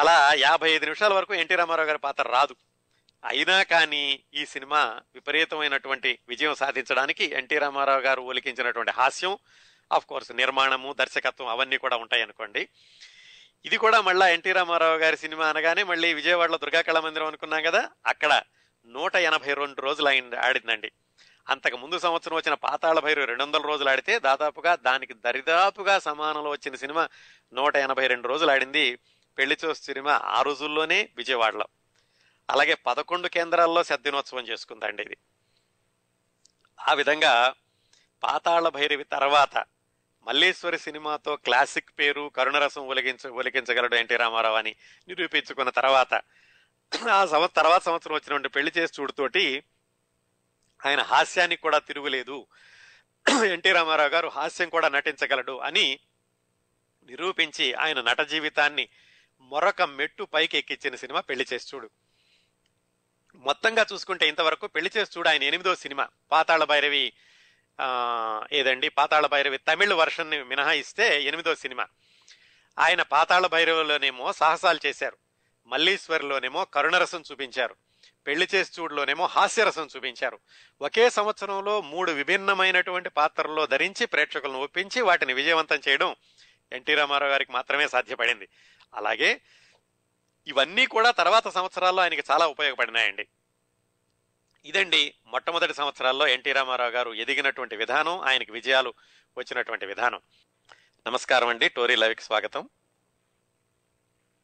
[0.00, 2.56] అలా యాభై ఐదు నిమిషాల వరకు ఎన్టీ రామారావు గారి పాత్ర రాదు.
[3.24, 9.38] అయినా కానీ ఈ సినిమా విపరీతమైనటువంటి విజయం సాధించడానికి ఎన్టీ రామారావు గారు ఒలికించినటువంటి హాస్యం
[9.92, 12.68] ఆఫ్ కోర్స్ నిర్మాణము దర్శకత్వం అవన్నీ కూడా ఉంటాయి అనుకోండి
[13.64, 18.42] ఇది కూడా మళ్ళా ఎన్టీ రామారావు గారి సినిమా అనగానే మళ్ళీ విజయవాడలో దుర్గాకళ మందిరం అనుకున్నాం కదా అక్కడ
[18.86, 20.92] నూట ఎనభై రెండు రోజులు ఆయన ఆడిందండి.
[21.48, 26.74] అంతకు ముందు సంవత్సరం వచ్చిన పాతాళ భైరు రెండు వందల రోజులు ఆడితే దాదాపుగా దానికి దరిదాపుగా సమానంలో వచ్చిన
[26.74, 27.08] సినిమా
[27.52, 28.98] నూట ఎనభై రెండు రోజులు ఆడింది.
[29.38, 31.68] పెళ్ళి చూసి సినిమా ఆ రోజుల్లోనే విజయవాడలో.
[32.50, 35.16] అలాగే పదకొండు కేంద్రాల్లో సద్దినోత్సవం చేసుకుందండి ఇది.
[36.88, 37.54] ఆ విధంగా
[38.22, 39.64] పాతాళ భైరవి తర్వాత
[40.26, 44.76] మల్లేశ్వరి సినిమాతో క్లాసిక్ పేరు కరుణరసం ఒలిగించ ఒలికించగలడు ఎన్టీ రామారావు అని
[45.08, 46.14] నిరూపించుకున్న తర్వాత
[47.10, 49.62] ఆ సంవ తర్వాత సంవత్సరం వచ్చినటువంటి పెళ్ళి చేసి చూడుతోటి
[50.86, 52.46] ఆయన హాస్యానికి కూడా తిరుగులేదు.
[53.44, 55.98] ఎన్టీ రామారావు గారు హాస్యం కూడా నటించగలడు అని
[57.04, 58.88] నిరూపించి ఆయన నట జీవితాన్ని
[59.40, 61.90] మరొక మెట్టు పైకి ఎక్కించిన సినిమా పెళ్ళి చేసి చూడు.
[63.44, 67.12] మొత్తంగా చూసుకుంటే ఇంతవరకు పెళ్ళి చేసి చూడు ఆయన ఎనిమిదో సినిమా పాతాళ భైరవి
[68.52, 68.88] ఏదండి?
[68.88, 71.86] పాతాళ భైరవి తమిళ్ వర్షన్ని మినహాయిస్తే ఎనిమిదో సినిమా.
[72.78, 75.16] ఆయన పాతాళ భైరవిలోనేమో సాహసాలు చేశారు.
[75.66, 77.76] మల్లీశ్వరిలోనేమో కరుణరసం చూపించారు.
[78.26, 80.38] పెళ్ళి చేసి చూడులోనేమో హాస్యరసం చూపించారు.
[80.82, 86.16] ఒకే సంవత్సరంలో మూడు విభిన్నమైనటువంటి పాత్రల్లో ధరించి ప్రేక్షకులను ఒప్పించి వాటిని విజయవంతం చేయడం
[86.72, 88.48] ఎన్టీ రామారావు గారికి మాత్రమే సాధ్యపడింది.
[88.94, 89.40] అలాగే
[90.46, 93.28] ఇవన్నీ కూడా తర్వాత సంవత్సరాల్లో ఆయనకి చాలా ఉపయోగపడినాయండి.
[94.64, 98.94] ఇదండి మొట్టమొదటి సంవత్సరాల్లో ఎన్టీ రామారావు గారు ఎదిగినటువంటి విధానం ఆయనకి విజయాలు
[99.38, 100.20] వచ్చినటువంటి విధానం.
[101.06, 101.68] నమస్కారం అండి.
[101.68, 102.68] టోరీ లవికి స్వాగతం.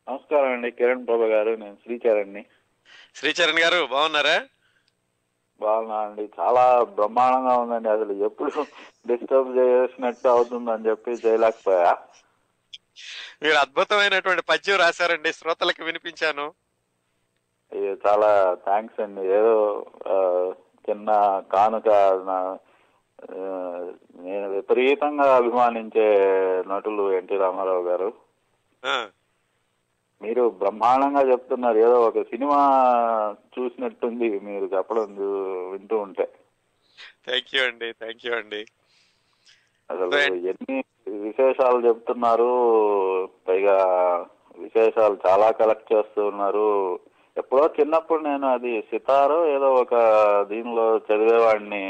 [0.08, 0.70] నమస్కారం అండి.
[0.70, 2.44] కిరణ్ ప్రభా గారు నేను శ్రీచరణ్ని.
[3.14, 4.48] శ్రీచరణ్ గారు బాగున్నారా?
[5.60, 6.30] బాగున్నా అండి.
[6.40, 7.88] చాలా బ్రహ్మాండంగా ఉందండి.
[7.88, 8.50] అసలు ఎప్పుడు
[9.06, 11.98] డిస్టర్బ్ చేసినట్టు అవుతుందని చెప్పి చేయలేకపోయా.
[13.42, 15.32] మీరు అద్భుతమైనటువంటి పద్యం రాశారండి.
[15.32, 16.46] శ్రోతలకు వినిపించాను.
[17.72, 19.20] ఇది చాలా థ్యాంక్స్ అండి.
[19.20, 19.86] ఏదో
[20.90, 21.10] చిన్న
[21.52, 21.88] కానుక
[24.24, 26.06] నేను విపరీతంగా అభిమానించే
[26.68, 28.12] నటులు ఎన్టీ రామారావు గారు.
[30.22, 31.78] మీరు బ్రహ్మాండంగా చెప్తున్నారు.
[31.78, 32.58] ఏదో ఒక సినిమా
[33.58, 35.16] చూసినట్టుంది మీరు చెప్పడం
[35.70, 36.28] వింటూ ఉంటే.
[37.26, 37.92] థ్యాంక్ యూ అండి.
[37.92, 38.66] థ్యాంక్ యూ అండి.
[39.90, 40.16] అసలు.
[40.50, 40.76] ఎన్ని
[41.20, 42.50] విశేషాలు చెప్తున్నారు
[43.48, 43.78] పైగా
[44.58, 46.68] విశేషాలు చాలా కలెక్ట్ చేస్తూ ఉన్నారు.
[47.36, 49.94] ఎప్పుడో చిన్నప్పుడు నేను అది సితారో ఏదో ఒక
[50.48, 51.84] దీనిలో చదివేవాడిని.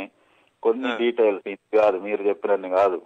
[0.63, 0.91] కొన్ని.
[0.97, 2.99] డీటెయిల్స్ ఇది కాదు మీరు చెప్పినన్ని కాదు.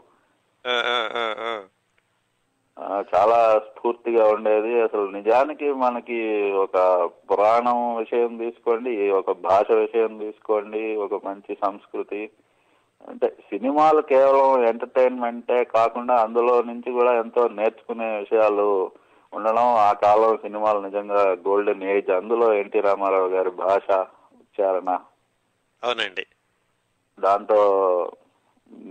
[3.12, 4.80] చాలా స్ఫూర్తిగా ఉండేది.
[4.80, 6.18] అసలు నిజానికి మనకి
[6.64, 6.76] ఒక
[7.30, 12.22] పురాణం విషయం తీసుకోండి ఒక భాష విషయం తీసుకోండి ఒక మంచి సంస్కృతి.
[13.08, 18.90] అంటే సినిమాలు కేవలం ఎంటర్టైన్మెంటే కాకుండా అందులో నుంచి కూడా ఎంతో నేర్చుకునే విషయాలు
[19.32, 23.88] ఉండడం ఆ కాలం సినిమాలు నిజంగా గోల్డెన్ ఏజ్ అందులో ఎన్టీ రామారావు గారి భాష
[24.40, 24.90] ఉచ్చారణ.
[25.82, 26.26] అవునండి.
[27.20, 27.58] దాంతో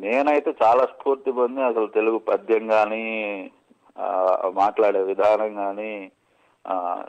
[0.04, 3.06] నేనైతే చాలా స్ఫూర్తి పొంది అసలు తెలుగు పద్యం కానీ
[4.54, 6.12] మాట్లాడే విధానం కానీ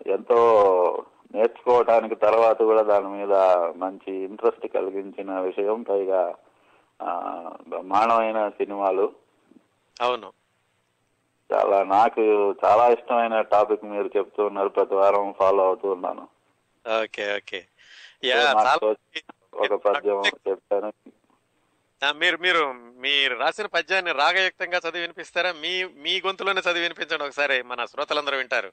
[0.06, 0.40] ఎంతో
[1.34, 3.34] నేర్చుకోవటానికి తర్వాత కూడా దాని మీద
[3.76, 5.82] మంచి ఇంట్రెస్ట్ కలిగించిన విషయం.
[5.82, 6.22] పైగా
[7.68, 9.12] బ్రహ్మాండమైన సినిమాలు.
[10.00, 10.32] అవును.
[11.52, 14.68] చాలా నాకు చాలా ఇష్టమైన టాపిక్ మీరు చెప్తూ ఉన్నారు.
[14.68, 16.28] ప్రతి వారం ఫాలో అవుతూ ఉన్నాను.
[17.02, 17.66] Okay okay.
[18.24, 18.52] యా
[19.54, 20.92] ఒక పద్యం చెప్పాను
[22.02, 25.52] ఆ, మీరు మీరు మీరు రాసిన పద్యాన్ని రాగయుక్తంగా చదివి వినిపిస్తారా?
[25.52, 27.62] మీ మీ గొంతులోనే చదివి వినిపించండి ఒకసారి.
[27.62, 28.72] మన శ్రోతలందరూ వింటారు.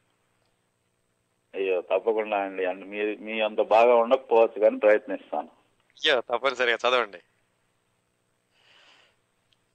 [1.55, 2.65] అయ్యో తప్పకుండా అండి.
[2.65, 5.47] అండ్ మీ మీ అంత బాగా ఉండకపోవచ్చు కానీ ప్రయత్నిస్తాను.
[5.87, 7.21] అయ్యో తప్పనిసరిగా చదవండి.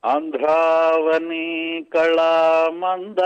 [0.05, 1.47] आन्ध्रावनी
[1.93, 2.35] कला
[2.71, 3.17] मन्दारवाटिका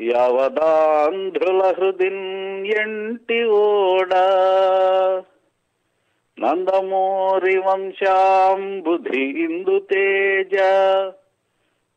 [0.00, 4.14] యవదాంధ్రుల హృదిన్ ఎంటి ఓడ.
[6.40, 10.56] నందమూరి వంశాంబుధి ఇందు తేజ.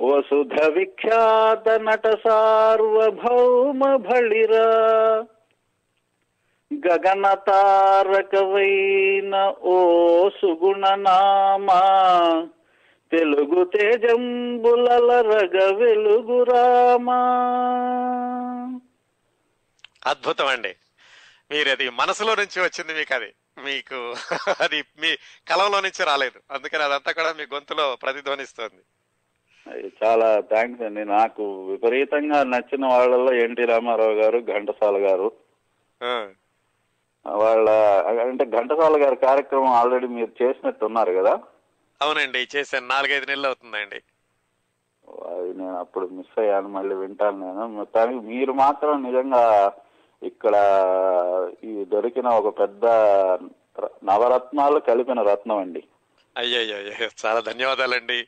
[0.02, 5.26] వసుధ విఖ్యాత నట సార్వభౌమ భళిరా
[6.74, 11.82] గగన తారకవైన ఓ సుగుణ నామా.
[13.12, 17.22] తెలుగు తేజంబులరగ వెలుగు రామా.
[20.06, 20.76] అద్భుతం అండి
[21.52, 23.34] మీరు అది మనసులో నుంచి వచ్చింది మీకు అది
[23.66, 24.16] మీకు
[24.60, 26.40] అది మీ కలంలో నుంచి రాలేదు.
[26.52, 28.82] అందుకని అదంతా కూడా మీ గొంతులో ప్రతిధ్వనిస్తోంది.
[30.04, 31.06] చాలా థ్యాంక్స్ అండి.
[31.06, 35.32] నాకు విపరీతంగా నచ్చిన వాళ్ళలో ఎన్టీ రామారావు గారు ఘంటసాల గారు.
[37.28, 37.70] వాళ్ళ
[38.22, 41.40] అంటే ఘంటసాల గారి కార్యక్రమం ఆల్రెడీ మీరు చేసినట్టు ఉన్నారు కదా?
[42.02, 42.88] అవునండి చేశాను.
[42.88, 44.02] నాలుగైదు నెలలు అవుతుందండి.
[45.28, 47.68] అది నేను అప్పుడు మిస్ అయ్యాను మళ్ళీ వింటాను నేను.
[47.68, 49.74] మొత్తానికి మీరు మాత్రం నిజంగా
[50.24, 50.56] ఇక్కడ
[51.64, 52.86] ఈ దొరికిన ఒక పెద్ద
[54.04, 55.84] నవరత్నాలు కలిపిన రత్నం అండి.
[56.38, 56.78] అయ్యయ్యో
[57.26, 58.28] చాలా ధన్యవాదాలండి.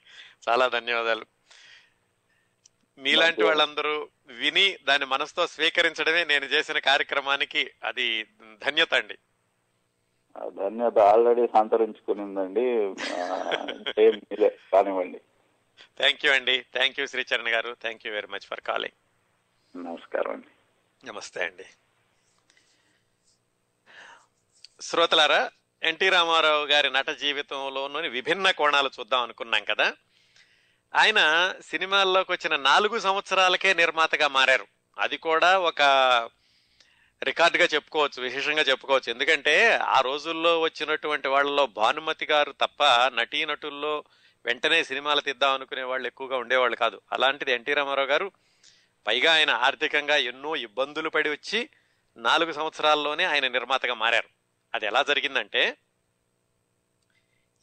[0.49, 1.25] చాలా ధన్యవాదాలు.
[2.97, 8.23] మీలాంటి వాళ్ళందరూ విని దాని మనసుతో స్వీకరించడమే నేను చేసిన కార్యక్రమానికి అది
[8.65, 9.17] ధన్యత అండి.
[10.49, 12.61] ధన్యత ఆల్రెడీ సంతరించుకునిందండి.
[14.71, 15.21] కానివ్వండి.
[15.97, 16.65] థ్యాంక్ యూ అండి.
[16.73, 17.77] థ్యాంక్ యూ శ్రీచరణ్ గారు.
[17.81, 18.97] Thank you very much for calling
[19.85, 20.47] నమస్కారం అండి.
[21.07, 21.65] నమస్తే అండి.
[24.81, 25.51] శ్రోతలారా
[25.83, 29.93] ఎన్టీ రామారావు గారి నట జీవితంలోని విభిన్న కోణాలు చూద్దాం అనుకున్నాం కదా?
[30.95, 34.67] ఆయన సినిమాల్లోకి వచ్చిన నాలుగు సంవత్సరాలకే నిర్మాతగా మారారు.
[34.99, 35.81] అది కూడా ఒక
[37.23, 39.11] రికార్డుగా చెప్పుకోవచ్చు విశేషంగా చెప్పుకోవచ్చు.
[39.11, 42.83] ఎందుకంటే ఆ రోజుల్లో వచ్చినటువంటి వాళ్ళలో భానుమతి గారు తప్ప
[43.15, 44.03] నటీనటుల్లో
[44.45, 47.01] వెంటనే సినిమాలు తీద్దాం అనుకునే వాళ్ళు ఎక్కువగా ఉండేవాళ్ళు కాదు.
[47.11, 48.31] అలాంటిది ఎన్టీ రామారావు గారు
[49.07, 51.69] పైగా ఆయన ఆర్థికంగా ఎన్నో ఇబ్బందులు పడి వచ్చి
[52.17, 54.29] నాలుగు సంవత్సరాల్లోనే ఆయన నిర్మాతగా మారారు.
[54.73, 55.77] అది ఎలా జరిగిందంటే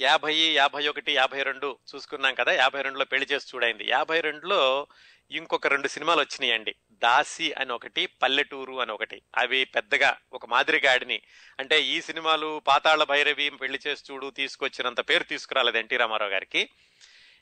[0.00, 3.88] యాభై యాభై ఒకటి యాభై రెండు చూసుకున్నాం కదా యాభై రెండులో పెళ్ళి చేసి చూడైంది.
[3.88, 4.86] యాభై రెండులో
[5.30, 6.74] ఇంకొక రెండు సినిమాలు వచ్చినాయండి.
[6.90, 9.22] దాసి అని ఒకటి పల్లెటూరు అని ఒకటి.
[9.36, 11.22] అవి పెద్దగా ఒక మాదిరిగా ఆడిని.
[11.60, 16.70] అంటే ఈ సినిమాలు పాతాళ భైరవి పెళ్ళి చేసి చూడు తీసుకొచ్చినంత పేరు తీసుకురాలేదు ఎన్టీ రామారావు గారికి.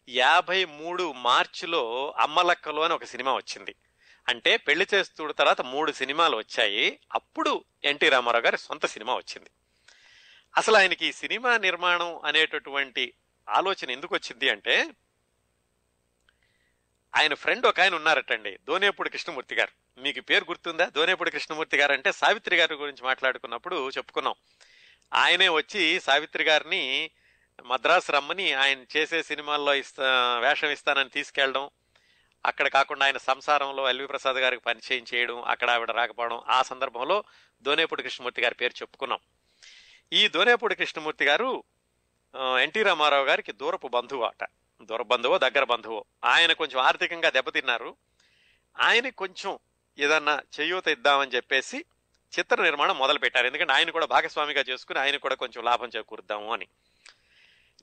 [0.09, 3.75] యాభై మూడు మార్చిలో అమ్మలక్కలు అని ఒక సినిమా వచ్చింది.
[4.29, 7.01] అంటే పెళ్ళి చేస్తుడు తర్వాత మూడు సినిమాలు వచ్చాయి.
[7.15, 9.51] అప్పుడు ఎన్టీ రామారావు గారి సొంత సినిమా వచ్చింది.
[10.57, 13.13] అసలు ఆయనకి సినిమా నిర్మాణం అనేటటువంటి
[13.49, 14.91] ఆలోచన ఎందుకు వచ్చింది అంటే
[17.17, 20.01] ఆయన ఫ్రెండ్ ఒక ఆయన ఉన్నారటండి దోనేపూడి కృష్ణమూర్తి గారు.
[20.01, 20.87] మీకు పేరు గుర్తుందా?
[20.87, 24.35] దోనేపూడి కృష్ణమూర్తి గారు అంటే సావిత్రి గారి గురించి మాట్లాడుకున్నప్పుడు చెప్పుకున్నాం.
[25.15, 27.11] ఆయనే వచ్చి సావిత్రి గారిని
[27.65, 31.71] మద్రాసు రమ్మని ఆయన చేసే సినిమాల్లో ఇస్తా వేషం ఇస్తానని తీసుకెళ్ళడం
[32.47, 37.25] అక్కడ కాకుండా ఆయన సంసారంలో ఎల్వి ప్రసాద్ గారికి పరిచయం చేయడం అక్కడ ఆవిడ రాకపోవడం ఆ సందర్భంలో
[37.63, 39.19] దోనేపూడి కృష్ణమూర్తి గారి పేరు చెప్పుకున్నాం.
[40.13, 41.65] ఈ దోనేపూడి కృష్ణమూర్తి గారు
[42.63, 44.49] ఎన్టీ రామారావు గారికి దూరపు బంధువు అట
[44.83, 46.05] దూర బంధువో దగ్గర బంధువో.
[46.25, 47.97] ఆయన కొంచెం ఆర్థికంగా దెబ్బతిన్నారు.
[48.81, 49.59] ఆయన కొంచెం
[49.99, 51.85] ఏదన్నా చేయూత ఇద్దామని చెప్పేసి
[52.39, 56.67] చిత్ర నిర్మాణం మొదలు పెట్టారు ఎందుకంటే ఆయన కూడా భాగస్వామిగా చేసుకుని ఆయన కూడా కొంచెం లాభం చేకూరుద్దాము అని.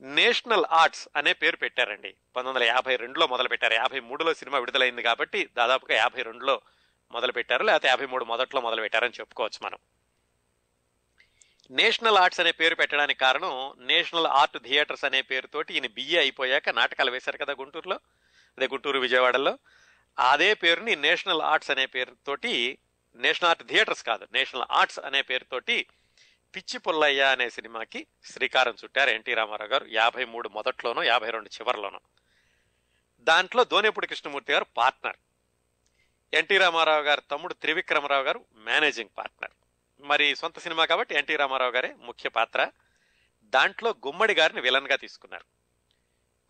[0.02, 2.16] నేషనల్ ఆర్ట్స్ అనే పేరు పెట్టారండి.
[2.36, 6.62] పంతొమ్మిది వందల యాభై రెండులో మొదలు పెట్టారు యాభై మూడులో సినిమా విడుదలైంది కాబట్టి దాదాపుగా యాభై రెండులో
[7.12, 9.78] మొదలు పెట్టారు లేకపోతే యాభై మూడు మొదట్లో మొదలు పెట్టారని చెప్పుకోవచ్చు మనం.
[11.72, 17.12] నేషనల్ ఆర్ట్స్ అనే పేరు పెట్టడానికి కారణం నేషనల్ ఆర్ట్ థియేటర్స్ అనే పేరుతోటి ఈయన బిఏ అయిపోయాక నాటకాలు
[17.12, 17.96] వేశారు కదా గుంటూరులో
[18.58, 19.60] అదే గుంటూరు విజయవాడలో.
[20.20, 22.78] అదే పేరుని నేషనల్ ఆర్ట్స్ అనే పేరుతోటి
[23.16, 25.88] నేషనల్ ఆర్ట్ థియేటర్స్ కాదు నేషనల్ ఆర్ట్స్ అనే పేరుతోటి
[26.56, 32.00] పిచ్చి పుల్లయ్య అనే సినిమాకి శ్రీకారం చుట్టారు ఎన్టీ రామారావు గారు యాభై మూడు మొదట్లోనో యాభై రెండు చివరిలోనో.
[33.22, 35.16] దాంట్లో దోనేపుడి కృష్ణమూర్తి గారు పార్ట్నర్.
[36.34, 39.52] ఎన్టీ రామారావు గారు తమ్ముడు త్రివిక్రమరావు గారు మేనేజింగ్ పార్ట్నర్.
[40.04, 42.72] మరి సొంత సినిమా కాబట్టి ఎన్టీ రామారావు గారే ముఖ్య పాత్ర.
[43.54, 45.46] దాంట్లో గుమ్మడి గారిని విలన్గా తీసుకున్నారు.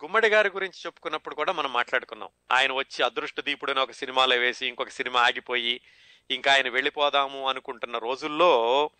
[0.03, 2.29] గుమ్మడి గారి గురించి చెప్పుకున్నప్పుడు కూడా మనం మాట్లాడుకున్నాం.
[2.51, 5.81] ఆయన వచ్చి అదృష్ట దీపుడిని ఒక సినిమాలో వేసి ఇంకొక సినిమా ఆగిపోయి
[6.29, 8.91] ఇంకా ఆయన వెళ్ళిపోదాము అనుకుంటున్న రోజుల్లో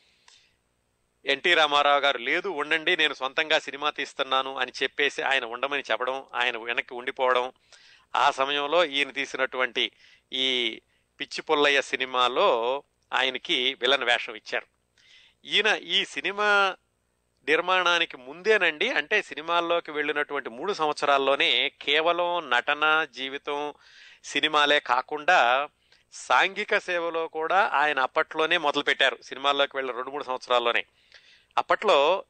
[1.26, 6.58] ఎన్టీ రామారావు గారు లేదు ఉండండి నేను సొంతంగా సినిమా తీస్తున్నాను అని చెప్పేసి ఆయన ఉండమని చెప్పడం ఆయన
[6.58, 7.52] వెనక్కి ఉండిపోవడం
[8.16, 9.92] ఆ సమయంలో ఈయన తీసినటువంటి
[10.32, 10.48] ఈ
[11.20, 12.84] పిచ్చి పుల్లయ్య సినిమాలో
[13.14, 14.68] ఆయనకి విలన్ వేషం ఇచ్చారు.
[15.46, 16.76] ఈయన ఈ సినిమా
[17.48, 23.74] నిర్మాణానికి ముందేనండి అంటే సినిమాల్లోకి వెళ్ళినటువంటి మూడు సంవత్సరాల్లోనే కేవలం నటన జీవితం
[24.24, 25.70] సినిమాలే కాకుండా
[26.12, 30.86] సాంఘిక సేవలో కూడా ఆయన అప్పట్లోనే మొదలుపెట్టారు సినిమాల్లోకి వెళ్ళిన రెండు మూడు సంవత్సరాల్లోనే.
[31.58, 32.26] అప్పట్లో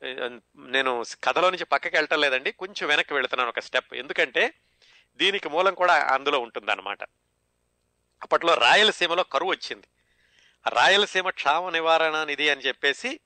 [0.58, 3.94] నేను కథలో నుంచి పక్కకి వెళ్ళటం లేదండి కొంచెం వెనక్కి వెళుతున్నాను ఒక స్టెప్.
[3.94, 4.54] ఎందుకంటే
[5.18, 7.04] దీనికి మూలం కూడా అందులో ఉంటుందన్నమాట.
[8.24, 9.88] అప్పట్లో రాయలసీమలో కరువు వచ్చింది.
[10.68, 13.20] రాయలసీమ క్షామ నివారణ నిధి అని చెప్పేసి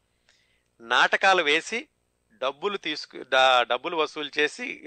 [0.81, 1.88] నాటకాలు వేసి
[2.41, 3.25] డబ్బులు తీసుకు
[3.61, 4.83] డబ్బులు వసూలు చేసి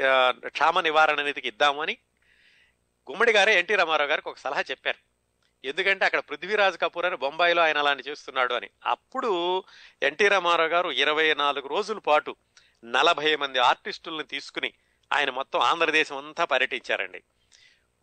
[0.47, 1.97] క్షామ నివారణ నిధికి ఇద్దామని
[3.11, 4.99] గుమ్మడి గారే ఎన్టీ రామారావు గారికి ఒక సలహా చెప్పారు.
[5.65, 8.71] ఎందుకంటే అక్కడ పృథ్వీరాజ్ కపూర్ అని బొంబాయిలో ఆయన అలాంటి చేస్తున్నాడు అని.
[8.87, 9.65] అప్పుడు
[10.03, 12.37] ఎన్టీ రామారావు గారు ఇరవై నాలుగు రోజుల పాటు
[12.85, 14.73] నలభై మంది ఆర్టిస్టులను తీసుకుని
[15.13, 17.23] ఆయన మొత్తం ఆంధ్రదేశం అంతా పర్యటించారండి.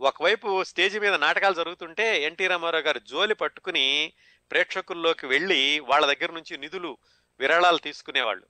[0.02, 4.14] ఒకవైపు స్టేజ్ మీద నాటకాలు జరుగుతుంటే ఎన్టీ రామారావు గారు జోలి పట్టుకుని
[4.52, 6.98] ప్రేక్షకుల్లోకి వెళ్ళి వాళ్ళ దగ్గర నుంచి నిధులు
[7.40, 8.46] విరాళాలు తీసుకునేవాళ్ళు.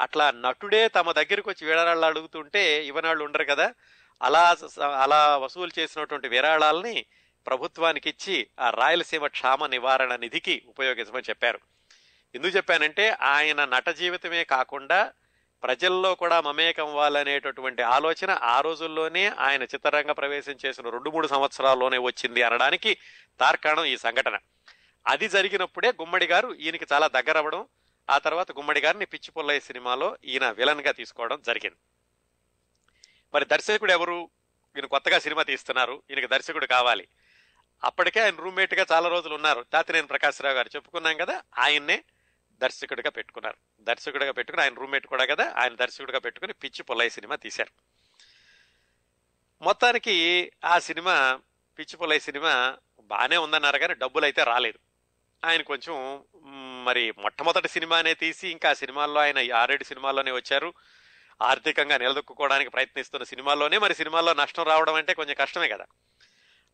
[0.00, 3.74] అట్లా నటుడే తమ దగ్గరికి వచ్చి విరాళాలు అడుగుతుంటే ఇవ్వనాళ్ళు ఉండరు కదా.
[4.22, 4.56] అలా
[5.02, 7.06] అలా వసూలు చేసినటువంటి విరాళాలని
[7.46, 11.60] ప్రభుత్వానికి ఇచ్చి ఆ రాయలసీమ క్షామ నివారణ నిధికి ఉపయోగించమని చెప్పారు.
[12.34, 15.12] ఎందుకు చెప్పానంటే ఆయన నట జీవితమే కాకుండా
[15.62, 22.42] ప్రజల్లో కూడా మమేకం అవ్వాలనేటటువంటి ఆలోచన ఆ రోజుల్లోనే ఆయన చిత్రరంగ ప్రవేశం చేసిన రెండు మూడు సంవత్సరాల్లోనే వచ్చింది
[22.42, 22.96] అనడానికి
[23.40, 24.38] తార్కాణం ఈ సంఘటన.
[25.06, 27.66] అది జరిగినప్పుడే గుమ్మడి గారు ఈయనకి చాలా దగ్గర అవ్వడం
[28.10, 31.76] ఆ తర్వాత గుమ్మడి గారిని పిచ్చి పుల్లయ్య సినిమాలో ఈయన విలన్గా తీసుకోవడం జరిగింది.
[33.34, 34.30] మరి దర్శకుడు ఎవరు?
[34.76, 37.08] ఈయన కొత్తగా సినిమా తీస్తున్నారు ఈయనకి దర్శకుడు కావాలి.
[37.84, 39.66] అప్పటికే ఆయన రూమ్మేట్గా చాలా రోజులు ఉన్నారు.
[39.72, 42.04] తాతినేని ప్రకాశ్రావు గారు చెప్పుకున్నాం కదా ఆయన్నే
[42.52, 43.56] దర్శకుడిగా పెట్టుకున్నారు.
[43.80, 47.72] దర్శకుడిగా పెట్టుకుని ఆయన రూమ్మేట్ కూడా కదా ఆయన దర్శకుడిగా పెట్టుకుని పిచ్చి పొల్లయ్య సినిమా తీశారు.
[49.64, 51.40] మొత్తానికి ఆ సినిమా
[51.78, 54.91] పిచ్చి పొల్లయ్య సినిమా బాగానే ఉందన్నారు కానీ డబ్బులు అయితే రాలేదు.
[55.44, 56.24] ఆయన కొంచెం
[56.84, 60.74] మరి మొట్టమొదటి సినిమానే తీసి ఇంకా సినిమాల్లో ఆయన ఈ ఆరేడు సినిమాల్లోనే వచ్చారు.
[61.42, 65.86] ఆర్థికంగా నిలదొక్కుకోవడానికి ప్రయత్నిస్తున్న సినిమాల్లోనే మరి సినిమాల్లో నష్టం రావడం అంటే కొంచెం కష్టమే కదా.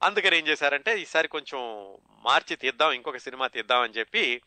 [0.03, 1.61] అందుకని ఏం చేశారంటే ఈసారి కొంచెం
[2.25, 4.41] మార్చి తీద్దాం ఇంకొక సినిమా తీద్దాం అని చెప్పి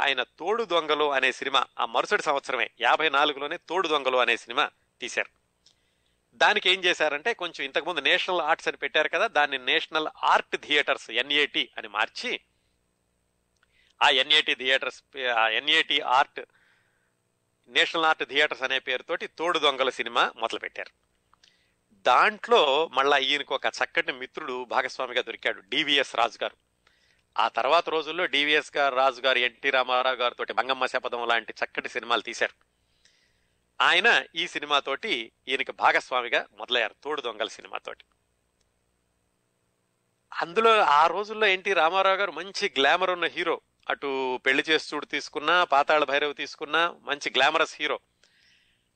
[0.00, 5.30] ఆయన తోడు దొంగలు అనే సినిమా ఆ మరుసటి సంవత్సరమే యాభై నాలుగులోనే తోడు దొంగలు అనే సినిమా తీశారు.
[6.34, 11.68] దానికి ఏం చేశారంటే కొంచెం ఇంతకుముందు నేషనల్ ఆర్ట్స్ అని పెట్టారు కదా దాన్ని నేషనల్ ఆర్ట్ థియేటర్స్ ఎన్ఏటి
[11.78, 12.40] అని మార్చి
[14.02, 16.40] ఆ ఎన్ఏటి థియేటర్స్ ఆ NAT Art
[17.68, 20.90] National Art Theatres అనే పేరుతోటి తోడు దొంగల సినిమా మొదలుపెట్టారు.
[21.92, 26.56] దాంట్లో మళ్ళా ఈయనకు ఒక చక్కటి మిత్రుడు భాగస్వామిగా దొరికాడు డివిఎస్ రాజు గారు.
[27.38, 32.20] ఆ తర్వాత రోజుల్లో డివిఎస్ గారు రాజు గారు ఎన్టీ రామారావు గారితో మంగమ్మ శపథం లాంటి చక్కటి సినిమాలు
[32.20, 32.54] తీశారు.
[33.80, 38.04] ఆయన ఈ సినిమాతోటి ఈయనకి భాగస్వామిగా మొదలయ్యారు తోడు దొంగల సినిమాతోటి
[40.40, 43.60] అందులో ఆ రోజుల్లో ఎన్టీ రామారావు గారు మంచి గ్లామర్ ఉన్న హీరో.
[43.90, 48.00] అటు పెళ్ళి చేస్తూడు తీసుకున్నా పాతాళ భైరవ్ తీసుకున్నా మంచి గ్లామరస్ హీరో.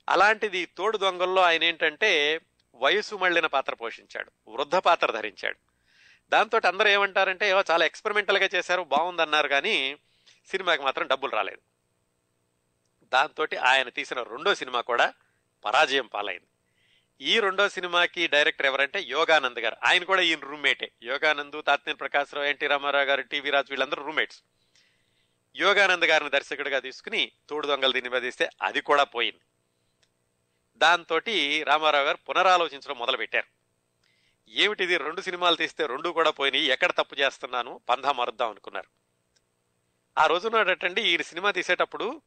[0.08, 2.40] అలాంటిది తోడు దొంగల్లో ఆయన ఏంటంటే
[2.74, 5.56] వయసు మళ్ళిన పాత్ర పోషించాడు వృద్ధ పాత్ర ధరించాడు.
[6.30, 9.96] దాంతో అందరూ ఏమంటారంటే ఏవో చాలా ఎక్స్పెరిమెంటల్గా చేశారు బాగుందన్నారు కానీ
[10.46, 11.60] సినిమాకి మాత్రం డబ్బులు రాలేదు.
[13.04, 15.12] దాంతో ఆయన తీసిన రెండో సినిమా కూడా
[15.64, 16.46] పరాజయం పాలైంది.
[17.20, 19.76] ఈ రెండో సినిమాకి డైరెక్టర్ ఎవరంటే యోగానంద్ గారు.
[19.84, 20.92] ఆయన కూడా ఈయన రూమ్మేటే.
[21.02, 24.42] యోగానంద్ తాత్నేని ప్రకాశ్రావు ఎన్టీ రామారావు గారు టీవీ రాజు వీళ్ళందరూ రూమ్మేట్స్.
[25.56, 28.32] యోగానంద్ గారిని దర్శకుడిగా తీసుకుని తోడు దొంగలు దీన్ని మీద
[28.62, 29.40] అది కూడా పోయింది.
[30.76, 31.20] దాంతో
[31.64, 33.46] రామారావు గారు పునరాలోచించడం మొదలుపెట్టారు.
[34.48, 34.96] ఏమిటిది?
[34.96, 36.64] రెండు సినిమాలు తీస్తే రెండు కూడా పోయినాయి.
[36.64, 37.80] ఎక్కడ తప్పు చేస్తున్నాను?
[37.88, 38.88] పంధా మారుద్దాం అనుకున్నారు.
[40.18, 42.22] ఆ రోజునాడటండి ఈయన సినిమా తీసేటప్పుడు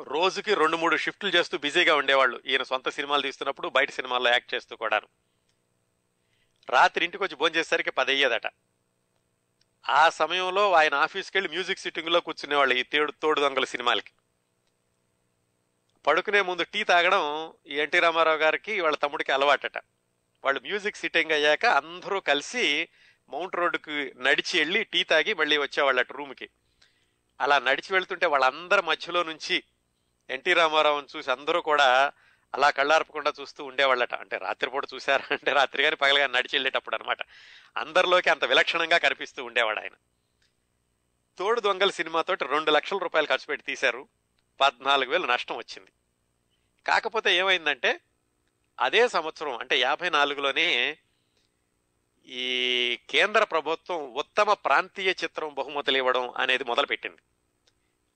[0.00, 2.42] రోజుకి రెండు మూడు షిఫ్ట్లు చేస్తూ బిజీగా ఉండేవాళ్ళు.
[2.46, 5.08] ఈయన సొంత సినిమాలు తీస్తున్నప్పుడు బయట సినిమాల్లో యాక్ట్ చేస్తూ కూడాను.
[6.70, 8.46] రాత్రి ఇంటికి వచ్చి భోజనం చేసేసరికి పది అయ్యేదట
[9.88, 14.12] ఆ సమయంలో ఆయన ఆఫీస్కి వెళ్ళి మ్యూజిక్ సిట్టింగ్లో కూర్చునేవాళ్ళు ఈ తేడు తోడు దొంగల సినిమాలకి.
[16.06, 19.78] పడుకునే ముందు టీ తాగడం ఈ ఎన్టీ రామారావు గారికి వాళ్ళ తమ్ముడికి అలవాటట.
[20.44, 22.88] వాళ్ళు మ్యూజిక్ సిట్టింగ్ అయ్యాక అందరూ కలిసి
[23.28, 26.48] మౌంట్ రోడ్డుకి నడిచి వెళ్ళి టీ తాగి మళ్ళీ వచ్చేవాళ్ళు అటు రూమ్కి.
[27.40, 29.62] అలా నడిచి వెళ్తుంటే వాళ్ళందరి మధ్యలో నుంచి
[30.30, 32.12] ఎన్టీ రామారావుని చూసి అందరూ కూడా
[32.54, 34.14] అలా కళ్ళార్పకుండా చూస్తూ ఉండేవాళ్ళట.
[34.14, 35.26] అంటే రాత్రిపూట చూశారా?
[35.30, 37.18] అంటే రాత్రి కానీ పగలగా నడిచి వెళ్ళేటప్పుడు అనమాట
[37.76, 39.92] అందరిలోకి అంత విలక్షణంగా కనిపిస్తూ ఉండేవాడు ఆయన.
[41.38, 44.08] తోడు దొంగల సినిమాతోటి రెండు లక్షల రూపాయలు ఖర్చు పెట్టి తీశారు.
[44.60, 45.90] పద్నాలుగు వేలు నష్టం వచ్చింది.
[46.86, 48.00] కాకపోతే ఏమైందంటే
[48.80, 50.98] అదే సంవత్సరం అంటే యాభై నాలుగులోనే
[52.26, 57.18] ఈ కేంద్ర ప్రభుత్వం ఉత్తమ ప్రాంతీయ చిత్రం బహుమతులు ఇవ్వడం అనేది మొదలుపెట్టింది.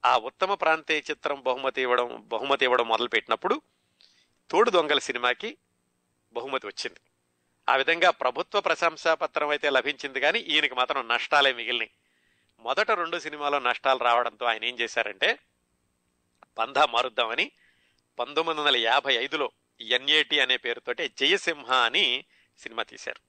[0.04, 3.62] ఆ ఉత్తమ ప్రాంతీయ చిత్రం బహుమతి ఇవ్వడం బహుమతి ఇవ్వడం మొదలుపెట్టినప్పుడు
[4.50, 5.56] తోడు దొంగల సినిమాకి
[6.32, 7.00] బహుమతి వచ్చింది.
[7.68, 11.90] ఆ విధంగా ప్రభుత్వ ప్రశంసా పత్రం అయితే లభించింది కానీ ఈయనకి మాత్రం నష్టాలే మిగిలినాయి.
[12.60, 15.38] మొదట రెండు సినిమాలో నష్టాలు రావడంతో ఆయన ఏం చేశారంటే
[16.58, 17.50] పంధా మారుద్దామని
[18.18, 22.24] పంతొమ్మిది వందల యాభై ఐదులో ఎన్ఏటి అనే పేరుతోటి జయసింహ అని
[22.58, 23.20] సినిమా తీశారు.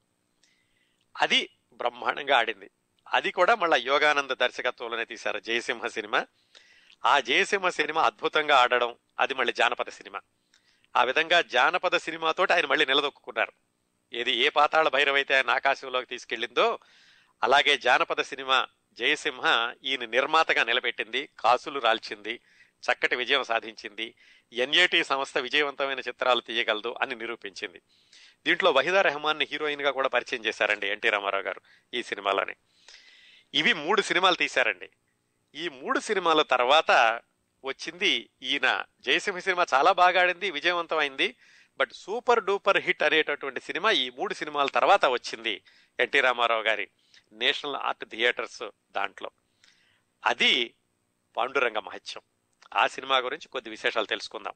[1.18, 2.70] అది బ్రహ్మాండంగా ఆడింది.
[3.14, 6.26] అది కూడా మళ్ళీ యోగానంద దర్శకత్వంలోనే తీశారు జయసింహ సినిమా.
[7.06, 10.22] ఆ జయసింహ సినిమా అద్భుతంగా ఆడడం అది మళ్ళీ జానపద సినిమా.
[10.96, 13.52] ఆ విధంగా జానపద సినిమాతోటి ఆయన మళ్ళీ నిలదొక్కున్నారు
[14.14, 16.80] ఏది ఏ పాతాళ భైరవైతే ఆయన ఆకాశంలోకి తీసుకెళ్ళిందో
[17.44, 22.40] అలాగే జానపద సినిమా జయసింహ ఈయన నిర్మాతగా నిలబెట్టింది కాసులు రాల్చింది
[22.84, 24.16] చక్కటి విజయం సాధించింది
[24.54, 27.82] ఎన్ఏటి సంస్థ విజయవంతమైన చిత్రాలు తీయగలదు అని నిరూపించింది.
[28.46, 31.62] దీంట్లో వహిదా రెహమాన్ని హీరోయిన్గా కూడా పరిచయం చేశారండి ఎన్టీ రామారావు గారు
[31.94, 32.56] ఈ సినిమాలోనే.
[33.54, 34.90] ఇవి మూడు సినిమాలు తీశారండి.
[35.56, 37.22] ఈ మూడు సినిమాల తర్వాత
[37.66, 38.84] వచ్చింది ఈయన.
[39.02, 41.36] జయసింహ సినిమా చాలా బాగా ఆడింది విజయవంతమైంది.
[41.78, 45.64] బట్ సూపర్ డూపర్ హిట్ అనేటటువంటి సినిమా ఈ మూడు సినిమాల తర్వాత వచ్చింది
[46.00, 46.90] ఎన్టీ రామారావు గారి
[47.34, 49.32] నేషనల్ ఆర్ట్ థియేటర్స్ దాంట్లో.
[50.26, 50.74] అది
[51.38, 52.22] పాండురంగ మహత్యం.
[52.82, 54.54] ఆ సినిమా గురించి కొద్ది విశేషాలు తెలుసుకుందాం.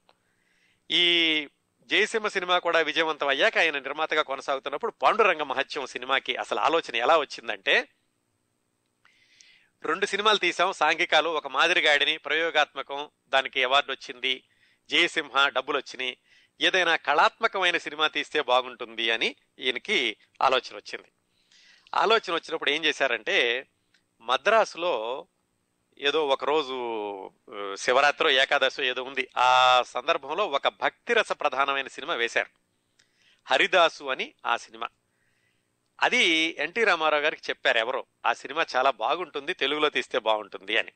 [0.91, 1.47] ఈ
[1.83, 7.87] జయసింహ సినిమా కూడా విజయవంతం అయ్యాక ఆయన నిర్మాతగా కొనసాగుతున్నప్పుడు పాండురంగ మహత్యం సినిమాకి అసలు ఆలోచన ఎలా వచ్చిందంటే
[9.85, 14.43] రెండు సినిమాలు తీసాం సాంఘికాలు ఒక మాదిరిగాడిని ప్రయోగాత్మకం దానికి అవార్డు వచ్చింది.
[14.89, 16.17] జయసింహ డబ్బులు వచ్చినాయి.
[16.61, 21.07] ఏదైనా కళాత్మకమైన సినిమా తీస్తే బాగుంటుంది అని ఈయనకి ఆలోచన వచ్చింది.
[21.95, 23.67] ఆలోచన వచ్చినప్పుడు ఏం చేశారంటే
[24.21, 25.27] మద్రాసులో
[25.97, 26.75] ఏదో ఒకరోజు
[27.75, 29.29] శివరాత్రి ఏకాదశి ఏదో ఉంది.
[29.37, 32.49] ఆ సందర్భంలో ఒక భక్తిరస ప్రధానమైన సినిమా వేశారు.
[33.45, 34.87] హరిదాసు అని ఆ సినిమా.
[36.03, 40.91] అది ఎన్టీ రామారావు గారికి చెప్పారు ఎవరో ఆ సినిమా చాలా బాగుంటుంది తెలుగులో తీస్తే బాగుంటుంది అని.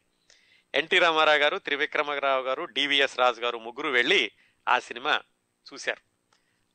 [0.76, 4.32] ఎన్టీ రామారావు గారు త్రివిక్రమరావు గారు డివిఎస్ రాజు గారు ముగ్గురు వెళ్ళి
[4.68, 5.22] ఆ సినిమా
[5.74, 6.02] చూశారు.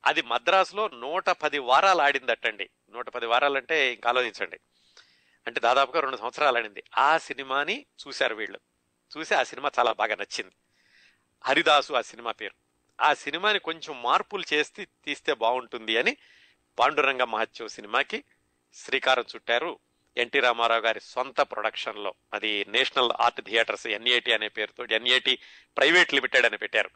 [0.07, 2.70] అది మద్రాసులో నూట పది వారాలు ఆడిందటండి.
[2.91, 4.61] నూట పది వారాలంటే ఇంకా ఆలోచించండి.
[5.47, 6.83] అంటే దాదాపుగా రెండు సంవత్సరాలు ఆడింది.
[6.99, 8.61] ఆ సినిమాని చూశారు వీళ్ళు.
[9.18, 10.53] చూసి ఆ సినిమా చాలా బాగా నచ్చింది.
[11.45, 12.55] హరిదాసు ఆ సినిమా పేరు.
[13.01, 16.16] ఆ సినిమాని కొంచెం మార్పులు చేసి తీస్తే బాగుంటుంది అని
[16.79, 18.25] పాండురంగ మహత్యం సినిమాకి
[18.75, 19.79] శ్రీకారం చుట్టారు
[20.16, 22.14] ఎన్టీ రామారావు గారి సొంత ప్రొడక్షన్లో.
[22.35, 25.39] అది నేషనల్ ఆర్ట్ థియేటర్స్ ఎన్ఏటి అనే పేరుతో ఎన్ఏటి
[25.77, 26.91] ప్రైవేట్ లిమిటెడ్ అని పెట్టారు.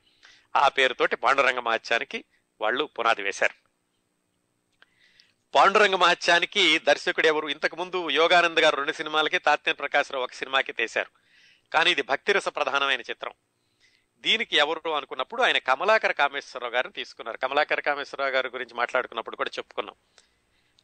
[0.56, 2.24] ఆ పేరుతోటి పాండురంగ మహత్యానికి
[2.60, 3.66] వాళ్ళు పునాది వేశారు.
[5.54, 7.48] పాండురంగ మహత్యానికి దర్శకుడు ఎవరు?
[7.48, 11.10] ఇంతకు ముందు యోగానంద్ గారు రెండు సినిమాలకి తాత్యం ప్రకాశ్రావు ఒక సినిమాకి తీశారు.
[11.72, 13.32] కానీ ఇది భక్తిరస ప్రధానమైన చిత్రం.
[14.26, 17.36] దీనికి ఎవరు అనుకున్నప్పుడు ఆయన కమలాకర కామేశ్వరరావు గారిని తీసుకున్నారు.
[17.36, 19.94] కమలాకర కామేశ్వరరావు గారి గురించి మాట్లాడుకున్నప్పుడు కూడా చెప్పుకున్నాం.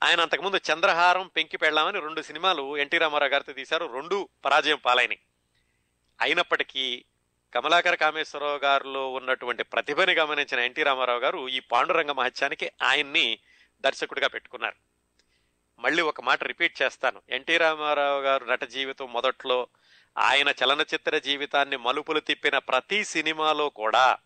[0.02, 3.86] ఆయన అంతకుముందు చంద్రహారం పెంకి పెళ్ళామని రెండు సినిమాలు ఎన్టీ రామారావు గారితో తీశారు.
[3.86, 5.18] రెండు పరాజయం పాలైనవి
[6.20, 7.04] అయినప్పటికీ
[7.54, 13.38] కమలాకర కామేశ్వరరావు గారిలో ఉన్నటువంటి ప్రతిభని గమనించిన ఎన్టీ రామారావు గారు ఈ పాండురంగ మహత్యానికి ఆయన్ని
[13.80, 14.76] దర్శకుడిగా పెట్టుకున్నారు.
[15.78, 17.22] మళ్ళీ ఒక మాట రిపీట్ చేస్తాను.
[17.28, 19.66] ఎన్టీ రామారావు గారు నట జీవితం మొదట్లో
[20.18, 24.18] ఆయన చలనచిత్ర జీవితాన్ని మలుపులు తిప్పిన ప్రతి సినిమాలో కూడా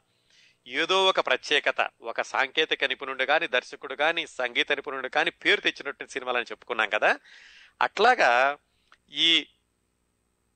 [0.66, 6.44] ఏదో ఒక ప్రత్యేకత ఒక సాంకేతిక నిపుణుడు కానీ దర్శకుడు కానీ సంగీత నిపుణుడు కానీ పేరు తెచ్చినట్టు సినిమాలని
[6.44, 7.18] చెప్పుకున్నాం కదా.
[7.82, 8.58] అట్లాగా
[9.10, 9.46] ఈ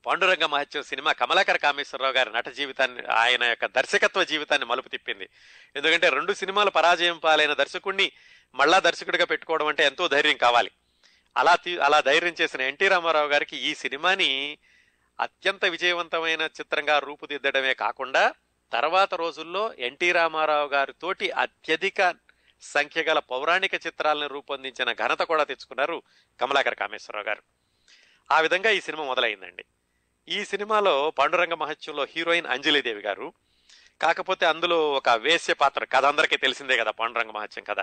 [0.05, 5.29] పాండురంగ మహత్యం సినిమా కమలాకర కామేశ్వరరావు గారి నట జీవితాన్ని ఆయన యొక్క దర్శకత్వ జీవితాన్ని మలుపు తిప్పింది.
[5.75, 8.11] ఎందుకంటే రెండు సినిమాలు పరాజయం పాలైన దర్శకుడిని
[8.55, 10.71] మళ్ళా దర్శకుడిగా పెట్టుకోవడం అంటే ఎంతో ధైర్యం కావాలి.
[11.37, 14.57] అలా అలా ధైర్యం చేసిన ఎన్టీ రామారావు గారికి ఈ సినిమాని
[15.21, 18.33] అత్యంత విజయవంతమైన చిత్రంగా రూపుదిద్దడమే కాకుండా
[18.73, 22.15] తర్వాత రోజుల్లో ఎన్టీ రామారావు గారితోటి అత్యధిక
[22.61, 26.03] సంఖ్య గల పౌరాణిక చిత్రాలను రూపొందించిన ఘనత కూడా తెచ్చుకున్నారు
[26.41, 27.41] కమలాకర కామేశ్వరరావు గారు.
[28.31, 29.65] ఆ విధంగా ఈ సినిమా మొదలైందండి.
[30.29, 33.33] ఈ సినిమాలో పాండురంగ మహత్యంలో హీరోయిన్ అంజలిదేవి గారు
[34.01, 37.79] కాకపోతే అందులో ఒక వేశ్య పాత్ర కథ అందరికీ తెలిసిందే కదా పాండురంగ మహత్యం కథ.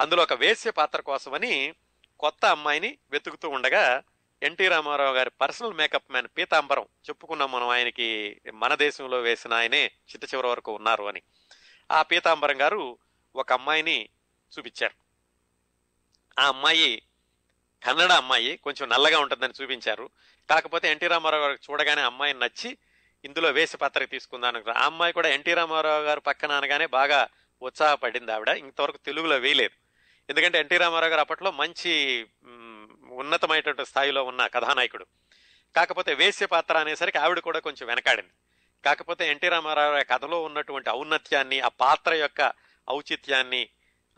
[0.00, 1.74] అందులో ఒక వేశ్య పాత్ర కోసమని
[2.20, 4.02] కొత్త అమ్మాయిని వెతుకుతూ ఉండగా
[4.42, 10.34] ఎన్టీ రామారావు గారి పర్సనల్ మేకప్ మ్యాన్ పీతాంబరం చెప్పుకున్నాం మనం ఆయనకి మన దేశంలో వేసిన ఆయనే చిట్ట
[10.34, 11.22] చివరి వరకు ఉన్నారు అని.
[11.90, 12.98] ఆ పీతాంబరం గారు
[13.36, 14.08] ఒక అమ్మాయిని
[14.58, 14.94] చూపించారు.
[16.40, 17.02] ఆ అమ్మాయి
[17.86, 20.10] కన్నడ అమ్మాయి కొంచెం నల్లగా ఉంటుందని చూపించారు.
[20.50, 22.78] కాకపోతే ఎన్టీ రామారావు గారు చూడగానే అమ్మాయిని నచ్చి
[23.24, 27.28] ఇందులో వేసి పత్రిక తీసుకుందాం ఆ అమ్మాయి కూడా ఎన్టీ రామారావు గారు పక్కన అనగానే బాగా
[27.62, 28.48] ఉత్సాహపడింది ఆవిడ.
[28.48, 29.80] ఇంతవరకు తెలుగులో వేయలేదు.
[30.30, 32.26] ఎందుకంటే ఎన్టీ రామారావు గారు అప్పట్లో మంచి
[33.14, 35.06] ఉన్నతమైనటువంటి స్థాయిలో ఉన్న కథానాయకుడు.
[35.76, 38.30] కాకపోతే వేశ్య పాత్ర అనేసరికి ఆవిడ కూడా కొంచెం వెనకాడింది.
[38.84, 42.52] కాకపోతే ఎన్టీ రామారావు కథలో ఉన్నటువంటి ఔన్నత్యాన్ని ఆ పాత్ర యొక్క
[42.90, 43.68] ఔచిత్యాన్ని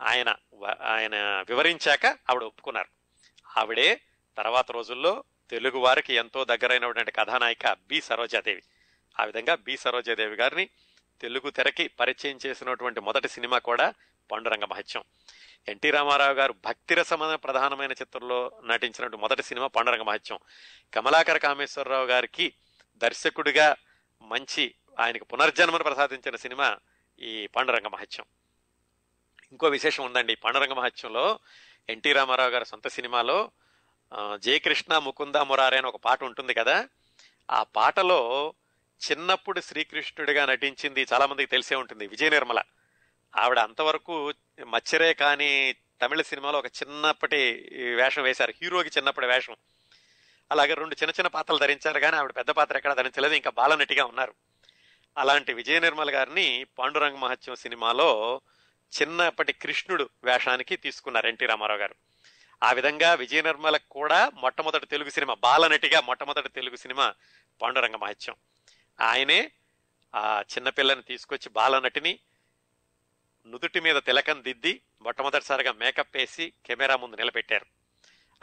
[0.01, 0.35] ఆయన
[0.81, 1.15] ఆయన
[1.49, 2.87] వివరించాక ఆవిడ ఒప్పుకున్నారు.
[3.57, 4.01] ఆవిడే
[4.37, 8.01] తర్వాత రోజుల్లో తెలుగు వారికి ఎంతో దగ్గరైనటువంటి కథానాయిక బి.
[8.01, 8.61] సరోజాదేవి.
[9.19, 9.77] ఆ విధంగా బి.
[9.77, 10.69] సరోజాదేవి గారిని
[11.21, 13.93] తెలుగు తెరకి పరిచయం చేసినటువంటి మొదటి సినిమా కూడా
[14.31, 15.03] పాండురంగ మహత్యం.
[15.67, 20.39] ఎన్టీ రామారావు గారు భక్తిరసమైన ప్రధానమైన చిత్రంలో నటించినటువంటి మొదటి సినిమా పాండురంగ మహత్యం.
[20.93, 22.53] కమలాకర కామేశ్వరరావు గారికి
[22.95, 23.75] దర్శకుడిగా
[24.21, 26.77] మంచి ఆయనకు పునర్జన్మను ప్రసాదించిన సినిమా
[27.19, 28.25] ఈ పాండురంగ మహత్యం.
[29.51, 31.39] ఇంకో విశేషం ఉందండి ఈ పాండురంగ మహత్యంలో
[31.89, 33.51] ఎన్టీ రామారావు గారి సొంత సినిమాలో
[34.39, 36.87] జయకృష్ణ ముకుంద మురారే అని ఒక పాట ఉంటుంది కదా
[37.51, 38.53] ఆ పాటలో
[39.11, 42.61] చిన్నప్పుడు శ్రీకృష్ణుడిగా నటించింది చాలామందికి తెలిసే ఉంటుంది విజయ నిర్మల
[43.35, 44.33] ఆవిడ అంతవరకు
[44.67, 47.51] మచ్చరే కాని తమిళ సినిమాలో ఒక చిన్నప్పటి
[47.95, 48.53] వేషం వేశారు.
[48.61, 49.55] హీరోకి చిన్నప్పటి వేషం.
[50.51, 53.33] అలాగే రెండు చిన్న చిన్న పాత్రలు ధరించారు కానీ ఆవిడ పెద్ద పాత్ర ఎక్కడ ధరించలేదు.
[53.33, 54.33] ఇంకా బాలనటిగా ఉన్నారు.
[55.17, 58.41] అలాంటి విజయ నిర్మల్ గారిని పాండురంగ మహత్యం సినిమాలో
[59.01, 61.95] చిన్నప్పటి కృష్ణుడు వేషానికి తీసుకున్నారు ఎన్టీ రామారావు గారు.
[62.63, 67.13] ఆ విధంగా విజయ నిర్మలకు కూడా మొట్టమొదటి తెలుగు సినిమా బాలనటిగా మొట్టమొదటి తెలుగు సినిమా
[67.61, 68.35] పాండురంగ మహత్యం.
[69.01, 69.51] ఆయనే
[70.15, 72.19] ఆ చిన్నపిల్లని తీసుకొచ్చి బాలనటిని
[73.45, 77.65] నుదుటి మీద తిలకం దిద్ది మొట్టమొదటిసారిగా మేకప్ వేసి కెమెరా ముందు నిలబెట్టారు.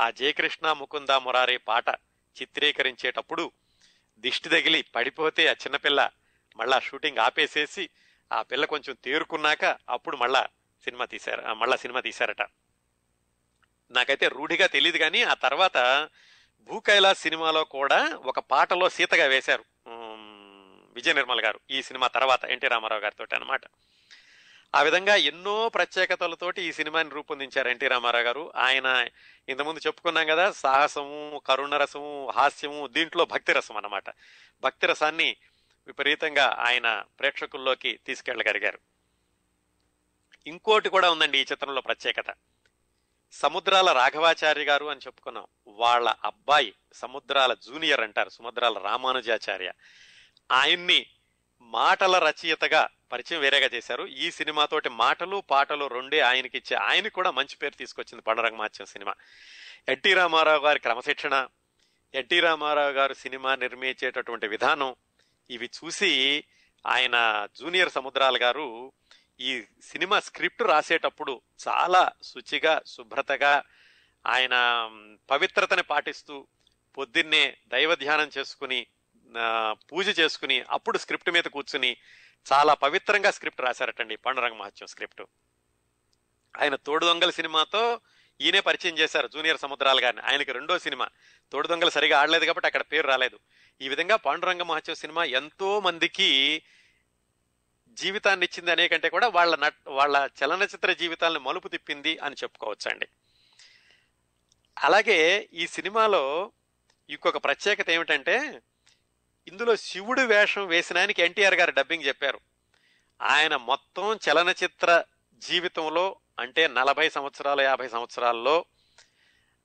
[0.00, 1.88] ఆ జయకృష్ణ ముకుంద మురారి పాట
[2.40, 3.52] చిత్రీకరించేటప్పుడు
[4.18, 6.10] దిష్టి తగిలి పడిపోతే ఆ చిన్నపిల్ల
[6.56, 7.88] మళ్ళా షూటింగ్ ఆపేసేసి
[8.32, 10.46] ఆ పిల్ల కొంచెం తేరుకున్నాక అప్పుడు మళ్ళా
[10.84, 12.42] సినిమా తీశారు మళ్ళా సినిమా తీశారట.
[13.90, 16.08] నాకైతే రూఢిగా తెలియదు కానీ ఆ తర్వాత
[16.60, 19.64] భూకైలాస్ సినిమాలో కూడా ఒక పాటలో సీతగా వేశారు
[20.94, 23.60] విజయ నిర్మల్ గారు ఈ సినిమా తర్వాత ఎన్టీ రామారావు గారితో అన్నమాట.
[24.74, 28.52] ఆ విధంగా ఎన్నో ప్రత్యేకతలతోటి ఈ సినిమాని రూపొందించారు ఎన్టీ రామారావు గారు.
[28.56, 29.08] ఆయన
[29.48, 34.04] ఇంతకుముందు చెప్పుకున్నాం కదా సాహసము కరుణరసము హాస్యము దీంట్లో భక్తి రసం అన్నమాట.
[34.60, 35.36] భక్తి రసాన్ని
[35.86, 38.78] విపరీతంగా ఆయన ప్రేక్షకుల్లోకి తీసుకెళ్ళగలిగారు.
[40.46, 42.34] ఇంకోటి కూడా ఉందండి ఈ చిత్రంలో ప్రత్యేకత.
[43.32, 45.46] సముద్రాల రాఘవాచార్య గారు అని చెప్పుకున్నాం.
[45.66, 49.72] వాళ్ళ అబ్బాయి సముద్రాల జూనియర్ అంటారు సముద్రాల రామానుజాచార్య.
[50.52, 51.06] ఆయన్ని
[51.70, 54.06] మాటల రచయితగా పరిచయం వేరేగా చేశారు.
[54.06, 59.14] ఈ సినిమాతోటి మాటలు పాటలు రెండే ఆయనకి ఇచ్చే ఆయన కూడా మంచి పేరు తీసుకొచ్చింది పండరంగమాత్యం సినిమా.
[59.88, 61.48] ఎన్టీ రామారావు గారి క్రమశిక్షణ
[62.14, 64.94] ఎన్టీ రామారావు గారు సినిమా నిర్మించేటటువంటి విధానం
[65.50, 66.44] ఇవి చూసి
[66.86, 68.92] ఆయన జూనియర్ సముద్రాల గారు
[69.40, 73.62] ఈ సినిమా స్క్రిప్ట్ రాసేటప్పుడు చాలా శుచిగా శుభ్రతగా
[74.26, 74.54] ఆయన
[75.30, 76.46] పవిత్రతని పాటిస్తూ
[76.98, 78.86] పొద్దున్నే దైవ ధ్యానం చేసుకుని
[79.92, 81.96] పూజ చేసుకుని అప్పుడు స్క్రిప్ట్ మీద కూర్చుని
[82.52, 85.22] చాలా పవిత్రంగా స్క్రిప్ట్ రాశారటండి పాండురంగ మహత్యం స్క్రిప్ట్.
[86.60, 88.00] ఆయన తోడు దొంగల సినిమాతో
[88.40, 90.22] ఈయనే పరిచయం చేశారు జూనియర్ సముద్రాలు గారిని.
[90.22, 91.08] ఆయనకి రెండో సినిమా.
[91.52, 93.38] తోడు దొంగలు సరిగా ఆడలేదు కాబట్టి అక్కడ పేరు రాలేదు.
[93.80, 96.62] ఈ విధంగా పాండురంగ మహత్యం సినిమా ఎంతో మందికి
[97.90, 103.08] జీవితాన్ని ఇచ్చింది అనే కంటే కూడా వాళ్ళ నట్ వాళ్ళ చలనచిత్ర జీవితాలను మలుపు తిప్పింది అని చెప్పుకోవచ్చండి.
[104.78, 106.52] అలాగే ఈ సినిమాలో
[107.10, 108.62] ఇంకొక ప్రత్యేకత ఏమిటంటే
[109.48, 112.40] ఇందులో శివుడు వేషం వేసినానికి ఎన్టీఆర్ గారు డబ్బింగ్ చెప్పారు.
[113.22, 115.04] ఆయన మొత్తం చలనచిత్ర
[115.38, 118.64] జీవితంలో అంటే నలభై సంవత్సరాలు యాభై సంవత్సరాల్లో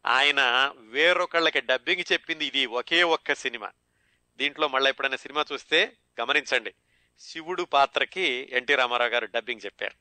[0.06, 3.72] ఆయన వేరొకళ్ళకి డబ్బింగ్ చెప్పింది ఇది ఒకే ఒక్క సినిమా.
[4.38, 6.73] దీంట్లో మళ్ళీ ఎప్పుడైనా సినిమా చూస్తే గమనించండి.
[7.19, 9.93] శివుడు పాత్రకి ఎన్టీ రామారావు గారు డబ్బింగ్ చెప్పారు.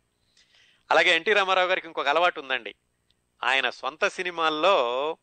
[0.91, 2.75] అలాగే ఎన్టీ రామారావు గారికి ఇంకొక అలవాటు ఉందండి.
[3.45, 5.17] ఆయన సొంత సినిమాల్లో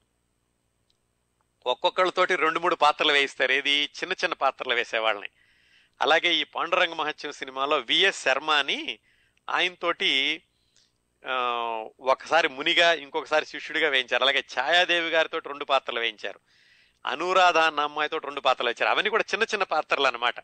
[1.65, 3.51] ఒక్కొక్కళ్ళతోటి రెండు మూడు పాత్రలు వేయిస్తారు.
[3.51, 5.29] ఏది చిన్న చిన్న పాత్రలు వేసేవాళ్ళని
[6.01, 8.99] అలాగే ఈ పాండురంగ మహత్యం సినిమాలో విఎస్ శర్మ అని
[9.49, 10.43] ఆయనతోటి
[11.99, 14.23] ఒకసారి మునిగా ఇంకొకసారి శిష్యుడిగా వేయించారు.
[14.23, 16.39] అలాగే ఛాయాదేవి గారితో రెండు పాత్రలు వేయించారు.
[17.05, 18.91] అనురాధ అన్న అమ్మాయితో రెండు పాత్రలు వేయించారు.
[18.91, 20.35] అవన్నీ కూడా చిన్న చిన్న పాత్రలు అనమాట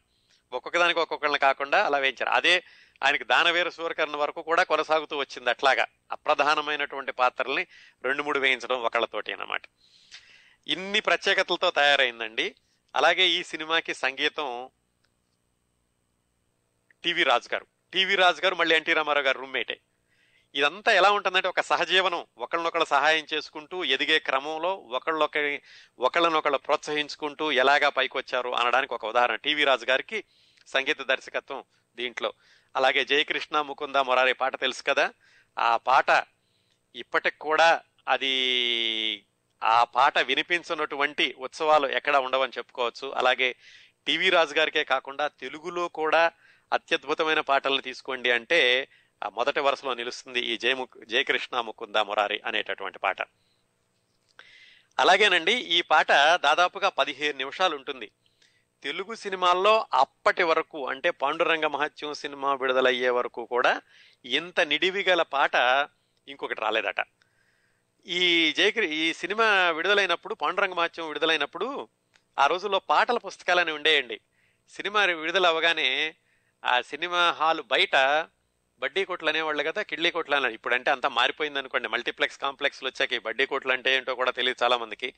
[0.54, 2.30] ఒక్కొక్కదానికి ఒక్కొక్కళ్ళని కాకుండా అలా వేయించారు.
[2.30, 2.64] అదే
[3.04, 5.86] ఆయనకి దానవీర సూరకర్ణ వరకు కూడా కొనసాగుతూ వచ్చింది అట్లాగా.
[6.12, 7.68] అప్రధానమైనటువంటి పాత్రల్ని
[8.04, 9.62] రెండు మూడు వేయించడం ఒకళ్ళతోటి అన్నమాట.
[10.68, 12.56] ఇన్ని ప్రత్యేకతలతో తయారైందండి.
[12.96, 14.70] అలాగే ఈ సినిమాకి సంగీతం
[17.04, 19.80] టీవీ రాజు గారు టీవీ రాజు గారు మళ్ళీ ఎన్టీ రామారావు గారు రూమ్మేటే.
[20.56, 22.26] ఇదంతా ఎలా ఉంటుందంటే ఒక సహజీవనం.
[22.38, 25.62] ఒకళ్ళనొకళ్ళు సహాయం చేసుకుంటూ ఎదిగే క్రమంలో ఒకళ్ళొకరి
[26.00, 30.24] ఒకళ్ళనొకళ్ళు ప్రోత్సహించుకుంటూ ఎలాగా పైకొచ్చారు అనడానికి ఒక ఉదాహరణ టీవీ రాజు గారికి
[30.68, 31.64] సంగీత దర్శకత్వం
[31.96, 32.34] దీంట్లో.
[32.76, 35.14] అలాగే జయకృష్ణ ముకుంద మొరారి పాట తెలుసు కదా?
[35.60, 36.26] ఆ పాట
[36.96, 39.27] ఇప్పటికి కూడా అది
[39.64, 43.12] ఆ పాట వినిపించినటువంటి ఉత్సవాలు ఎక్కడ ఉండవని చెప్పుకోవచ్చు.
[43.12, 43.56] అలాగే
[44.08, 46.32] టీవీ రాజు గారికే కాకుండా తెలుగులో కూడా
[46.74, 48.88] అత్యద్భుతమైన పాటలను తీసుకోండి అంటే
[49.24, 53.22] ఆ మొదటి వరుసలో నిలుస్తుంది ఈ జయము జయకృష్ణ ముకుంద మురారి అనేటటువంటి పాట.
[55.00, 58.12] అలాగేనండి ఈ పాట దాదాపుగా పదిహేను నిమిషాలు ఉంటుంది.
[58.84, 63.82] తెలుగు సినిమాల్లో అప్పటి వరకు అంటే పాండురంగ మహత్యం సినిమా విడుదలయ్యే వరకు కూడా
[64.26, 65.56] ఇంత నిడివి గల పాట
[66.28, 67.00] ఇంకొకటి రాలేదట.
[68.06, 71.88] ఈ జయకృ ఈ సినిమా విడుదలైనప్పుడు పాండురంగ మహత్యం విడుదలైనప్పుడు
[72.40, 74.20] ఆ రోజుల్లో పాటల పుస్తకాలని ఉండేయండి.
[74.70, 76.16] సినిమా విడుదల అవగానే
[76.64, 77.96] ఆ సినిమా హాల్ బయట
[78.80, 80.54] బడ్డీ కొట్లు అనేవాళ్ళు కదా కిడ్లీ కొట్లు అన్నారు.
[80.54, 84.78] ఇప్పుడంటే అంతా మారిపోయింది అనుకోండి మల్టీప్లెక్స్ కాంప్లెక్స్లు వచ్చాక ఈ బడ్డీ కొట్లు అంటే ఏంటో కూడా తెలియదు చాలా
[84.78, 85.14] మందికి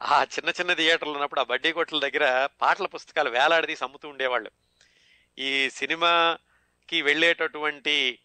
[0.00, 4.50] ఆ చిన్న చిన్న థియేటర్లు ఉన్నప్పుడు ఆ బడ్డీ కొట్ల దగ్గర పాటల పుస్తకాలు వేలాడదీసి అమ్ముతూ ఉండేవాళ్ళు.
[5.38, 8.18] ఈ సినిమాకి వెళ్ళేటటువంటి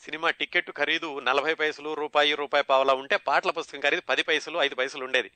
[0.00, 4.74] సినిమా టికెట్ ఖరీదు నలభై పైసలు రూపాయి రూపాయి పావలా ఉంటే పాటల పుస్తకం ఖరీదు పది పైసలు ఐదు
[4.74, 5.30] పైసలు ఉండేది.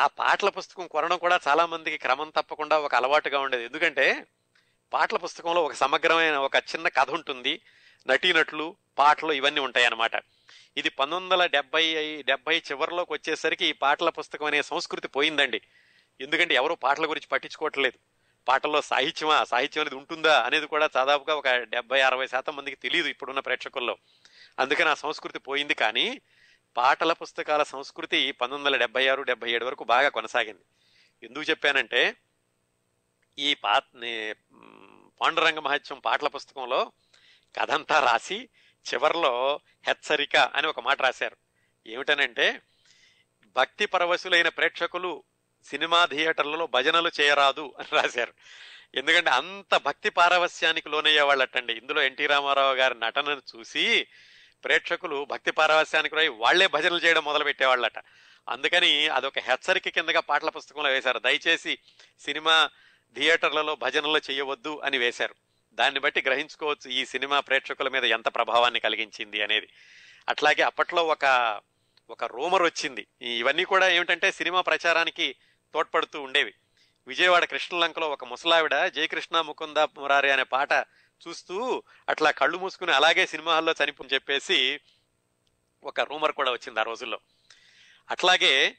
[0.00, 3.64] ఆ పాటల పుస్తకం కొనడం కూడా చాలా మందికి క్రమం తప్పకుండా ఒక అలవాటుగా ఉండేది.
[3.64, 4.26] ఎందుకంటే
[4.92, 7.60] పాటల పుస్తకంలో ఒక సమగ్రమైన ఒక చిన్న కథ ఉంటుంది.
[8.06, 10.12] నటీనటులు పాటలు ఇవన్నీ ఉంటాయి అన్నమాట
[10.76, 15.60] ఇది పంతొమ్మిది వందల డెబ్బై డెబ్బై చివరిలోకి వచ్చేసరికి ఈ పాటల పుస్తకం అనే సంస్కృతి పోయిందండి.
[16.20, 18.11] ఎందుకంటే ఎవరు పాటల గురించి పట్టించుకోవట్లేదు.
[18.48, 19.44] పాటల్లో సాహిత్యమా?
[19.44, 20.42] సాహిత్యం అనేది ఉంటుందా?
[20.42, 23.96] అనేది కూడా దాదాపుగా ఒక డెబ్బై అరవై శాతం మందికి తెలియదు ఇప్పుడున్న ప్రేక్షకుల్లో.
[24.58, 26.20] అందుకని ఆ సంస్కృతి పోయింది కానీ
[26.76, 30.60] పాటల పుస్తకాల సంస్కృతి పంతొమ్మిది వందల డెబ్బై ఆరు డెబ్బై ఏడు వరకు బాగా కొనసాగింది.
[31.22, 32.16] ఎందుకు చెప్పానంటే
[33.38, 33.78] ఈ పా
[35.20, 36.92] పాండురంగ మహత్యం పాటల పుస్తకంలో
[37.58, 38.48] కథంతా రాసి
[38.92, 41.36] చివరిలో హెచ్చరిక అని ఒక మాట రాశారు.
[41.86, 42.60] ఏమిటనంటే
[43.56, 45.22] భక్తి పరవశులైన ప్రేక్షకులు
[45.64, 48.32] సినిమా థియేటర్లలో భజనలు చేయరాదు అని రాశారు.
[48.94, 54.06] ఎందుకంటే అంత భక్తి పారవస్యానికి లోనయ్యే వాళ్ళటండి ఇందులో ఎన్టీ రామారావు గారి నటనను చూసి
[54.64, 57.98] ప్రేక్షకులు భక్తి పారవస్యానికి రాయి వాళ్ళే భజనలు చేయడం మొదలు పెట్టేవాళ్ళట
[58.48, 61.18] అందుకని అదొక హెచ్చరిక కిందగా పాటల పుస్తకంలో వేశారు.
[61.18, 61.78] దయచేసి
[62.20, 62.70] సినిమా
[63.14, 65.34] థియేటర్లలో భజనలు చేయవద్దు అని వేశారు.
[65.72, 69.68] దాన్ని బట్టి గ్రహించుకోవచ్చు ఈ సినిమా ప్రేక్షకుల మీద ఎంత ప్రభావాన్ని కలిగించింది అనేది.
[70.28, 71.60] అట్లాగే అప్పట్లో ఒక
[72.10, 73.06] ఒక రూమర్ వచ్చింది.
[73.22, 75.34] ఇవన్నీ కూడా ఏమిటంటే సినిమా ప్రచారానికి
[75.74, 76.54] తోడ్పడుతూ ఉండేవి.
[77.06, 80.72] విజయవాడ కృష్ణలంకలో ఒక ముసలావిడ జయకృష్ణ ముకుంద మురారి అనే పాట
[81.28, 84.80] చూస్తూ అట్లా కళ్ళు మూసుకుని అలాగే సినిమా హాల్లో చనిపోని చెప్పేసి
[85.84, 87.20] ఒక రూమర్ కూడా వచ్చింది ఆ రోజుల్లో.
[88.10, 88.76] అట్లాగే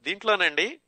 [0.00, 0.80] దీంట్లోనండి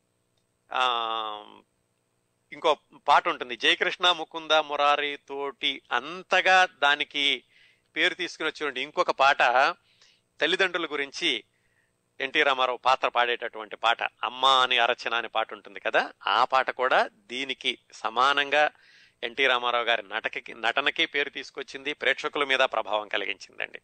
[2.53, 2.77] ఇంకో
[3.09, 3.57] పాట ఉంటుంది.
[3.57, 7.45] జయకృష్ణ ముకుంద మురారి తోటి అంతగా దానికి
[7.97, 9.43] పేరు తీసుకుని వచ్చినటువంటి ఇంకొక పాట
[10.41, 11.45] తల్లిదండ్రుల గురించి
[12.21, 17.11] ఎన్టీ రామారావు పాత్ర పాడేటటువంటి పాట అమ్మ అని అరచన అనే పాట ఉంటుంది కదా ఆ పాట కూడా
[17.15, 18.71] దీనికి సమానంగా
[19.23, 23.81] ఎన్టీ రామారావు గారి నటకి నటనకి పేరు తీసుకొచ్చింది ప్రేక్షకుల మీద ప్రభావం కలిగించిందండి.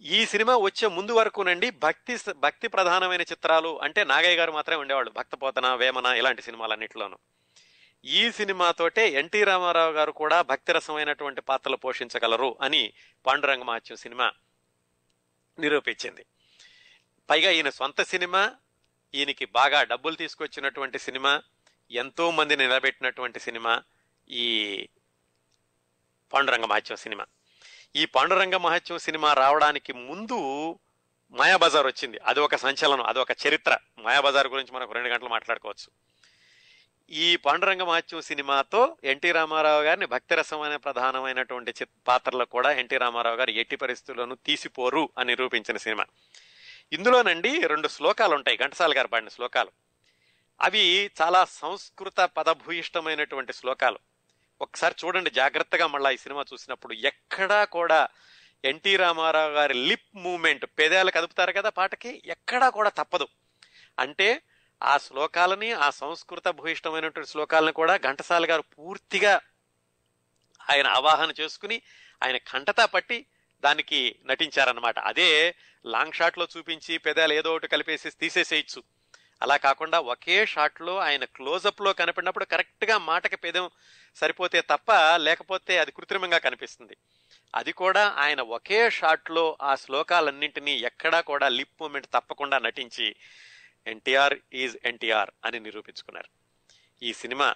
[0.00, 5.74] ఈ సినిమా వచ్చే ముందు వరకునండి భక్తి భక్తి ప్రధానమైన చిత్రాలు అంటే నాగయ్య గారు మాత్రమే ఉండేవాళ్ళు భక్తపోతన
[5.74, 7.18] వేమన ఇలాంటి సినిమాలన్నింటిలోనూ.
[8.04, 12.92] ఈ సినిమాతోటే ఎన్టీ రామారావు గారు కూడా భక్తి రసమైనటువంటి పాత్రలు పోషించగలరు అని
[13.26, 14.32] పాండురంగ మహత్యం సినిమా
[15.58, 16.26] నిరూపించింది.
[17.30, 18.52] పైగా ఈయన సొంత సినిమా
[19.14, 21.42] ఈయనకి బాగా డబ్బులు తీసుకొచ్చినటువంటి సినిమా
[21.90, 23.82] ఎంతో మందిని నిలబెట్టినటువంటి సినిమా
[24.30, 24.88] ఈ
[26.32, 27.26] పాండురంగ మహత్యం సినిమా.
[27.96, 30.38] ఈ పాండురంగ మహత్యం సినిమా రావడానికి ముందు
[31.30, 32.18] మాయాబజార్ వచ్చింది.
[32.18, 33.78] అది ఒక సంచలనం అది ఒక చరిత్ర.
[33.98, 36.14] మాయాబజార్ గురించి మనకు రెండు గంటలు మాట్లాడుకోవచ్చు.
[37.10, 43.50] ఈ పాండురంగ మహత్యం సినిమాతో ఎన్టీ రామారావు గారిని భక్తిరసం అనే ప్రధానమైనటువంటి పాత్రలో కూడా ఎన్టీ రామారావు గారు
[43.50, 46.04] ఎట్టి పరిస్థితుల్లోనూ తీసిపోరు అని నిరూపించిన సినిమా.
[46.92, 49.70] ఇందులోనండి రెండు శ్లోకాలు ఉంటాయి ఘంటసాల గారు పాడిన శ్లోకాలు.
[50.60, 53.98] అవి చాలా సంస్కృత పదభూయిష్టమైనటువంటి శ్లోకాలు.
[54.60, 56.92] ఒకసారి చూడండి జాగ్రత్తగా మళ్ళీ ఈ సినిమా చూసినప్పుడు.
[56.92, 58.08] ఎక్కడా కూడా
[58.64, 62.22] ఎన్టీ రామారావు గారి లిప్ మూమెంట్ పేదాలు కదుపుతారు కదా పాటకి?
[62.26, 63.28] ఎక్కడా కూడా తప్పదు.
[63.98, 64.42] అంటే
[64.82, 69.40] ఆ శ్లోకాలని ఆ సంస్కృత భూయిష్టమైనటువంటి శ్లోకాలను కూడా ఘంటసాల గారు పూర్తిగా
[70.70, 71.82] ఆయన అవాహన చేసుకుని
[72.24, 73.26] ఆయన కంటతా పట్టి
[73.64, 75.54] దానికి నటించారనమాట అదే
[75.86, 78.82] లాంగ్ షాట్లో చూపించి పెదాలు ఏదో ఒకటి కలిపేసి తీసేసేయచ్చు.
[79.42, 83.70] అలా కాకుండా ఒకే షాట్లో ఆయన క్లోజప్లో కనిపడినప్పుడు కరెక్ట్గా మాటకి పెదం
[84.16, 86.96] సరిపోతే తప్ప లేకపోతే అది కృత్రిమంగా కనిపిస్తుంది.
[87.54, 93.16] అది కూడా ఆయన ఒకే షాట్లో ఆ శ్లోకాలన్నింటినీ ఎక్కడా కూడా లిప్ మూమెంట్ తప్పకుండా నటించి
[93.86, 96.28] ఎన్టీఆర్ ఈజ్ ఎన్టీఆర్ అని నిరూపించుకున్నారు.
[97.02, 97.54] ఈ సినిమా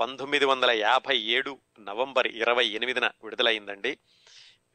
[0.00, 3.98] పంతొమ్మిది వందల యాభై ఏడు నవంబర్ ఇరవై ఎనిమిదిన విడుదలైందండి.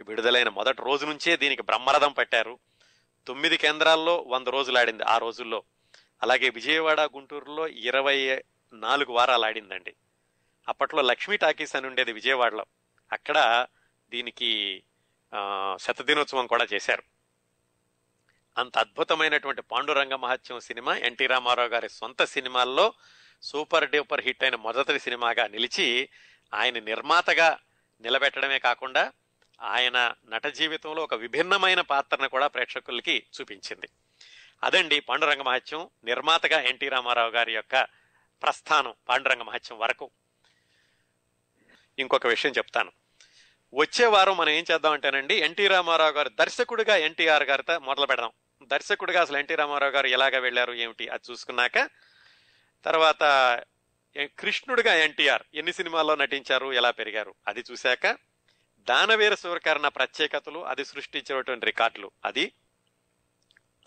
[0.07, 2.59] విడుదలైన మొదటి రోజు నుంచే దీనికి బ్రహ్మరథం పట్టారు.
[3.27, 5.63] తొమ్మిది కేంద్రాల్లో వంద రోజులు ఆడింది ఆ రోజుల్లో.
[6.21, 8.43] అలాగే విజయవాడ గుంటూరులో ఇరవై
[8.73, 9.95] నాలుగు వారాలు ఆడిందండి.
[10.67, 12.65] అప్పట్లో లక్ష్మీ టాకీస్ అని ఉండేది విజయవాడలో.
[13.11, 13.67] అక్కడ
[14.09, 14.83] దీనికి
[15.75, 17.03] శతదినోత్సవం కూడా చేశారు.
[18.57, 22.93] అంత అద్భుతమైనటువంటి పాండురంగ మహత్యం సినిమా ఎన్టీ రామారావు గారి సొంత సినిమాల్లో
[23.41, 26.09] సూపర్ డూపర్ హిట్ అయిన మొదటి సినిమాగా నిలిచి
[26.53, 27.59] ఆయన నిర్మాతగా
[28.01, 29.11] నిలబెట్టడమే కాకుండా
[29.61, 33.89] ఆయన నట జీవితంలో ఒక విభిన్నమైన పాత్రను కూడా ప్రేక్షకులకి చూపించింది.
[34.63, 37.87] అదండి పాండురంగ మహత్యం నిర్మాతగా ఎన్టీ రామారావు గారి యొక్క
[38.41, 40.09] ప్రస్థానం పాండురంగ మహత్యం వరకు.
[41.99, 42.91] ఇంకొక విషయం చెప్తాను.
[43.73, 48.31] వచ్చే వారం మనం ఏం చేద్దాం అంటేనండి ఎన్టీ రామారావు గారు దర్శకుడిగా ఎన్టీఆర్ గారితో మొదలు పెడదాం.
[48.63, 51.89] దర్శకుడిగా అసలు ఎన్టీ రామారావు గారు ఎలాగ వెళ్ళారు ఏమిటి అది చూసుకున్నాక
[52.85, 53.23] తర్వాత
[54.39, 58.17] కృష్ణుడిగా ఎన్టీఆర్ ఎన్ని సినిమాల్లో నటించారు ఎలా పెరిగారు అది చూశాక
[58.89, 62.11] దానవీర సూరకర్ణ ప్రత్యేకతలు అది సృష్టించినటువంటి రికార్డులు.
[62.25, 62.51] అది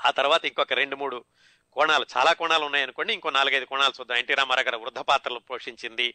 [0.06, 1.24] ఆ తర్వాత ఇంకొక రెండు మూడు
[1.72, 4.18] కోణాలు చాలా కోణాలు ఉన్నాయనుకోండి ఇంకో నాలుగైదు కోణాలు చూద్దాం.
[4.18, 6.14] ఎన్టీ రామారావు గారు వృద్ధ పాత్రలు పోషించింది.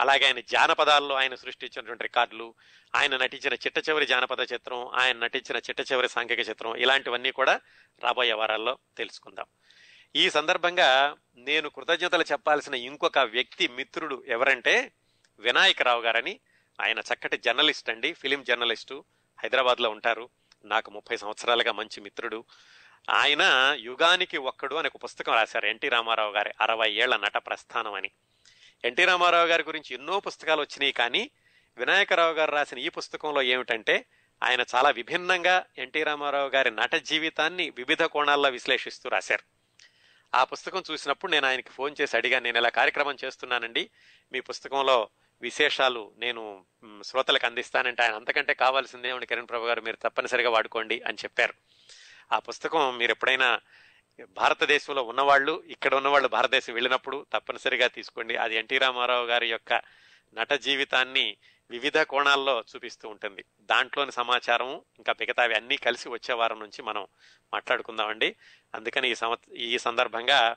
[0.00, 2.54] అలాగే ఆయన జానపదాల్లో ఆయన సృష్టించినటువంటి రికార్డులు
[2.94, 7.60] ఆయన నటించిన చిట్ట చివరి జానపద చిత్రం ఆయన నటించిన చిట్ట చివరి సాంఘిక చిత్రం ఇలాంటివన్నీ కూడా
[8.04, 9.46] రాబోయే వారాల్లో తెలుసుకుందాం.
[10.16, 14.92] ఈ సందర్భంగా నేను కృతజ్ఞతలు చెప్పాల్సిన ఇంకొక వ్యక్తి మిత్రుడు ఎవరంటే
[15.38, 16.40] వినాయకరావు గారని
[16.80, 19.04] ఆయన చక్కటి జర్నలిస్ట్ అండి ఫిలిం జర్నలిస్టు.
[19.42, 20.28] హైదరాబాద్లో ఉంటారు.
[20.64, 22.44] నాకు ముప్పై సంవత్సరాలుగా మంచి మిత్రుడు.
[23.10, 28.10] ఆయన యుగానికి ఒక్కడు అనే ఒక పుస్తకం రాశారు ఎన్టీ రామారావు గారి అరవై ఏళ్ళ నట ప్రస్థానం అని.
[28.84, 31.30] ఎన్టీ రామారావు గారి గురించి ఎన్నో పుస్తకాలు వచ్చినాయి కానీ
[31.76, 34.06] వినాయకరావు గారు రాసిన ఈ పుస్తకంలో ఏమిటంటే
[34.42, 39.56] ఆయన చాలా విభిన్నంగా ఎన్టీ రామారావు గారి నట జీవితాన్ని వివిధ కోణాల్లో విశ్లేషిస్తూ రాశారు.
[40.36, 43.90] ఆ పుస్తకం చూసినప్పుడు నేను ఆయనకి ఫోన్ చేసి అడిగాను నేను ఇలా కార్యక్రమం చేస్తున్నానండి.
[44.32, 45.08] మీ పుస్తకంలో
[45.42, 46.66] విశేషాలు నేను
[47.02, 51.54] శ్రోతలకు అందిస్తానంటే ఆయన అంతకంటే కావాల్సిందే ఉండి కిరణ్ ప్రభు గారు మీరు తప్పనిసరిగా వాడుకోండి అని చెప్పారు.
[52.32, 53.60] ఆ పుస్తకం మీరు ఎప్పుడైనా
[54.28, 58.36] భారతదేశంలో ఉన్నవాళ్ళు ఇక్కడ ఉన్నవాళ్ళు భారతదేశం వెళ్ళినప్పుడు తప్పనిసరిగా తీసుకోండి.
[58.36, 59.82] అది ఎన్టీ రామారావు గారి యొక్క
[60.34, 61.36] నట జీవితాన్ని
[61.70, 63.44] వివిధ కోణాల్లో చూపిస్తూ ఉంటుంది.
[63.60, 67.06] దాంట్లోని సమాచారం ఇంకా మిగతావి అన్నీ కలిసి వచ్చే వారం నుంచి మనం
[67.52, 68.36] మాట్లాడుకుందామండి.
[68.74, 70.56] అందుకని ఈ సంవత్ ఈ సందర్భంగా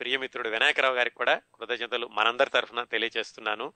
[0.00, 3.72] ప్రియమిత్రుడు వినాయకరావు గారికి కూడా కృతజ్ఞతలు మనందరి తరఫున తెలియజేస్తున్నాను.